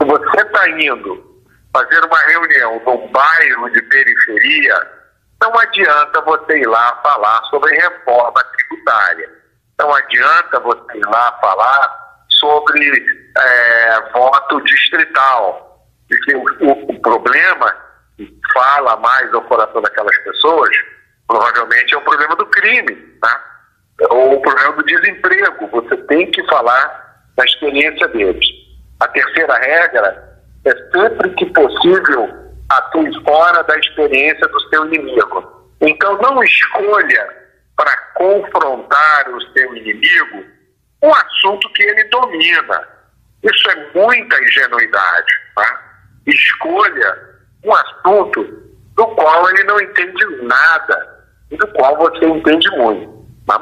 Se 0.01 0.07
você 0.07 0.41
está 0.41 0.69
indo 0.71 1.33
fazer 1.73 2.05
uma 2.05 2.19
reunião 2.27 2.83
num 2.85 3.09
bairro 3.13 3.71
de 3.71 3.83
periferia, 3.83 4.91
não 5.41 5.59
adianta 5.59 6.21
você 6.23 6.59
ir 6.59 6.67
lá 6.67 7.01
falar 7.03 7.43
sobre 7.45 7.75
reforma 7.77 8.45
tributária. 8.57 9.31
Não 9.79 9.95
adianta 9.95 10.61
você 10.61 10.99
ir 10.99 11.07
lá 11.07 11.33
falar 11.41 12.27
sobre 12.29 13.07
é, 13.39 14.01
voto 14.13 14.61
distrital. 14.63 15.87
Porque 16.09 16.35
o, 16.35 16.45
o, 16.61 16.93
o 16.93 17.01
problema 17.01 17.75
que 18.17 18.41
fala 18.53 18.97
mais 18.99 19.33
ao 19.33 19.43
coração 19.43 19.81
daquelas 19.81 20.17
pessoas 20.19 20.71
provavelmente 21.27 21.95
é 21.95 21.97
o 21.97 22.03
problema 22.03 22.37
do 22.37 22.47
crime, 22.47 22.95
tá? 23.21 23.52
O 24.01 24.41
problema 24.41 24.73
do 24.73 24.85
desemprego. 24.85 25.69
Você 25.69 25.97
tem 26.09 26.31
que 26.31 26.45
falar 26.47 27.25
da 27.37 27.45
experiência 27.45 28.09
deles. 28.09 28.47
A 29.01 29.09
terceira 29.09 29.57
regra 29.59 30.41
é 30.65 30.71
sempre 30.97 31.31
que 31.31 31.47
possível 31.47 32.29
atue 32.69 33.25
fora 33.25 33.63
da 33.65 33.79
experiência 33.79 34.47
do 34.49 34.61
seu 34.69 34.87
inimigo. 34.87 35.71
Então 35.81 36.17
não 36.19 36.43
escolha 36.43 37.29
para 37.77 37.97
confrontar 38.15 39.29
o 39.31 39.41
seu 39.53 39.77
inimigo 39.77 40.45
um 41.03 41.13
assunto 41.13 41.69
que 41.73 41.83
ele 41.83 42.05
domina. 42.05 42.89
Isso 43.43 43.71
é 43.71 43.99
muita 43.99 44.41
ingenuidade. 44.43 45.35
Tá? 45.57 45.83
Escolha 46.27 47.19
um 47.65 47.75
assunto 47.75 48.45
do 48.95 49.07
qual 49.09 49.49
ele 49.51 49.65
não 49.65 49.81
entende 49.81 50.25
nada 50.43 51.25
e 51.51 51.57
do 51.57 51.67
qual 51.69 51.97
você 51.97 52.25
entende 52.25 52.71
muito. 52.77 53.27
Tá? 53.47 53.59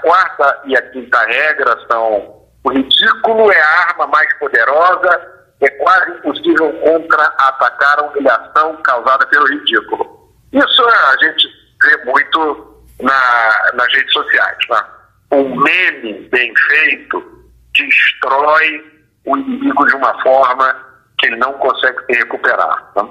Quarta 0.00 0.62
e 0.64 0.76
a 0.76 0.82
quinta 0.90 1.18
regra 1.26 1.78
são 1.90 2.38
o 2.64 2.70
ridículo 2.70 3.50
é 3.50 3.60
a 3.60 3.88
arma 3.88 4.06
mais 4.08 4.32
poderosa 4.38 5.38
é 5.60 5.70
quase 5.70 6.10
impossível 6.12 6.72
contra-atacar 6.80 7.98
a 7.98 8.02
humilhação 8.02 8.76
causada 8.82 9.26
pelo 9.26 9.46
ridículo. 9.46 10.32
Isso 10.52 10.86
a 10.86 11.16
gente 11.24 11.48
vê 11.82 12.04
muito 12.04 12.82
na, 13.00 13.72
nas 13.74 13.92
redes 13.92 14.12
sociais. 14.12 14.56
Né? 14.70 14.84
Um 15.32 15.56
meme 15.56 16.28
bem 16.30 16.52
feito 16.68 17.48
destrói 17.74 18.84
o 19.24 19.36
inimigo 19.36 19.86
de 19.86 19.94
uma 19.96 20.22
forma 20.22 20.74
que 21.18 21.26
ele 21.26 21.36
não 21.36 21.52
consegue 21.54 21.98
se 22.06 22.18
recuperar. 22.18 22.90
Né? 22.96 23.08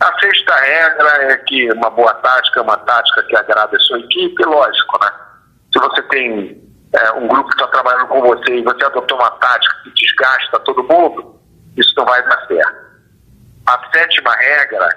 A 0.00 0.20
sexta 0.20 0.54
regra 0.54 1.32
é 1.32 1.36
que 1.38 1.72
uma 1.72 1.90
boa 1.90 2.14
tática 2.14 2.60
é 2.60 2.62
uma 2.62 2.76
tática 2.78 3.22
que 3.24 3.36
agrada 3.36 3.76
a 3.76 3.80
sua 3.80 3.98
equipe, 3.98 4.44
lógico, 4.44 4.98
né? 5.02 5.10
Se 5.74 5.80
você 5.80 6.02
tem 6.02 6.62
é, 6.92 7.12
um 7.14 7.26
grupo 7.26 7.48
que 7.48 7.54
está 7.56 7.66
trabalhando 7.66 8.06
com 8.06 8.22
você 8.22 8.54
e 8.54 8.62
você 8.62 8.84
adotou 8.84 9.18
uma 9.18 9.30
tática 9.32 9.74
que 9.82 9.90
desgasta 9.90 10.60
todo 10.60 10.84
mundo, 10.84 11.40
isso 11.76 11.92
não 11.96 12.04
vai 12.06 12.22
dar 12.22 12.46
certo. 12.46 12.84
A 13.66 13.90
sétima 13.92 14.32
regra 14.36 14.88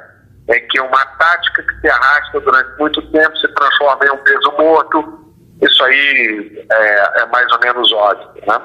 é 0.49 0.59
que 0.59 0.79
uma 0.79 1.05
tática 1.17 1.63
que 1.63 1.81
se 1.81 1.89
arrasta 1.89 2.39
durante 2.39 2.79
muito 2.79 3.01
tempo 3.11 3.37
se 3.37 3.47
transforma 3.47 4.05
em 4.05 4.11
um 4.11 4.17
peso 4.17 4.51
morto. 4.59 5.33
Isso 5.61 5.83
aí 5.83 6.65
é, 6.71 7.21
é 7.21 7.25
mais 7.25 7.51
ou 7.51 7.59
menos 7.59 7.91
óbvio. 7.93 8.43
Né? 8.47 8.61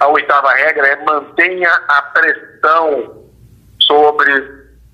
A 0.00 0.08
oitava 0.08 0.52
regra 0.52 0.86
é 0.86 1.04
mantenha 1.04 1.70
a 1.88 2.02
pressão 2.02 3.24
sobre 3.80 4.30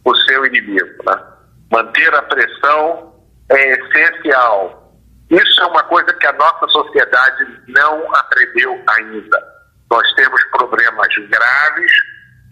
o 0.04 0.14
seu 0.14 0.46
inimigo. 0.46 1.02
Né? 1.04 1.22
Manter 1.72 2.14
a 2.14 2.22
pressão 2.22 3.12
é 3.48 3.70
essencial. 3.72 4.85
Isso 5.30 5.60
é 5.60 5.66
uma 5.66 5.82
coisa 5.84 6.12
que 6.14 6.26
a 6.26 6.32
nossa 6.32 6.68
sociedade 6.68 7.62
não 7.68 8.14
aprendeu 8.14 8.82
ainda 8.88 9.56
nós 9.90 10.14
temos 10.14 10.42
problemas 10.50 11.08
graves 11.28 11.92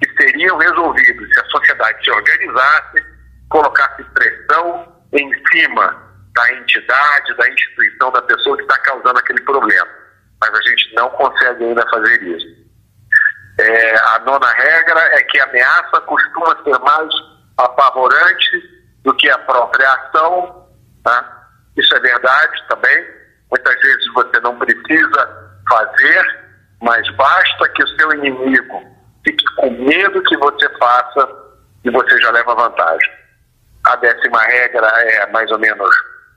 que 0.01 0.22
seriam 0.22 0.57
resolvidos 0.57 1.29
se 1.33 1.41
a 1.41 1.45
sociedade 1.47 2.05
se 2.05 2.11
organizasse, 2.11 3.05
colocasse 3.49 4.05
pressão 4.14 4.93
em 5.12 5.33
cima 5.53 6.03
da 6.35 6.53
entidade, 6.53 7.37
da 7.37 7.49
instituição, 7.49 8.11
da 8.12 8.22
pessoa 8.22 8.57
que 8.57 8.62
está 8.62 8.79
causando 8.79 9.18
aquele 9.18 9.41
problema. 9.43 9.89
Mas 10.41 10.51
a 10.51 10.62
gente 10.62 10.95
não 10.95 11.09
consegue 11.11 11.64
ainda 11.64 11.89
fazer 11.89 12.22
isso. 12.22 12.64
É, 13.61 13.95
a 14.14 14.18
nona 14.20 14.51
regra 14.51 15.01
é 15.16 15.22
que 15.22 15.41
a 15.41 15.45
ameaça 15.45 16.01
costuma 16.03 16.62
ser 16.64 16.79
mais 16.81 17.14
apavorante 17.57 18.51
do 19.05 19.14
que 19.14 19.31
a 19.31 19.39
própria 19.39 19.93
ação. 19.93 20.68
Tá? 21.05 21.34
Isso 21.77 21.95
é 21.95 22.01
verdade 22.01 22.64
também. 22.68 23.07
Muitas 23.51 23.81
vezes 23.81 24.12
você 24.14 24.41
não 24.41 24.59
precisa 24.59 25.53
fazer, 25.68 26.45
mas 26.83 27.09
basta 27.16 27.68
que 27.70 27.83
o 27.83 27.89
seu 27.99 28.12
inimigo 28.14 28.83
fique 29.25 29.45
com 29.57 29.70
medo 29.70 30.22
que 30.22 30.37
você 30.37 30.68
faça 30.79 31.29
e 31.85 31.91
você 31.91 32.20
já 32.20 32.31
leva 32.31 32.55
vantagem. 32.55 33.11
A 33.85 33.97
décima 33.97 34.41
regra 34.43 34.87
é 34.87 35.27
mais 35.31 35.51
ou 35.51 35.59
menos 35.59 35.91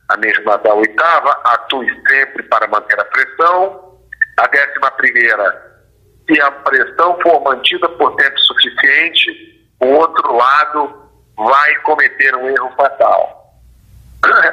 a 0.09 0.17
mesma 0.17 0.57
da 0.57 0.73
oitava, 0.73 1.31
atue 1.45 1.87
sempre 2.09 2.43
para 2.43 2.67
manter 2.67 2.99
a 2.99 3.05
pressão. 3.05 3.97
A 4.37 4.47
décima 4.47 4.91
primeira, 4.91 5.81
se 6.29 6.39
a 6.41 6.51
pressão 6.51 7.17
for 7.21 7.41
mantida 7.43 7.89
por 7.89 8.15
tempo 8.15 8.39
suficiente, 8.39 9.69
o 9.81 9.87
outro 9.87 10.35
lado 10.35 11.09
vai 11.35 11.75
cometer 11.77 12.35
um 12.35 12.49
erro 12.49 12.71
fatal. 12.75 13.46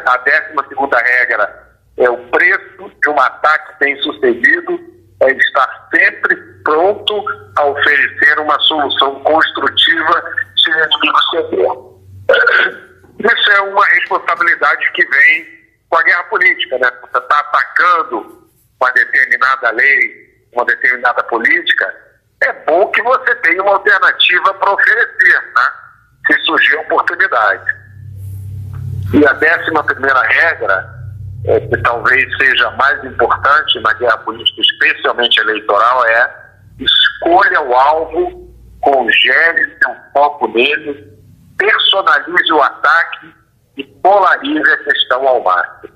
A 0.07 0.16
décima 0.18 0.64
segunda 0.68 0.98
regra 0.98 1.66
é 1.96 2.11
o 2.11 2.18
preço 2.28 2.92
de 3.02 3.09
um 3.09 3.20
ataque 3.20 3.72
bem 3.80 3.96
sucedido 4.02 4.78
é 5.20 5.32
estar 5.32 5.88
sempre 5.94 6.36
pronto 6.64 7.24
a 7.57 7.66
oferecer 7.66 8.38
uma 8.38 8.59
solução 8.61 9.22
construtiva 9.22 10.22
se 10.57 10.70
o 10.70 10.74
inimigo 10.74 11.20
ceder. 11.30 11.70
Isso 13.18 13.50
é 13.52 13.61
uma 13.61 13.84
responsabilidade 13.86 14.92
que 14.92 15.07
vem 15.07 15.46
com 15.88 15.96
a 15.96 16.02
guerra 16.02 16.24
política, 16.24 16.78
né? 16.78 16.90
Você 17.00 17.18
está 17.18 17.38
atacando 17.38 18.50
uma 18.80 18.90
determinada 18.92 19.70
lei, 19.70 20.46
uma 20.52 20.64
determinada 20.64 21.22
política, 21.24 21.94
é 22.42 22.52
bom 22.64 22.90
que 22.90 23.02
você 23.02 23.34
tenha 23.36 23.62
uma 23.62 23.72
alternativa 23.72 24.55
para 24.55 24.72
oferecer, 24.72 25.40
né? 25.57 25.72
Se 26.26 26.38
surgir 26.40 26.76
oportunidade. 26.76 27.84
E 29.12 29.26
a 29.26 29.32
décima 29.34 29.84
primeira 29.84 30.20
regra, 30.22 30.94
é, 31.44 31.61
que 31.61 31.76
talvez 31.82 32.36
seja 32.38 32.70
mais 32.72 33.05
importante 33.05 33.80
na 33.80 33.92
guerra 33.94 34.18
política, 34.18 34.61
especialmente 34.61 35.38
eleitoral, 35.40 36.07
é 36.07 36.44
escolha 36.78 37.61
o 37.61 37.74
alvo, 37.74 38.55
congele 38.80 39.76
seu 39.82 39.94
foco 40.12 40.48
nele, 40.48 41.12
personalize 41.59 42.52
o 42.52 42.62
ataque 42.62 43.34
e 43.76 43.84
polarize 43.84 44.70
a 44.70 44.84
questão 44.84 45.26
ao 45.28 45.42
máximo. 45.42 45.94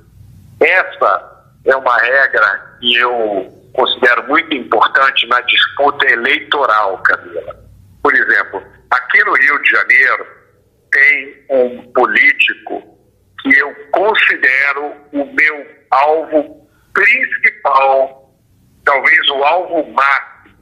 Essa 0.61 1.45
é 1.65 1.77
uma 1.77 1.97
regra 1.99 2.77
que 2.81 2.97
eu 2.97 3.71
considero 3.73 4.27
muito 4.29 4.55
importante 4.55 5.27
na 5.29 5.41
disputa 5.43 6.07
eleitoral, 6.11 6.99
Camila. 6.99 7.55
Por 8.03 8.15
exemplo, 8.15 8.63
aqui 8.91 9.25
no 9.25 9.35
Rio 9.35 9.63
de 9.63 9.71
Janeiro 9.71 10.27
tem 10.91 11.45
um 11.51 11.93
político 11.93 12.98
que 13.43 13.59
eu 13.59 13.75
considero 13.93 14.95
o 15.13 15.25
meu 15.25 15.67
alvo 15.91 16.69
principal, 16.93 18.35
talvez 18.85 19.29
o 19.31 19.45
alvo 19.45 19.93
máximo, 19.93 20.57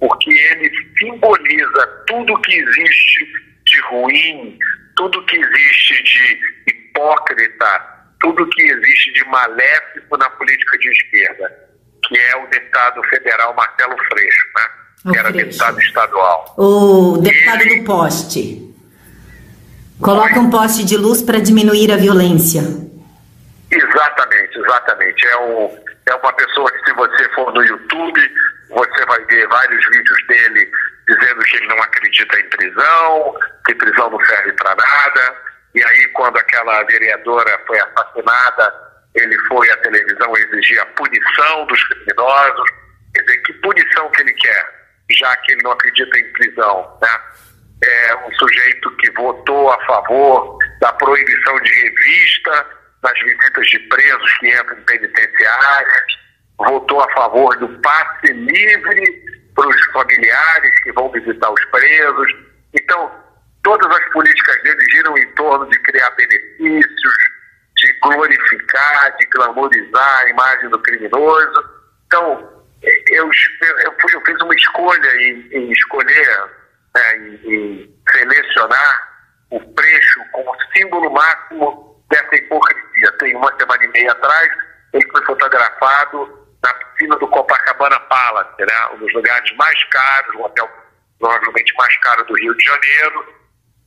porque 0.00 0.30
ele 0.30 0.70
simboliza 0.98 2.04
tudo 2.06 2.40
que 2.42 2.54
existe 2.54 3.26
de 3.64 3.80
ruim, 3.90 4.58
tudo 4.96 5.24
que 5.26 5.36
existe 5.36 6.02
de 6.02 6.38
hipócrita, 6.68 7.96
tudo 8.20 8.48
que 8.48 8.62
existe 8.62 9.12
de 9.12 9.24
maléfico 9.26 10.16
na 10.16 10.28
política 10.30 10.78
de 10.78 10.88
esquerda, 10.88 11.68
que 12.06 12.18
é 12.18 12.36
o 12.36 12.46
deputado 12.48 13.02
federal 13.08 13.54
Marcelo 13.54 13.96
Freixo, 14.08 14.46
né? 14.56 14.66
O 15.04 15.12
que 15.12 15.18
era 15.18 15.30
Freixo. 15.30 15.46
deputado 15.46 15.80
estadual. 15.80 16.54
O 16.56 17.18
deputado 17.18 17.62
Ele... 17.62 17.78
do 17.80 17.84
poste. 17.84 18.75
Coloca 20.00 20.38
um 20.38 20.50
poste 20.50 20.84
de 20.84 20.96
luz 20.96 21.22
para 21.22 21.40
diminuir 21.40 21.90
a 21.90 21.96
violência. 21.96 22.60
Exatamente, 23.70 24.58
exatamente. 24.58 25.26
É, 25.26 25.36
um, 25.38 25.78
é 26.06 26.14
uma 26.14 26.32
pessoa 26.34 26.70
que, 26.70 26.90
se 26.90 26.92
você 26.94 27.28
for 27.34 27.52
no 27.52 27.62
YouTube, 27.64 28.20
você 28.68 29.06
vai 29.06 29.24
ver 29.24 29.48
vários 29.48 29.84
vídeos 29.88 30.26
dele 30.28 30.70
dizendo 31.08 31.40
que 31.44 31.56
ele 31.56 31.66
não 31.68 31.82
acredita 31.82 32.38
em 32.38 32.48
prisão, 32.50 33.34
que 33.64 33.74
prisão 33.74 34.10
não 34.10 34.20
serve 34.26 34.52
para 34.52 34.74
nada. 34.74 35.34
E 35.74 35.82
aí, 35.82 36.06
quando 36.08 36.36
aquela 36.36 36.82
vereadora 36.84 37.58
foi 37.66 37.78
assassinada, 37.78 38.74
ele 39.14 39.38
foi 39.48 39.70
à 39.70 39.76
televisão 39.78 40.36
exigir 40.36 40.80
a 40.80 40.86
punição 40.86 41.66
dos 41.66 41.82
criminosos. 41.84 42.70
Quer 43.14 43.22
dizer, 43.22 43.42
que 43.42 43.52
punição 43.54 44.10
que 44.10 44.22
ele 44.22 44.32
quer, 44.34 44.88
já 45.10 45.36
que 45.36 45.52
ele 45.52 45.62
não 45.62 45.72
acredita 45.72 46.18
em 46.18 46.32
prisão, 46.32 46.98
né? 47.00 47.08
É 47.84 48.16
um 48.26 48.32
sujeito 48.34 48.90
que 48.96 49.10
votou 49.12 49.70
a 49.70 49.86
favor 49.86 50.58
da 50.80 50.92
proibição 50.94 51.60
de 51.60 51.72
revista 51.72 52.66
nas 53.02 53.18
visitas 53.20 53.66
de 53.68 53.78
presos 53.80 54.38
que 54.38 54.48
entram 54.48 54.78
em 54.78 54.82
penitenciárias, 54.82 56.04
votou 56.58 57.00
a 57.02 57.12
favor 57.12 57.56
do 57.58 57.68
passe 57.80 58.32
livre 58.32 59.36
para 59.54 59.68
os 59.68 59.86
familiares 59.92 60.80
que 60.82 60.92
vão 60.92 61.10
visitar 61.12 61.50
os 61.50 61.64
presos. 61.66 62.34
Então, 62.74 63.12
todas 63.62 63.90
as 63.90 64.12
políticas 64.12 64.62
dele 64.62 64.84
giram 64.90 65.16
em 65.18 65.26
torno 65.34 65.68
de 65.68 65.78
criar 65.80 66.10
benefícios, 66.10 67.14
de 67.76 67.92
glorificar, 68.02 69.16
de 69.18 69.26
glamorizar 69.26 70.20
a 70.20 70.28
imagem 70.30 70.68
do 70.70 70.78
criminoso. 70.80 71.70
Então, 72.06 72.64
eu, 72.82 73.24
eu, 73.24 73.30
eu 74.12 74.20
fiz 74.24 74.40
uma 74.42 74.54
escolha 74.54 75.22
em, 75.22 75.48
em 75.52 75.72
escolher 75.72 76.50
né, 76.96 77.16
em, 77.44 77.94
selecionar 78.10 79.16
o 79.50 79.60
Freixo 79.60 80.20
como 80.32 80.56
símbolo 80.74 81.10
máximo 81.12 82.02
dessa 82.10 82.34
hipocrisia. 82.34 83.12
Tem 83.18 83.36
uma 83.36 83.54
semana 83.58 83.84
e 83.84 83.88
meia 83.88 84.12
atrás, 84.12 84.48
ele 84.92 85.10
foi 85.10 85.24
fotografado 85.24 86.46
na 86.62 86.74
piscina 86.74 87.16
do 87.16 87.28
Copacabana 87.28 88.00
Palace, 88.00 88.60
né, 88.60 88.86
um 88.94 88.98
dos 88.98 89.12
lugares 89.12 89.56
mais 89.56 89.84
caros, 89.84 90.34
o 90.34 90.42
hotel 90.42 90.68
provavelmente 91.18 91.74
mais 91.78 91.96
caro 91.98 92.24
do 92.24 92.34
Rio 92.34 92.54
de 92.56 92.64
Janeiro, 92.64 93.34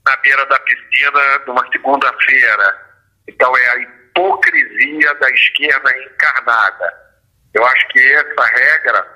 na 0.05 0.15
beira 0.17 0.45
da 0.47 0.59
piscina, 0.59 1.39
numa 1.45 1.67
segunda-feira. 1.71 2.87
Então 3.27 3.55
é 3.55 3.69
a 3.69 3.77
hipocrisia 3.77 5.13
da 5.15 5.29
esquerda 5.29 5.97
encarnada. 5.99 6.93
Eu 7.53 7.65
acho 7.65 7.87
que 7.89 8.13
essa 8.13 8.45
regra 8.55 9.07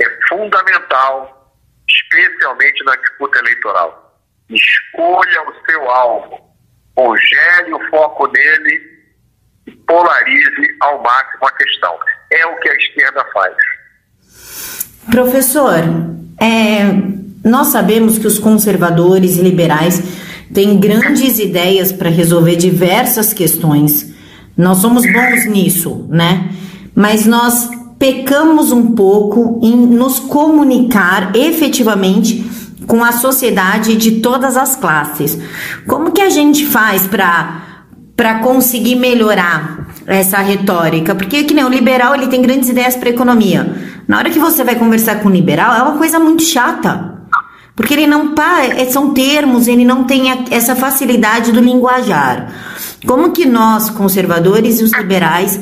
é 0.00 0.26
fundamental 0.28 1.39
especialmente 1.90 2.84
na 2.84 2.96
disputa 2.96 3.38
eleitoral. 3.38 4.20
Escolha 4.48 5.42
o 5.48 5.70
seu 5.70 5.90
alvo, 5.90 6.40
congele 6.94 7.74
o 7.74 7.90
foco 7.90 8.26
nele 8.28 8.80
e 9.66 9.70
polarize 9.72 10.76
ao 10.80 11.02
máximo 11.02 11.46
a 11.46 11.52
questão. 11.52 11.98
É 12.30 12.46
o 12.46 12.56
que 12.56 12.68
a 12.68 12.74
esquerda 12.74 13.24
faz. 13.32 13.54
Professor, 15.10 15.78
é, 16.40 16.84
nós 17.44 17.68
sabemos 17.68 18.18
que 18.18 18.26
os 18.26 18.38
conservadores 18.38 19.36
e 19.36 19.42
liberais 19.42 20.02
têm 20.52 20.78
grandes 20.78 21.38
ideias 21.38 21.92
para 21.92 22.10
resolver 22.10 22.56
diversas 22.56 23.32
questões. 23.32 24.12
Nós 24.56 24.78
somos 24.78 25.04
bons 25.10 25.46
nisso, 25.46 26.06
né? 26.10 26.50
Mas 26.94 27.24
nós 27.24 27.70
pecamos 28.00 28.72
um 28.72 28.94
pouco 28.94 29.60
em 29.62 29.76
nos 29.76 30.18
comunicar 30.18 31.36
efetivamente 31.36 32.42
com 32.86 33.04
a 33.04 33.12
sociedade 33.12 33.94
de 33.94 34.12
todas 34.22 34.56
as 34.56 34.74
classes. 34.74 35.38
Como 35.86 36.10
que 36.10 36.22
a 36.22 36.30
gente 36.30 36.64
faz 36.66 37.06
para 37.06 37.66
para 38.16 38.38
conseguir 38.40 38.96
melhorar 38.96 39.86
essa 40.06 40.38
retórica? 40.38 41.14
Porque 41.14 41.44
que 41.44 41.54
nem 41.54 41.64
o 41.64 41.68
liberal, 41.68 42.14
ele 42.14 42.26
tem 42.26 42.40
grandes 42.40 42.70
ideias 42.70 42.96
para 42.96 43.10
economia. 43.10 43.74
Na 44.08 44.18
hora 44.18 44.30
que 44.30 44.38
você 44.38 44.64
vai 44.64 44.76
conversar 44.76 45.20
com 45.20 45.28
o 45.28 45.32
liberal, 45.32 45.74
é 45.74 45.82
uma 45.82 45.96
coisa 45.98 46.18
muito 46.18 46.42
chata. 46.42 47.18
Porque 47.76 47.94
ele 47.94 48.06
não 48.06 48.34
é, 48.76 48.84
são 48.86 49.14
termos, 49.14 49.68
ele 49.68 49.84
não 49.84 50.04
tem 50.04 50.24
essa 50.50 50.74
facilidade 50.74 51.52
do 51.52 51.60
linguajar. 51.60 52.52
Como 53.06 53.32
que 53.32 53.46
nós, 53.46 53.88
conservadores 53.88 54.80
e 54.80 54.84
os 54.84 54.92
liberais, 54.92 55.58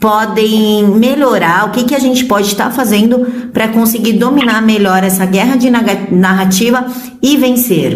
podem 0.00 0.84
melhorar, 0.84 1.66
o 1.66 1.72
que, 1.72 1.84
que 1.84 1.94
a 1.94 1.98
gente 1.98 2.24
pode 2.24 2.48
estar 2.48 2.70
fazendo 2.70 3.50
para 3.52 3.68
conseguir 3.68 4.14
dominar 4.14 4.60
melhor 4.62 5.02
essa 5.02 5.24
guerra 5.24 5.56
de 5.56 5.70
narrativa 5.70 6.86
e 7.22 7.36
vencer? 7.36 7.92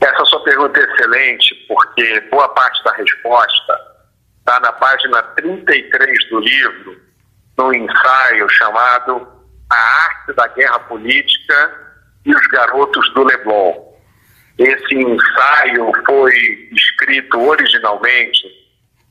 Essa 0.00 0.24
sua 0.26 0.42
pergunta 0.44 0.78
é 0.78 0.84
excelente, 0.84 1.54
porque 1.68 2.20
boa 2.30 2.48
parte 2.50 2.82
da 2.84 2.92
resposta 2.92 3.74
está 4.38 4.60
na 4.60 4.72
página 4.72 5.22
33 5.22 6.30
do 6.30 6.40
livro, 6.40 6.96
no 7.56 7.74
ensaio 7.74 8.48
chamado 8.50 9.28
A 9.70 9.76
Arte 9.76 10.32
da 10.34 10.46
Guerra 10.48 10.78
Política 10.80 11.72
e 12.24 12.34
os 12.34 12.46
Garotos 12.48 13.12
do 13.14 13.24
Leblon. 13.24 13.88
esse 14.58 14.94
ensaio 14.94 15.92
foi 16.06 16.68
escrito 16.72 17.40
originalmente 17.40 18.57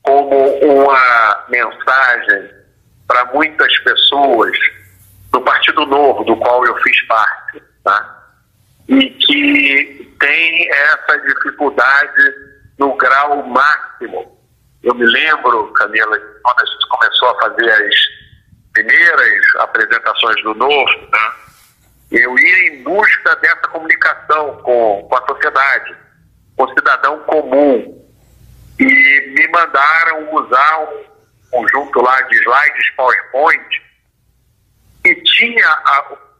como 0.08 0.58
uma 0.62 1.44
mensagem 1.50 2.50
para 3.06 3.26
muitas 3.26 3.78
pessoas 3.80 4.58
do 5.30 5.40
Partido 5.42 5.84
Novo, 5.84 6.24
do 6.24 6.34
qual 6.38 6.64
eu 6.64 6.74
fiz 6.76 6.98
parte, 7.02 7.62
tá? 7.84 8.24
e 8.88 9.10
que 9.10 10.16
tem 10.18 10.70
essa 10.70 11.18
dificuldade 11.18 12.34
no 12.78 12.96
grau 12.96 13.46
máximo. 13.48 14.34
Eu 14.82 14.94
me 14.94 15.04
lembro, 15.04 15.70
Camila, 15.74 16.18
quando 16.42 16.62
a 16.62 16.64
gente 16.64 16.88
começou 16.88 17.28
a 17.28 17.40
fazer 17.42 17.70
as 17.70 17.94
primeiras 18.72 19.56
apresentações 19.58 20.42
do 20.42 20.54
Novo, 20.54 21.00
né? 21.12 21.32
eu 22.12 22.38
ia 22.38 22.72
em 22.72 22.82
busca 22.82 23.36
dessa 23.36 23.68
comunicação 23.68 24.56
com, 24.62 25.06
com 25.06 25.16
a 25.16 25.26
sociedade, 25.26 25.94
com 26.56 26.64
o 26.64 26.68
cidadão 26.70 27.18
comum. 27.24 28.07
E 28.78 29.34
me 29.34 29.48
mandaram 29.48 30.34
usar 30.34 30.78
um 30.80 31.04
conjunto 31.50 32.00
lá 32.00 32.20
de 32.22 32.36
slides 32.36 32.90
PowerPoint 32.96 33.82
e 35.04 35.14
tinha, 35.14 35.76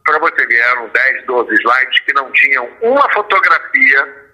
para 0.04 0.18
você 0.18 0.46
ver, 0.46 0.58
eram 0.58 0.88
10, 0.88 1.26
12 1.26 1.54
slides 1.54 2.00
que 2.04 2.12
não 2.12 2.30
tinham 2.32 2.68
uma 2.82 3.12
fotografia 3.12 4.28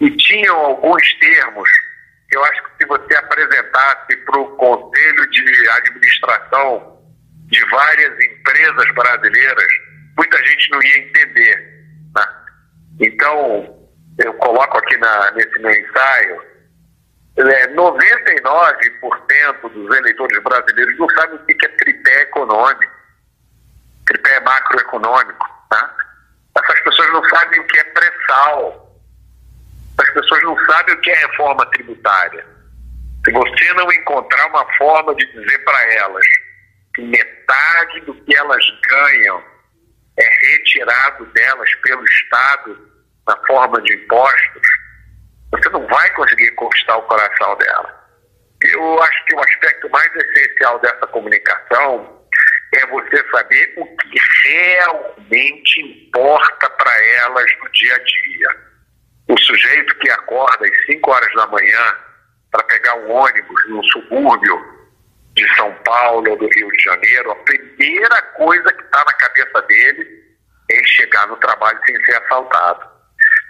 e 0.00 0.10
tinham 0.16 0.56
alguns 0.56 1.14
termos. 1.18 1.68
Eu 2.32 2.44
acho 2.44 2.62
que 2.64 2.70
se 2.78 2.86
você 2.86 3.14
apresentasse 3.16 4.16
para 4.24 4.40
o 4.40 4.56
Conselho 4.56 5.30
de 5.30 5.68
Administração 5.70 6.94
de 7.46 7.64
várias 7.66 8.24
empresas 8.24 8.94
brasileiras, 8.94 9.72
muita 10.16 10.44
gente 10.44 10.70
não 10.70 10.82
ia 10.82 10.98
entender. 10.98 11.56
Né? 12.16 12.26
Então, 13.00 13.88
eu 14.18 14.34
coloco 14.34 14.78
aqui 14.78 14.96
na, 14.96 15.30
nesse 15.32 15.58
meu 15.58 15.70
ensaio, 15.70 16.42
é, 17.36 17.68
99% 17.74 19.72
dos 19.72 19.96
eleitores 19.96 20.42
brasileiros 20.42 20.98
não 20.98 21.08
sabem 21.10 21.36
o 21.36 21.44
que 21.44 21.66
é 21.66 21.68
tripé 21.68 22.20
econômico, 22.22 22.92
tripé 24.06 24.40
macroeconômico. 24.40 25.48
Tá? 25.70 25.96
Essas 26.62 26.80
pessoas 26.80 27.12
não 27.12 27.24
sabem 27.28 27.60
o 27.60 27.66
que 27.66 27.78
é 27.78 27.84
pré-sal. 27.84 28.84
As 29.98 30.10
pessoas 30.10 30.42
não 30.42 30.56
sabem 30.66 30.94
o 30.94 31.00
que 31.00 31.10
é 31.10 31.14
reforma 31.26 31.66
tributária. 31.66 32.46
Se 33.24 33.32
você 33.32 33.72
não 33.74 33.90
encontrar 33.92 34.46
uma 34.48 34.66
forma 34.76 35.14
de 35.14 35.26
dizer 35.32 35.58
para 35.64 35.94
elas 35.94 36.26
que 36.94 37.02
metade 37.02 38.00
do 38.02 38.14
que 38.14 38.36
elas 38.36 38.64
ganham 38.88 39.42
é 40.16 40.46
retirado 40.46 41.26
delas 41.26 41.74
pelo 41.82 42.04
Estado 42.04 42.92
na 43.26 43.36
forma 43.46 43.80
de 43.82 43.94
impostos, 43.94 44.68
você 45.54 45.68
não 45.70 45.86
vai 45.86 46.10
conseguir 46.14 46.50
conquistar 46.52 46.96
o 46.96 47.02
coração 47.02 47.56
dela. 47.56 48.04
Eu 48.62 49.02
acho 49.02 49.24
que 49.26 49.34
o 49.34 49.40
aspecto 49.40 49.90
mais 49.90 50.10
essencial 50.16 50.78
dessa 50.80 51.06
comunicação 51.08 52.22
é 52.72 52.86
você 52.86 53.24
saber 53.30 53.74
o 53.76 53.86
que 53.96 54.18
realmente 54.48 55.80
importa 55.80 56.70
para 56.70 57.04
elas 57.22 57.46
no 57.62 57.70
dia 57.70 57.94
a 57.94 57.98
dia. 57.98 58.56
O 59.28 59.38
sujeito 59.38 59.94
que 59.98 60.10
acorda 60.10 60.66
às 60.66 60.86
5 60.86 61.10
horas 61.10 61.34
da 61.34 61.46
manhã 61.46 61.96
para 62.50 62.64
pegar 62.64 62.96
um 62.96 63.10
ônibus 63.10 63.68
no 63.68 63.84
subúrbio 63.90 64.74
de 65.34 65.56
São 65.56 65.72
Paulo 65.84 66.30
ou 66.30 66.36
do 66.36 66.48
Rio 66.48 66.68
de 66.68 66.82
Janeiro, 66.82 67.30
a 67.30 67.36
primeira 67.36 68.22
coisa 68.36 68.72
que 68.72 68.82
está 68.82 69.04
na 69.04 69.12
cabeça 69.14 69.62
dele 69.62 70.24
é 70.70 70.82
chegar 70.84 71.26
no 71.28 71.36
trabalho 71.36 71.78
sem 71.86 72.04
ser 72.04 72.16
assaltado. 72.22 72.93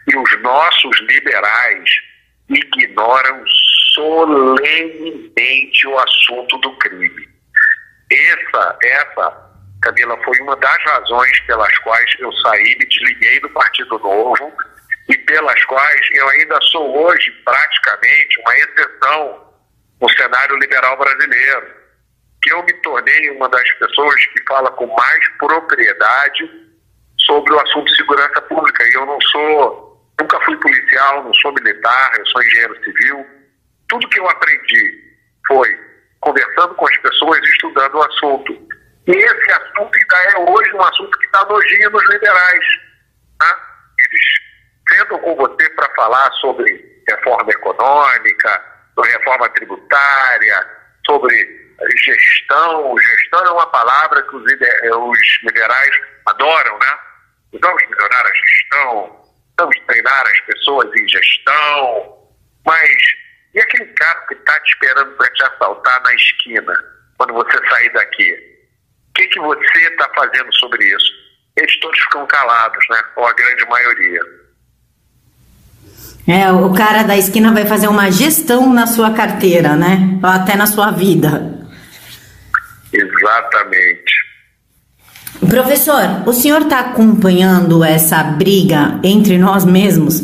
E 0.06 0.16
os 0.16 0.42
nossos 0.42 1.00
liberais 1.00 1.90
ignoram 2.48 3.44
solenemente 3.94 5.86
o 5.86 5.98
assunto 5.98 6.58
do 6.58 6.76
crime. 6.78 7.28
Essa, 8.10 8.78
essa, 8.82 9.44
Camila, 9.82 10.16
foi 10.24 10.38
uma 10.40 10.56
das 10.56 10.84
razões 10.84 11.40
pelas 11.40 11.78
quais 11.78 12.14
eu 12.18 12.32
saí, 12.32 12.76
me 12.78 12.86
desliguei 12.86 13.40
do 13.40 13.48
Partido 13.50 13.98
Novo 13.98 14.52
e 15.08 15.16
pelas 15.18 15.64
quais 15.64 16.08
eu 16.14 16.28
ainda 16.28 16.60
sou 16.62 17.06
hoje 17.06 17.30
praticamente 17.44 18.40
uma 18.40 18.56
exceção 18.56 19.54
no 20.00 20.08
cenário 20.10 20.56
liberal 20.58 20.96
brasileiro. 20.96 21.84
Que 22.42 22.52
eu 22.52 22.62
me 22.62 22.72
tornei 22.74 23.30
uma 23.30 23.48
das 23.48 23.70
pessoas 23.74 24.26
que 24.26 24.42
fala 24.46 24.70
com 24.72 24.86
mais 24.86 25.28
propriedade 25.38 26.50
sobre 27.18 27.52
o 27.54 27.60
assunto 27.60 27.86
de 27.86 27.96
segurança 27.96 28.42
pública. 28.42 28.84
E 28.84 28.94
eu 28.94 29.06
não 29.06 29.18
sou, 29.22 29.93
nunca 30.20 30.40
fui 30.44 30.56
policial, 30.58 31.24
não 31.24 31.34
sou 31.34 31.52
militar, 31.52 32.12
eu 32.18 32.26
sou 32.26 32.42
engenheiro 32.42 32.84
civil. 32.84 33.26
Tudo 33.88 34.08
que 34.08 34.20
eu 34.20 34.28
aprendi 34.28 35.14
foi 35.46 35.68
conversando 36.20 36.74
com 36.74 36.86
as 36.86 36.96
pessoas 36.98 37.38
e 37.38 37.50
estudando 37.50 37.94
o 37.94 38.02
assunto. 38.02 38.52
E 39.06 39.12
esse 39.12 39.52
assunto 39.52 39.90
ainda 39.94 40.30
é 40.30 40.50
hoje 40.50 40.72
um 40.72 40.82
assunto 40.82 41.18
que 41.18 41.26
está 41.26 41.44
nojinho 41.44 41.90
nos 41.90 42.10
liberais. 42.10 42.64
Tá? 43.38 43.58
Eles 44.00 44.22
sentam 44.88 45.18
com 45.18 45.36
você 45.36 45.68
para 45.70 45.94
falar 45.94 46.30
sobre 46.32 47.02
reforma 47.08 47.50
econômica, 47.50 48.62
sobre 48.94 49.10
reforma 49.12 49.48
tributária, 49.50 50.66
sobre 51.06 51.64
gestão. 51.96 52.98
Gestão 52.98 53.44
é 53.46 53.50
uma 53.50 53.66
palavra 53.66 54.22
que 54.22 54.36
os, 54.36 54.42
os 54.42 55.42
liberais 55.42 56.00
adoram, 56.26 56.78
né? 56.78 56.98
Vamos 57.60 57.82
melhorar 57.88 58.26
a 58.26 58.34
gestão, 58.34 59.23
vamos 59.58 59.76
treinar 59.86 60.26
as 60.26 60.40
pessoas 60.40 60.90
em 60.94 61.08
gestão, 61.08 62.18
mas 62.64 62.96
e 63.54 63.60
aquele 63.60 63.86
carro 63.92 64.26
que 64.26 64.34
está 64.34 64.58
te 64.60 64.72
esperando 64.72 65.12
para 65.12 65.30
te 65.30 65.42
assaltar 65.44 66.02
na 66.02 66.14
esquina, 66.14 66.74
quando 67.16 67.34
você 67.34 67.68
sair 67.68 67.92
daqui? 67.92 68.32
O 68.32 69.12
que, 69.14 69.28
que 69.28 69.38
você 69.38 69.78
está 69.88 70.10
fazendo 70.16 70.52
sobre 70.54 70.84
isso? 70.84 71.12
Eles 71.56 71.78
todos 71.78 71.98
ficam 72.00 72.26
calados, 72.26 72.84
né? 72.90 72.98
Ou 73.16 73.26
a 73.26 73.32
grande 73.32 73.64
maioria. 73.66 74.20
É, 76.26 76.50
o 76.50 76.74
cara 76.74 77.04
da 77.04 77.16
esquina 77.16 77.52
vai 77.52 77.64
fazer 77.64 77.86
uma 77.86 78.10
gestão 78.10 78.72
na 78.72 78.88
sua 78.88 79.14
carteira, 79.14 79.76
né? 79.76 80.18
Ou 80.20 80.28
até 80.28 80.56
na 80.56 80.66
sua 80.66 80.90
vida. 80.90 81.64
Exatamente. 82.92 84.14
Professor, 85.48 86.26
o 86.26 86.32
senhor 86.32 86.62
está 86.62 86.80
acompanhando 86.80 87.84
essa 87.84 88.22
briga 88.22 89.00
entre 89.02 89.38
nós 89.38 89.64
mesmos? 89.64 90.20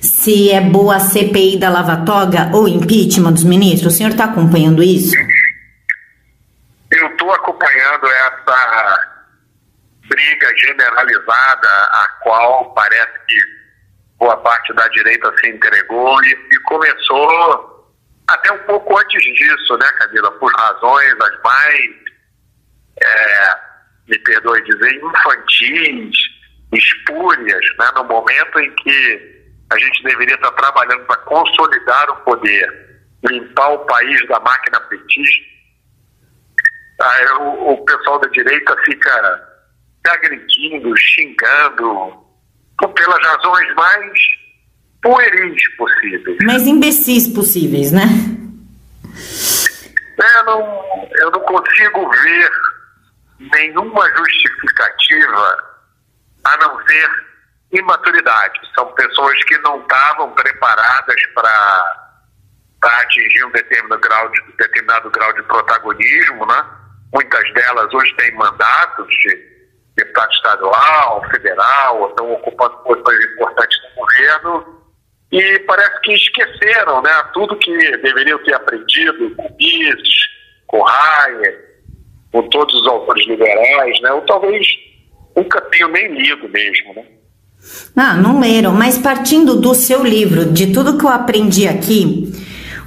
Se 0.00 0.50
é 0.50 0.60
boa 0.60 0.96
a 0.96 1.00
CPI 1.00 1.58
da 1.58 1.70
Lava 1.70 2.04
Toga 2.04 2.50
ou 2.52 2.68
impeachment 2.68 3.32
dos 3.32 3.44
ministros? 3.44 3.94
O 3.94 3.96
senhor 3.96 4.10
está 4.10 4.24
acompanhando 4.24 4.82
isso? 4.82 5.14
Eu 6.90 7.06
estou 7.08 7.32
acompanhando 7.32 8.06
essa 8.06 9.12
briga 10.08 10.52
generalizada, 10.58 11.68
a 11.68 12.08
qual 12.22 12.72
parece 12.74 13.12
que 13.28 13.38
boa 14.18 14.36
parte 14.38 14.72
da 14.74 14.86
direita 14.88 15.32
se 15.40 15.48
entregou 15.48 16.22
e, 16.24 16.32
e 16.52 16.60
começou 16.64 17.72
até 18.28 18.52
um 18.52 18.58
pouco 18.64 18.98
antes 18.98 19.22
disso, 19.22 19.76
né, 19.78 19.90
Camila? 19.98 20.30
Por 20.32 20.52
razões 20.52 21.14
as 21.20 21.42
mais. 21.42 21.90
É, 23.02 23.71
me 24.12 24.18
perdoe 24.18 24.62
dizer, 24.64 24.94
infantis, 24.96 26.16
espúrias, 26.72 27.64
né, 27.78 27.90
no 27.96 28.04
momento 28.04 28.60
em 28.60 28.70
que 28.76 29.42
a 29.72 29.78
gente 29.78 30.02
deveria 30.04 30.34
estar 30.34 30.52
trabalhando 30.52 31.04
para 31.06 31.16
consolidar 31.18 32.10
o 32.10 32.16
poder, 32.24 33.00
limpar 33.28 33.72
o 33.72 33.78
país 33.86 34.28
da 34.28 34.38
máquina 34.40 34.80
petista, 34.80 35.46
aí 37.00 37.26
o, 37.40 37.72
o 37.72 37.84
pessoal 37.84 38.18
da 38.20 38.28
direita 38.28 38.76
fica 38.84 39.48
agredindo, 40.06 40.94
xingando, 40.98 42.22
pelas 42.94 43.26
razões 43.26 43.74
mais 43.74 44.20
pueris 45.00 45.76
possíveis. 45.76 46.38
Mais 46.44 46.66
imbecis 46.66 47.28
possíveis, 47.28 47.92
né? 47.92 48.04
É, 50.20 50.42
não, 50.44 51.08
eu 51.20 51.30
não 51.30 51.40
consigo 51.40 52.10
ver 52.10 52.50
nenhuma 53.50 54.08
justificativa 54.16 55.72
a 56.44 56.56
não 56.58 56.86
ser 56.86 57.10
imaturidade. 57.72 58.60
São 58.74 58.86
pessoas 58.94 59.42
que 59.44 59.56
não 59.58 59.80
estavam 59.80 60.30
preparadas 60.32 61.26
para 61.34 63.00
atingir 63.00 63.44
um 63.44 63.50
determinado 63.52 64.00
grau, 64.00 64.28
de, 64.30 64.42
determinado 64.58 65.10
grau 65.10 65.32
de 65.32 65.42
protagonismo, 65.44 66.46
né? 66.46 66.64
Muitas 67.14 67.52
delas 67.54 67.92
hoje 67.92 68.14
têm 68.16 68.34
mandatos 68.34 69.06
de 69.08 69.52
deputado 69.96 70.32
estadual, 70.32 71.22
federal, 71.30 72.08
estão 72.08 72.32
ocupando 72.32 72.76
posições 72.78 73.24
importantes 73.26 73.78
no 73.82 74.02
governo 74.02 74.82
e 75.30 75.58
parece 75.60 76.00
que 76.00 76.12
esqueceram 76.12 77.02
né, 77.02 77.10
tudo 77.32 77.58
que 77.58 77.96
deveriam 77.98 78.38
ter 78.44 78.54
aprendido 78.54 79.34
com 79.34 79.56
Mises, 79.58 80.14
com 80.66 80.86
Hayek, 80.86 81.71
com 82.32 82.42
todos 82.48 82.74
os 82.74 82.86
autores 82.88 83.26
liberais, 83.28 84.00
né? 84.00 84.12
Ou 84.12 84.22
talvez 84.22 84.66
nunca 85.36 85.60
tenham 85.70 85.90
nem 85.90 86.08
lido 86.08 86.48
mesmo, 86.48 86.94
né? 86.96 87.04
Ah, 87.94 88.14
não 88.14 88.40
leram, 88.40 88.72
mas 88.72 88.98
partindo 88.98 89.60
do 89.60 89.74
seu 89.74 90.02
livro, 90.02 90.46
de 90.46 90.72
tudo 90.72 90.98
que 90.98 91.04
eu 91.04 91.10
aprendi 91.10 91.68
aqui, 91.68 92.32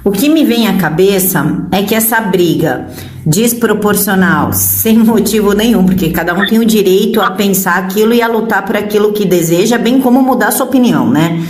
o 0.04 0.10
que 0.10 0.28
me 0.28 0.44
vem 0.44 0.68
à 0.68 0.76
cabeça 0.76 1.66
é 1.72 1.82
que 1.82 1.94
essa 1.94 2.20
briga 2.20 2.86
desproporcional, 3.24 4.52
sem 4.54 4.98
motivo 4.98 5.52
nenhum, 5.52 5.86
porque 5.86 6.10
cada 6.10 6.34
um 6.34 6.46
tem 6.46 6.58
o 6.58 6.64
direito 6.64 7.20
a 7.20 7.30
pensar 7.30 7.76
aquilo 7.78 8.12
e 8.12 8.20
a 8.20 8.28
lutar 8.28 8.64
por 8.64 8.76
aquilo 8.76 9.12
que 9.12 9.24
deseja, 9.24 9.78
bem 9.78 10.00
como 10.00 10.22
mudar 10.22 10.50
sua 10.50 10.66
opinião, 10.66 11.10
né? 11.10 11.42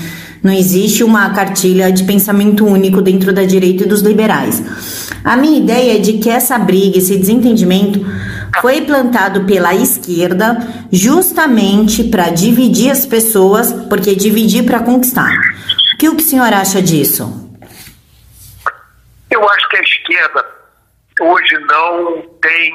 Não 0.46 0.52
existe 0.52 1.02
uma 1.02 1.34
cartilha 1.34 1.90
de 1.90 2.04
pensamento 2.04 2.64
único 2.64 3.02
dentro 3.02 3.32
da 3.32 3.42
direita 3.42 3.82
e 3.82 3.88
dos 3.88 4.00
liberais. 4.00 5.10
A 5.24 5.36
minha 5.36 5.58
ideia 5.58 5.96
é 5.96 6.00
de 6.00 6.18
que 6.18 6.30
essa 6.30 6.56
briga, 6.56 6.98
esse 6.98 7.18
desentendimento, 7.18 7.98
foi 8.60 8.82
plantado 8.82 9.44
pela 9.44 9.74
esquerda 9.74 10.56
justamente 10.92 12.04
para 12.04 12.30
dividir 12.30 12.92
as 12.92 13.04
pessoas, 13.04 13.72
porque 13.88 14.14
dividir 14.14 14.64
para 14.64 14.78
conquistar. 14.78 15.32
O 15.94 15.98
que 15.98 16.08
o 16.08 16.20
senhor 16.20 16.54
acha 16.54 16.80
disso? 16.80 17.24
Eu 19.28 19.48
acho 19.50 19.68
que 19.68 19.76
a 19.78 19.82
esquerda 19.82 20.46
hoje 21.22 21.58
não 21.58 22.22
tem 22.40 22.72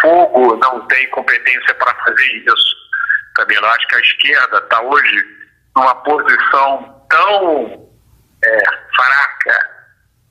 fogo, 0.00 0.56
não 0.56 0.80
tem 0.86 1.06
competência 1.10 1.74
para 1.74 1.94
fazer 1.96 2.26
isso. 2.46 2.76
Também 3.36 3.58
acho 3.58 3.88
que 3.88 3.94
a 3.94 4.00
esquerda 4.00 4.56
está 4.56 4.80
hoje 4.80 5.33
numa 5.76 5.94
posição 5.96 7.06
tão 7.08 7.88
é, 8.44 8.58
fraca, 8.94 9.70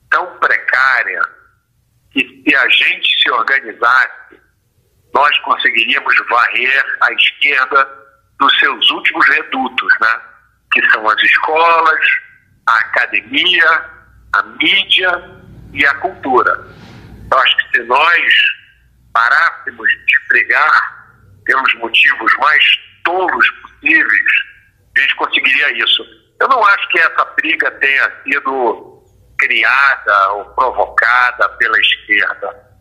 tão 0.09 0.37
precária, 0.37 1.21
que 2.11 2.43
se 2.47 2.55
a 2.55 2.69
gente 2.69 3.21
se 3.21 3.31
organizasse, 3.31 4.41
nós 5.13 5.37
conseguiríamos 5.39 6.15
varrer 6.29 6.85
a 7.01 7.13
esquerda 7.13 7.87
dos 8.39 8.59
seus 8.59 8.91
últimos 8.91 9.27
redutos, 9.29 9.93
né? 10.01 10.21
que 10.71 10.89
são 10.89 11.07
as 11.07 11.21
escolas, 11.21 12.05
a 12.67 12.77
academia, 12.79 13.89
a 14.33 14.43
mídia 14.43 15.11
e 15.71 15.85
a 15.85 15.93
cultura. 15.95 16.51
Eu 17.31 17.37
acho 17.39 17.57
que 17.57 17.77
se 17.77 17.83
nós 17.83 18.33
parássemos 19.13 19.89
de 19.89 20.27
brigar 20.29 21.07
pelos 21.45 21.73
motivos 21.75 22.33
mais 22.37 22.79
tolos 23.03 23.49
possíveis, 23.61 24.31
a 24.97 25.01
gente 25.01 25.15
conseguiria 25.15 25.83
isso. 25.83 26.03
Eu 26.39 26.47
não 26.47 26.63
acho 26.65 26.89
que 26.89 26.99
essa 26.99 27.25
briga 27.35 27.71
tenha 27.71 28.11
sido 28.23 29.03
criada 29.39 30.33
ou 30.33 30.45
provocada 30.55 31.49
pela 31.49 31.79
esquerda. 31.79 32.73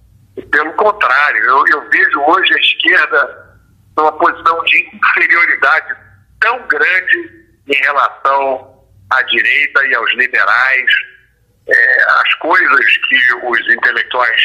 Pelo 0.50 0.72
contrário, 0.74 1.44
eu, 1.44 1.64
eu 1.68 1.90
vejo 1.90 2.20
hoje 2.20 2.54
a 2.54 2.58
esquerda 2.58 3.58
numa 3.96 4.12
posição 4.12 4.62
de 4.64 4.90
inferioridade 4.96 5.94
tão 6.40 6.66
grande 6.66 7.42
em 7.68 7.76
relação 7.84 8.84
à 9.10 9.22
direita 9.22 9.86
e 9.86 9.94
aos 9.94 10.10
liberais 10.14 10.90
é, 11.68 12.02
as 12.20 12.34
coisas 12.34 12.96
que 13.08 13.34
os 13.44 13.74
intelectuais 13.74 14.42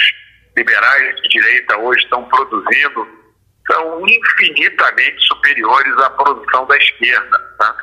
liberais 0.56 1.16
de 1.22 1.30
direita 1.30 1.78
hoje 1.78 2.04
estão 2.04 2.24
produzindo 2.26 3.17
são 3.72 4.08
infinitamente 4.08 5.28
superiores 5.28 5.98
à 6.00 6.10
produção 6.12 6.66
da 6.66 6.78
esquerda. 6.78 7.40
Tá? 7.60 7.76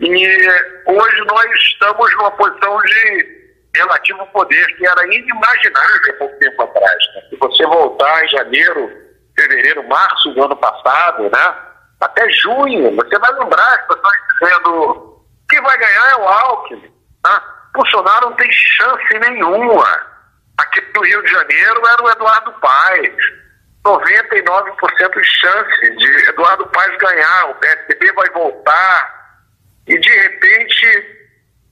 E 0.00 0.48
hoje 0.86 1.24
nós 1.26 1.50
estamos 1.62 2.16
numa 2.16 2.30
posição 2.32 2.80
de 2.82 3.40
relativo 3.76 4.26
poder 4.28 4.66
que 4.76 4.86
era 4.86 5.04
inimaginável 5.14 6.14
há 6.14 6.18
pouco 6.18 6.38
tempo 6.38 6.62
atrás. 6.62 6.98
Né? 7.14 7.22
Se 7.30 7.36
você 7.36 7.64
voltar 7.64 8.24
em 8.24 8.28
janeiro, 8.28 8.90
fevereiro, 9.38 9.88
março 9.88 10.30
do 10.32 10.44
ano 10.44 10.56
passado, 10.56 11.24
né? 11.24 11.54
até 12.00 12.28
junho, 12.30 12.96
você 12.96 13.18
vai 13.18 13.32
lembrar 13.32 13.74
as 13.74 13.86
pessoas 13.86 14.16
dizendo 14.40 15.24
que 15.48 15.60
vai 15.60 15.78
ganhar 15.78 16.10
é 16.10 16.16
o 16.16 16.28
Alckmin. 16.28 16.92
Tá? 17.22 17.42
Bolsonaro 17.74 18.30
não 18.30 18.36
tem 18.36 18.50
chance 18.50 19.18
nenhuma. 19.18 20.10
Aqui 20.58 20.80
no 20.94 21.02
Rio 21.02 21.22
de 21.22 21.30
Janeiro 21.30 21.82
era 21.86 22.02
o 22.02 22.10
Eduardo 22.10 22.52
Paes. 22.60 23.39
99% 23.84 25.20
de 25.20 25.24
chance 25.24 25.96
de 25.96 26.28
Eduardo 26.28 26.66
Paes 26.68 26.96
ganhar. 26.98 27.50
O 27.50 27.54
PSDB 27.54 28.12
vai 28.12 28.30
voltar. 28.30 29.38
E, 29.86 29.98
de 29.98 30.10
repente, 30.10 30.86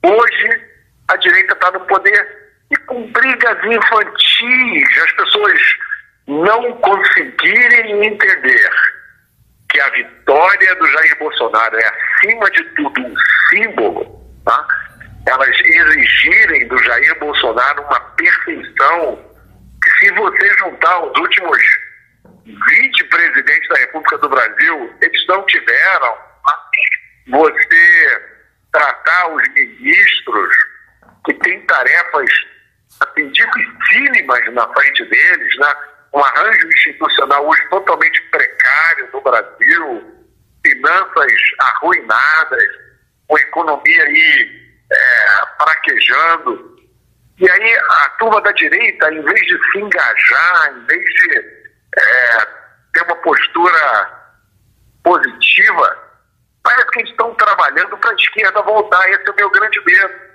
hoje, 0.04 0.66
a 1.08 1.16
direita 1.16 1.54
está 1.54 1.70
no 1.72 1.80
poder 1.80 2.38
e 2.70 2.76
com 2.76 3.10
brigas 3.12 3.64
infantis. 3.64 5.02
As 5.02 5.12
pessoas 5.12 5.60
não 6.26 6.72
conseguirem 6.78 8.06
entender 8.06 8.70
que 9.70 9.80
a 9.80 9.90
vitória 9.90 10.74
do 10.76 10.86
Jair 10.86 11.18
Bolsonaro 11.18 11.76
é, 11.76 11.86
acima 11.86 12.50
de 12.50 12.64
tudo, 12.74 13.00
um 13.00 13.14
símbolo. 13.50 14.18
Tá? 14.44 14.66
elas 15.28 15.60
exigirem 15.60 16.66
do 16.68 16.78
Jair 16.82 17.18
Bolsonaro 17.18 17.82
uma 17.82 18.00
perfeição 18.00 19.18
que 19.82 19.90
se 19.98 20.12
você 20.12 20.58
juntar 20.58 21.00
os 21.00 21.18
últimos 21.18 21.58
20 22.54 23.04
presidentes 23.04 23.68
da 23.68 23.76
República 23.76 24.18
do 24.18 24.28
Brasil, 24.28 24.94
eles 25.02 25.26
não 25.26 25.44
tiveram 25.46 26.16
você 27.28 28.22
tratar 28.72 29.28
os 29.34 29.48
ministros 29.54 30.56
que 31.26 31.34
têm 31.34 31.60
tarefas 31.66 32.30
assim, 33.00 33.28
dificílimas 33.28 34.54
na 34.54 34.66
frente 34.72 35.04
deles, 35.04 35.58
né? 35.58 35.74
um 36.14 36.24
arranjo 36.24 36.68
institucional 36.68 37.46
hoje 37.46 37.68
totalmente 37.68 38.20
precário 38.30 39.08
no 39.12 39.20
Brasil, 39.20 40.26
finanças 40.66 41.32
arruinadas, 41.60 42.64
uma 43.28 43.40
economia 43.40 44.04
aí 44.04 44.70
é, 44.90 45.62
fraquejando. 45.62 46.78
E 47.38 47.48
aí 47.48 47.76
a 47.76 48.08
turma 48.18 48.40
da 48.40 48.52
direita, 48.52 49.12
em 49.12 49.22
vez 49.22 49.40
de 49.40 49.70
se 49.70 49.78
engajar, 49.78 50.72
em 50.74 50.86
vez 50.86 51.04
de 51.04 51.57
é, 51.98 52.46
ter 52.92 53.02
uma 53.04 53.16
postura 53.16 54.18
positiva, 55.02 55.96
parece 56.62 56.90
que 56.90 56.98
eles 57.00 57.10
estão 57.10 57.34
trabalhando 57.34 57.96
para 57.98 58.10
a 58.10 58.14
esquerda 58.14 58.62
voltar. 58.62 59.08
Esse 59.10 59.28
é 59.28 59.32
o 59.32 59.36
meu 59.36 59.50
grande 59.50 59.80
medo. 59.84 60.28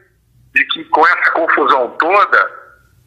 De 0.53 0.65
que 0.67 0.83
com 0.85 1.05
essa 1.07 1.31
confusão 1.31 1.95
toda, 1.97 2.51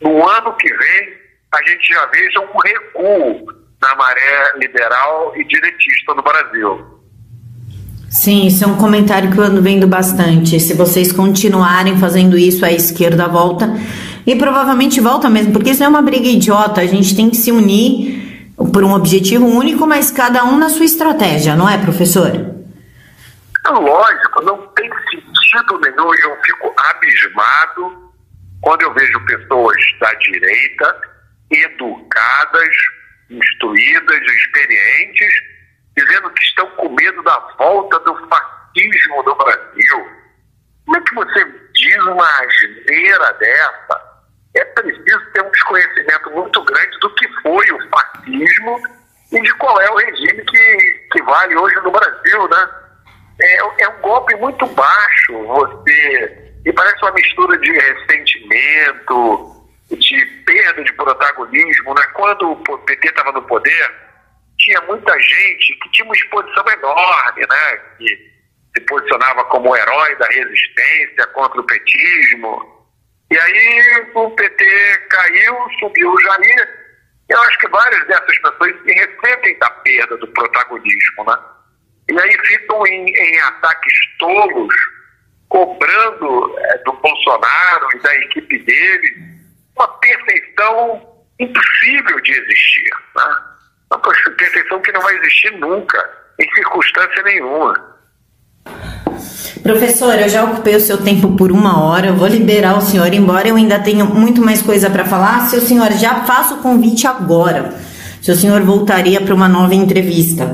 no 0.03 0.29
ano 0.29 0.57
que 0.57 0.69
vem, 0.69 1.19
a 1.55 1.69
gente 1.69 1.95
já 1.95 2.07
veja 2.07 2.41
um 2.41 2.59
recuo 2.59 3.47
na 3.81 3.95
maré 3.95 4.53
liberal 4.57 5.33
e 5.37 5.45
diretista 5.45 6.15
no 6.15 6.23
Brasil. 6.23 6.97
Sim, 8.09 8.47
isso 8.47 8.65
é 8.65 8.67
um 8.67 8.77
comentário 8.77 9.31
que 9.31 9.39
eu 9.39 9.45
ando 9.45 9.61
vendo 9.61 9.87
bastante. 9.87 10.59
Se 10.59 10.75
vocês 10.75 11.13
continuarem 11.13 11.99
fazendo 11.99 12.39
isso, 12.39 12.65
a 12.65 12.73
esquerda 12.73 13.29
volta. 13.29 13.69
E 14.27 14.35
provavelmente 14.35 15.01
volta 15.01 15.29
mesmo, 15.29 15.53
porque 15.53 15.71
isso 15.71 15.85
é 15.85 15.89
uma 15.89 16.03
briga 16.03 16.27
idiota. 16.27 16.81
A 16.81 16.87
gente 16.87 17.15
tem 17.15 17.31
que 17.31 17.37
se 17.37 17.53
unir 17.53 18.26
por 18.57 18.83
um 18.83 18.95
objetivo 18.95 19.47
único, 19.47 19.87
mas 19.87 20.11
cada 20.11 20.45
um 20.45 20.59
na 20.59 20.69
sua 20.69 20.85
estratégia, 20.85 21.55
não 21.55 21.69
é, 21.69 21.79
professor? 21.79 22.29
É 22.29 23.71
lógico, 23.71 24.43
não 24.43 24.67
tem 24.69 24.91
sentido 25.11 25.81
nenhum 25.81 26.15
eu 26.15 26.37
fico 26.45 26.75
abismado 26.77 28.13
quando 28.63 28.83
eu 28.83 28.95
vejo 28.95 29.27
pessoas 29.27 29.77
da 30.01 30.13
direita 30.15 31.01
educadas, 31.51 32.77
instruídas, 33.31 34.23
experientes 34.23 35.33
dizendo 35.97 36.31
que 36.31 36.45
estão 36.45 36.69
com 36.77 36.89
medo 36.91 37.23
da 37.23 37.39
volta 37.59 37.99
do 38.01 38.15
fascismo 38.29 39.23
no 39.25 39.35
Brasil. 39.35 40.07
Como 40.85 40.97
é 40.97 41.01
que 41.01 41.15
você 41.15 41.45
diz 41.75 41.97
uma 42.05 42.29
asneira 42.29 43.33
dessa? 43.35 44.06
É 44.57 44.65
preciso 44.65 45.33
ter 45.33 45.43
um 45.43 45.51
desconhecimento 45.51 46.31
muito 46.31 46.65
grande 46.65 46.99
do 47.01 47.15
que 47.15 47.29
foi 47.43 47.67
o 47.73 47.91
fascismo 47.91 48.81
e 49.33 49.41
de 49.41 49.55
qual 49.55 49.81
é 49.81 49.91
o 49.91 49.97
regime 49.97 50.43
que, 50.45 51.09
que 51.13 51.23
vale 51.23 51.57
hoje 51.57 51.77
no 51.77 51.91
Brasil, 51.91 52.49
né? 52.49 52.71
É, 53.41 53.83
é 53.85 53.89
um 53.89 54.01
golpe 54.01 54.35
muito 54.37 54.67
baixo 54.67 55.45
você... 55.45 56.43
E 56.65 56.73
parece 56.73 57.01
uma 57.01 57.13
mistura 57.13 57.57
de 57.59 57.71
ressentimento, 57.71 59.57
de 59.89 60.27
perda 60.45 60.83
de 60.83 60.93
protagonismo, 60.95 61.95
né? 61.95 62.03
Quando 62.13 62.53
o 62.53 62.79
PT 62.79 63.07
estava 63.07 63.31
no 63.31 63.43
poder, 63.43 63.95
tinha 64.59 64.81
muita 64.83 65.13
gente 65.21 65.75
que 65.77 65.91
tinha 65.93 66.05
uma 66.07 66.15
exposição 66.17 66.65
enorme, 66.69 67.47
né? 67.49 67.77
Que 67.99 68.37
se 68.77 68.81
posicionava 68.85 69.45
como 69.45 69.77
herói 69.77 70.17
da 70.17 70.27
resistência 70.27 71.27
contra 71.29 71.61
o 71.61 71.67
petismo. 71.67 72.76
E 73.31 73.39
aí 73.39 74.11
o 74.15 74.31
PT 74.31 74.99
caiu, 75.11 75.57
subiu 75.81 76.13
o 76.13 76.21
Jair. 76.21 76.87
Eu 77.29 77.41
acho 77.41 77.59
que 77.59 77.69
várias 77.69 78.07
dessas 78.07 78.39
pessoas 78.39 78.73
se 78.83 78.93
ressentem 78.93 79.59
da 79.59 79.71
perda 79.71 80.17
do 80.19 80.29
protagonismo, 80.29 81.25
né? 81.27 81.37
E 82.09 82.21
aí 82.21 82.39
ficam 82.47 82.87
em, 82.87 83.09
em 83.09 83.41
ataques 83.41 83.93
tolos, 84.19 84.75
cobrando 85.49 86.59
é, 86.59 86.79
do 86.85 86.93
Bolsonaro 86.93 87.89
e 87.95 87.99
da 87.99 88.15
equipe 88.17 88.59
dele 88.61 89.37
uma 89.77 89.89
perfeição 89.99 91.17
impossível 91.39 92.21
de 92.21 92.33
existir, 92.33 92.91
né? 93.17 93.37
uma 93.91 94.01
perfeição 94.01 94.81
que 94.81 94.93
não 94.93 95.01
vai 95.01 95.17
existir 95.17 95.51
nunca. 95.59 96.27
em 96.39 96.55
circunstância 96.55 97.23
nenhuma. 97.23 97.97
Professor, 99.67 100.15
eu 100.15 100.29
já 100.29 100.45
ocupei 100.45 100.77
o 100.77 100.81
seu 100.81 100.97
tempo 100.97 101.37
por 101.37 101.51
uma 101.51 101.83
hora, 101.83 102.07
eu 102.07 102.15
vou 102.15 102.29
liberar 102.29 102.79
o 102.79 102.81
senhor, 102.81 103.13
embora 103.13 103.49
eu 103.49 103.57
ainda 103.57 103.81
tenha 103.81 104.05
muito 104.05 104.41
mais 104.41 104.63
coisa 104.63 104.89
para 104.89 105.05
falar. 105.05 105.41
Se 105.49 105.57
o 105.57 105.61
senhor 105.61 105.91
já 105.95 106.23
faça 106.23 106.55
o 106.55 106.59
convite 106.59 107.05
agora, 107.05 107.75
se 108.23 108.31
o 108.31 108.37
senhor 108.37 108.63
voltaria 108.63 109.21
para 109.21 109.35
uma 109.35 109.49
nova 109.49 109.75
entrevista. 109.75 110.45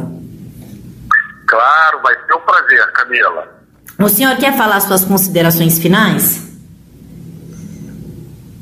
Claro, 1.47 2.01
vai 2.03 2.15
ser 2.15 2.35
um 2.35 2.41
prazer, 2.41 2.93
Camila. 2.93 3.63
O 3.99 4.09
senhor 4.09 4.35
quer 4.39 4.57
falar 4.57 4.81
suas 4.81 5.05
considerações 5.05 5.79
finais? 5.79 6.51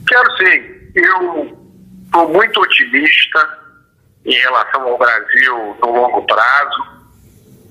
Quero 0.09 0.37
sim. 0.37 0.63
Eu 0.97 1.57
estou 2.07 2.29
muito 2.29 2.61
otimista 2.61 3.59
em 4.27 4.35
relação 4.35 4.83
ao 4.83 4.99
Brasil 4.99 5.77
no 5.81 5.93
longo 5.93 6.23
prazo 6.27 7.00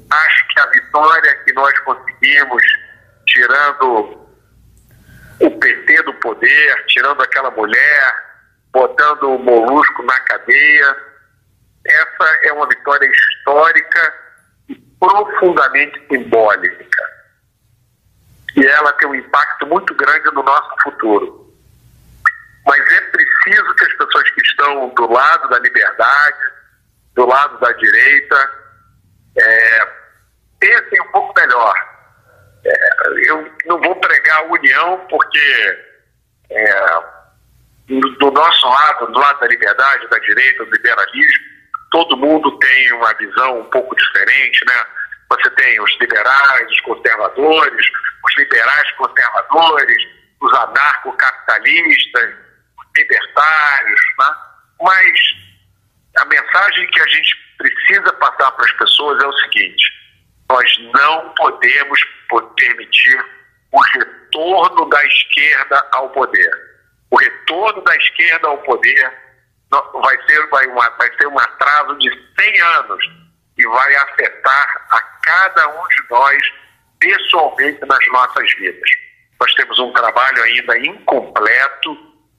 Acho 0.10 0.48
que 0.48 0.60
a 0.60 0.66
vitória 0.68 1.36
que 1.44 1.54
nós 1.54 1.80
conseguimos, 1.80 2.64
tirando 3.28 4.28
o 5.40 5.52
PT 5.60 6.04
do 6.04 6.14
poder, 6.16 6.86
tirando 6.88 7.22
aquela 7.22 7.52
mulher, 7.52 8.30
botando 8.72 9.36
o 9.36 9.40
molusco 9.40 10.04
na 10.04 10.20
cadeia, 10.22 10.98
essa 11.86 12.40
é 12.44 12.54
uma 12.54 12.68
vitória 12.68 13.10
histórica 13.10 14.14
e 14.68 14.76
profundamente 15.00 16.06
simbólica. 16.08 17.10
E 18.56 18.66
ela 18.66 18.92
tem 18.94 19.08
um 19.08 19.16
impacto 19.16 19.68
muito 19.68 19.94
grande 19.96 20.26
no 20.34 20.44
nosso 20.44 20.76
futuro. 20.84 21.54
Mas 22.66 22.80
é 22.92 23.02
preciso 23.02 23.76
que 23.76 23.86
as 23.86 23.94
pessoas 23.94 24.30
que 24.32 24.42
estão 24.42 24.90
do 24.90 25.12
lado 25.12 25.50
da 25.50 25.60
liberdade, 25.60 26.38
do 27.16 27.26
lado 27.26 27.58
da 27.60 27.72
direita, 27.74 28.52
é, 29.38 29.99
pensem 30.60 31.02
um 31.02 31.12
pouco 31.12 31.34
melhor. 31.40 31.74
É, 32.66 33.30
eu 33.30 33.52
não 33.66 33.82
vou 33.82 33.96
pregar 33.96 34.40
a 34.40 34.44
união 34.44 35.06
porque 35.10 35.90
é, 36.52 37.00
do 37.88 38.32
nosso 38.32 38.68
lado, 38.68 39.12
do 39.12 39.20
lado 39.20 39.40
da 39.40 39.48
liberdade, 39.48 40.08
da 40.10 40.20
direita, 40.20 40.66
do 40.66 40.72
liberalismo, 40.72 41.46
todo 41.92 42.18
mundo 42.18 42.58
tem 42.60 42.94
uma 42.94 43.14
visão 43.16 43.62
um 43.62 43.70
pouco 43.70 43.96
diferente, 43.96 44.64
né? 44.68 44.86
Você 45.30 45.50
tem 45.52 45.82
os 45.82 46.00
liberais, 46.00 46.72
os 46.72 46.82
conservadores, 46.82 47.86
os 48.26 48.38
liberais 48.38 48.92
conservadores, 48.92 50.08
os 50.42 50.54
anarcocapitalistas, 50.54 52.36
os 52.78 52.86
libertários, 52.96 54.02
né? 54.20 54.36
Mas 54.82 55.20
a 56.18 56.26
mensagem 56.26 56.88
que 56.88 57.02
a 57.02 57.08
gente 57.08 57.36
precisa 57.58 58.14
passar 58.14 58.52
para 58.52 58.66
as 58.66 58.72
pessoas 58.74 59.24
é 59.24 59.28
o 59.28 59.34
seguinte: 59.34 59.99
nós 60.50 60.78
não 60.94 61.30
podemos 61.36 62.00
permitir 62.56 63.26
o 63.72 63.80
retorno 63.80 64.90
da 64.90 65.06
esquerda 65.06 65.88
ao 65.92 66.10
poder. 66.10 66.52
O 67.12 67.18
retorno 67.18 67.82
da 67.84 67.96
esquerda 67.96 68.48
ao 68.48 68.58
poder 68.60 69.14
vai 69.70 70.18
ser, 70.28 70.48
vai, 70.50 70.66
uma, 70.68 70.90
vai 70.92 71.16
ser 71.18 71.28
um 71.28 71.40
atraso 71.40 71.98
de 72.00 72.10
100 72.40 72.62
anos 72.62 73.06
e 73.58 73.68
vai 73.68 73.96
afetar 73.96 74.88
a 74.92 75.02
cada 75.22 75.68
um 75.68 75.88
de 75.88 76.04
nós 76.10 76.54
pessoalmente 77.00 77.86
nas 77.86 78.08
nossas 78.08 78.52
vidas. 78.56 78.90
Nós 79.40 79.54
temos 79.54 79.78
um 79.80 79.94
trabalho 79.94 80.44
ainda 80.44 80.78
incompleto 80.80 81.98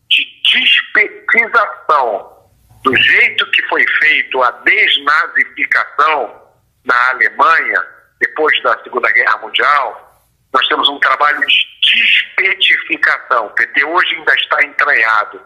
de 0.08 0.26
despetização 0.52 2.38
do 2.82 2.96
jeito 2.96 3.50
que 3.52 3.62
foi 3.68 3.84
feito 4.00 4.42
a 4.42 4.50
desnazificação 4.50 6.50
na 6.84 7.10
Alemanha 7.10 7.99
depois 8.20 8.62
da 8.62 8.78
Segunda 8.82 9.10
Guerra 9.10 9.38
Mundial, 9.38 10.10
nós 10.52 10.66
temos 10.68 10.88
um 10.88 10.98
trabalho 11.00 11.40
de 11.46 11.66
despetificação. 11.82 13.46
O 13.46 13.50
PT 13.50 13.84
hoje 13.84 14.14
ainda 14.16 14.34
está 14.34 14.62
entranhado 14.62 15.40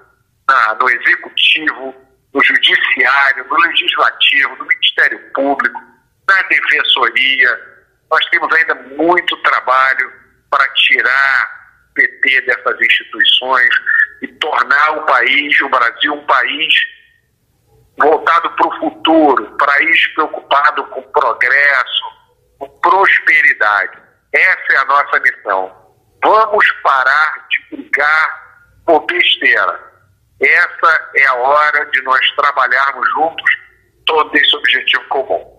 na, 0.49 0.75
no 0.75 0.91
Executivo, 0.91 1.95
no 2.33 2.45
Judiciário, 2.45 3.47
no 3.49 3.57
Legislativo, 3.57 4.57
no 4.57 4.67
Ministério 4.67 5.33
Público, 5.33 5.81
na 6.29 6.43
Defensoria. 6.43 7.61
Nós 8.11 8.25
temos 8.27 8.53
ainda 8.55 8.75
muito 8.75 9.37
trabalho 9.43 10.13
para 10.51 10.67
tirar 10.75 11.71
o 11.91 11.95
PT 11.95 12.41
dessas 12.43 12.81
instituições 12.81 13.71
e 14.23 14.29
tornar 14.29 14.99
o 14.99 15.07
país, 15.07 15.61
o 15.61 15.69
Brasil, 15.69 16.13
um 16.13 16.27
país 16.27 16.75
voltado 17.99 18.51
para 18.51 18.67
o 18.67 18.79
futuro, 18.81 19.57
país 19.57 20.07
preocupado 20.15 20.85
com 20.87 21.03
progresso, 21.03 22.05
com 22.59 22.69
prosperidade. 22.81 23.99
Essa 24.33 24.73
é 24.73 24.77
a 24.77 24.85
nossa 24.85 25.21
missão. 25.21 25.73
Vamos 26.23 26.65
parar 26.83 27.47
de 27.51 27.77
brigar 27.77 28.59
por 28.87 29.05
besteira. 29.07 29.81
Essa 30.41 31.11
é 31.17 31.27
a 31.27 31.35
hora 31.35 31.87
de 31.87 32.03
nós 32.03 32.31
trabalharmos 32.37 33.09
juntos 33.11 33.45
todo 34.07 34.35
esse 34.37 34.57
objetivo 34.57 35.05
comum. 35.09 35.55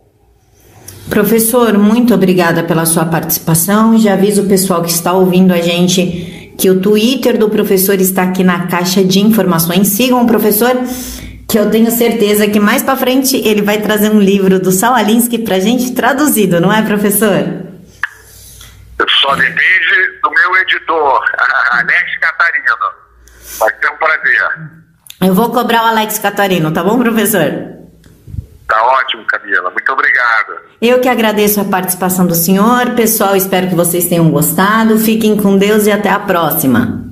Professor, 1.09 1.77
muito 1.77 2.13
obrigada 2.13 2.63
pela 2.63 2.85
sua 2.85 3.05
participação. 3.05 3.97
Já 3.97 4.13
aviso 4.13 4.43
o 4.43 4.49
pessoal 4.49 4.81
que 4.81 4.89
está 4.89 5.13
ouvindo 5.13 5.53
a 5.53 5.61
gente 5.61 6.55
que 6.57 6.69
o 6.69 6.81
Twitter 6.81 7.37
do 7.37 7.49
professor 7.49 7.95
está 7.95 8.23
aqui 8.23 8.43
na 8.43 8.67
caixa 8.67 9.03
de 9.03 9.19
informações. 9.19 9.89
Sigam 9.89 10.23
o 10.23 10.27
professor 10.27 10.71
que 11.55 11.59
eu 11.59 11.71
tenho 11.71 11.89
certeza 11.89 12.49
que 12.49 12.59
mais 12.59 12.83
para 12.83 12.97
frente 12.97 13.37
ele 13.37 13.61
vai 13.61 13.77
trazer 13.77 14.09
um 14.09 14.19
livro 14.19 14.59
do 14.59 14.73
Saualinsky 14.73 15.37
para 15.37 15.57
gente 15.57 15.93
traduzido, 15.93 16.59
não 16.59 16.69
é, 16.69 16.81
professor? 16.81 17.31
Só 19.21 19.35
depende 19.35 20.19
do 20.21 20.31
meu 20.31 20.57
editor, 20.57 21.23
Alex 21.71 22.17
Catarino. 22.19 22.75
Vai 23.57 23.73
ser 23.79 23.89
um 23.89 23.95
prazer. 23.95 24.41
Eu 25.21 25.33
vou 25.33 25.49
cobrar 25.49 25.83
o 25.83 25.87
Alex 25.87 26.19
Catarino, 26.19 26.73
tá 26.73 26.83
bom, 26.83 26.99
professor? 26.99 27.49
Tá 28.67 28.85
ótimo, 28.87 29.23
Camila. 29.25 29.69
Muito 29.71 29.91
obrigado. 29.93 30.59
Eu 30.81 30.99
que 30.99 31.07
agradeço 31.07 31.61
a 31.61 31.65
participação 31.65 32.27
do 32.27 32.35
senhor. 32.35 32.95
Pessoal, 32.97 33.33
espero 33.33 33.69
que 33.69 33.75
vocês 33.75 34.09
tenham 34.09 34.29
gostado. 34.29 34.97
Fiquem 34.97 35.37
com 35.37 35.57
Deus 35.57 35.85
e 35.85 35.91
até 35.93 36.09
a 36.09 36.19
próxima. 36.19 37.04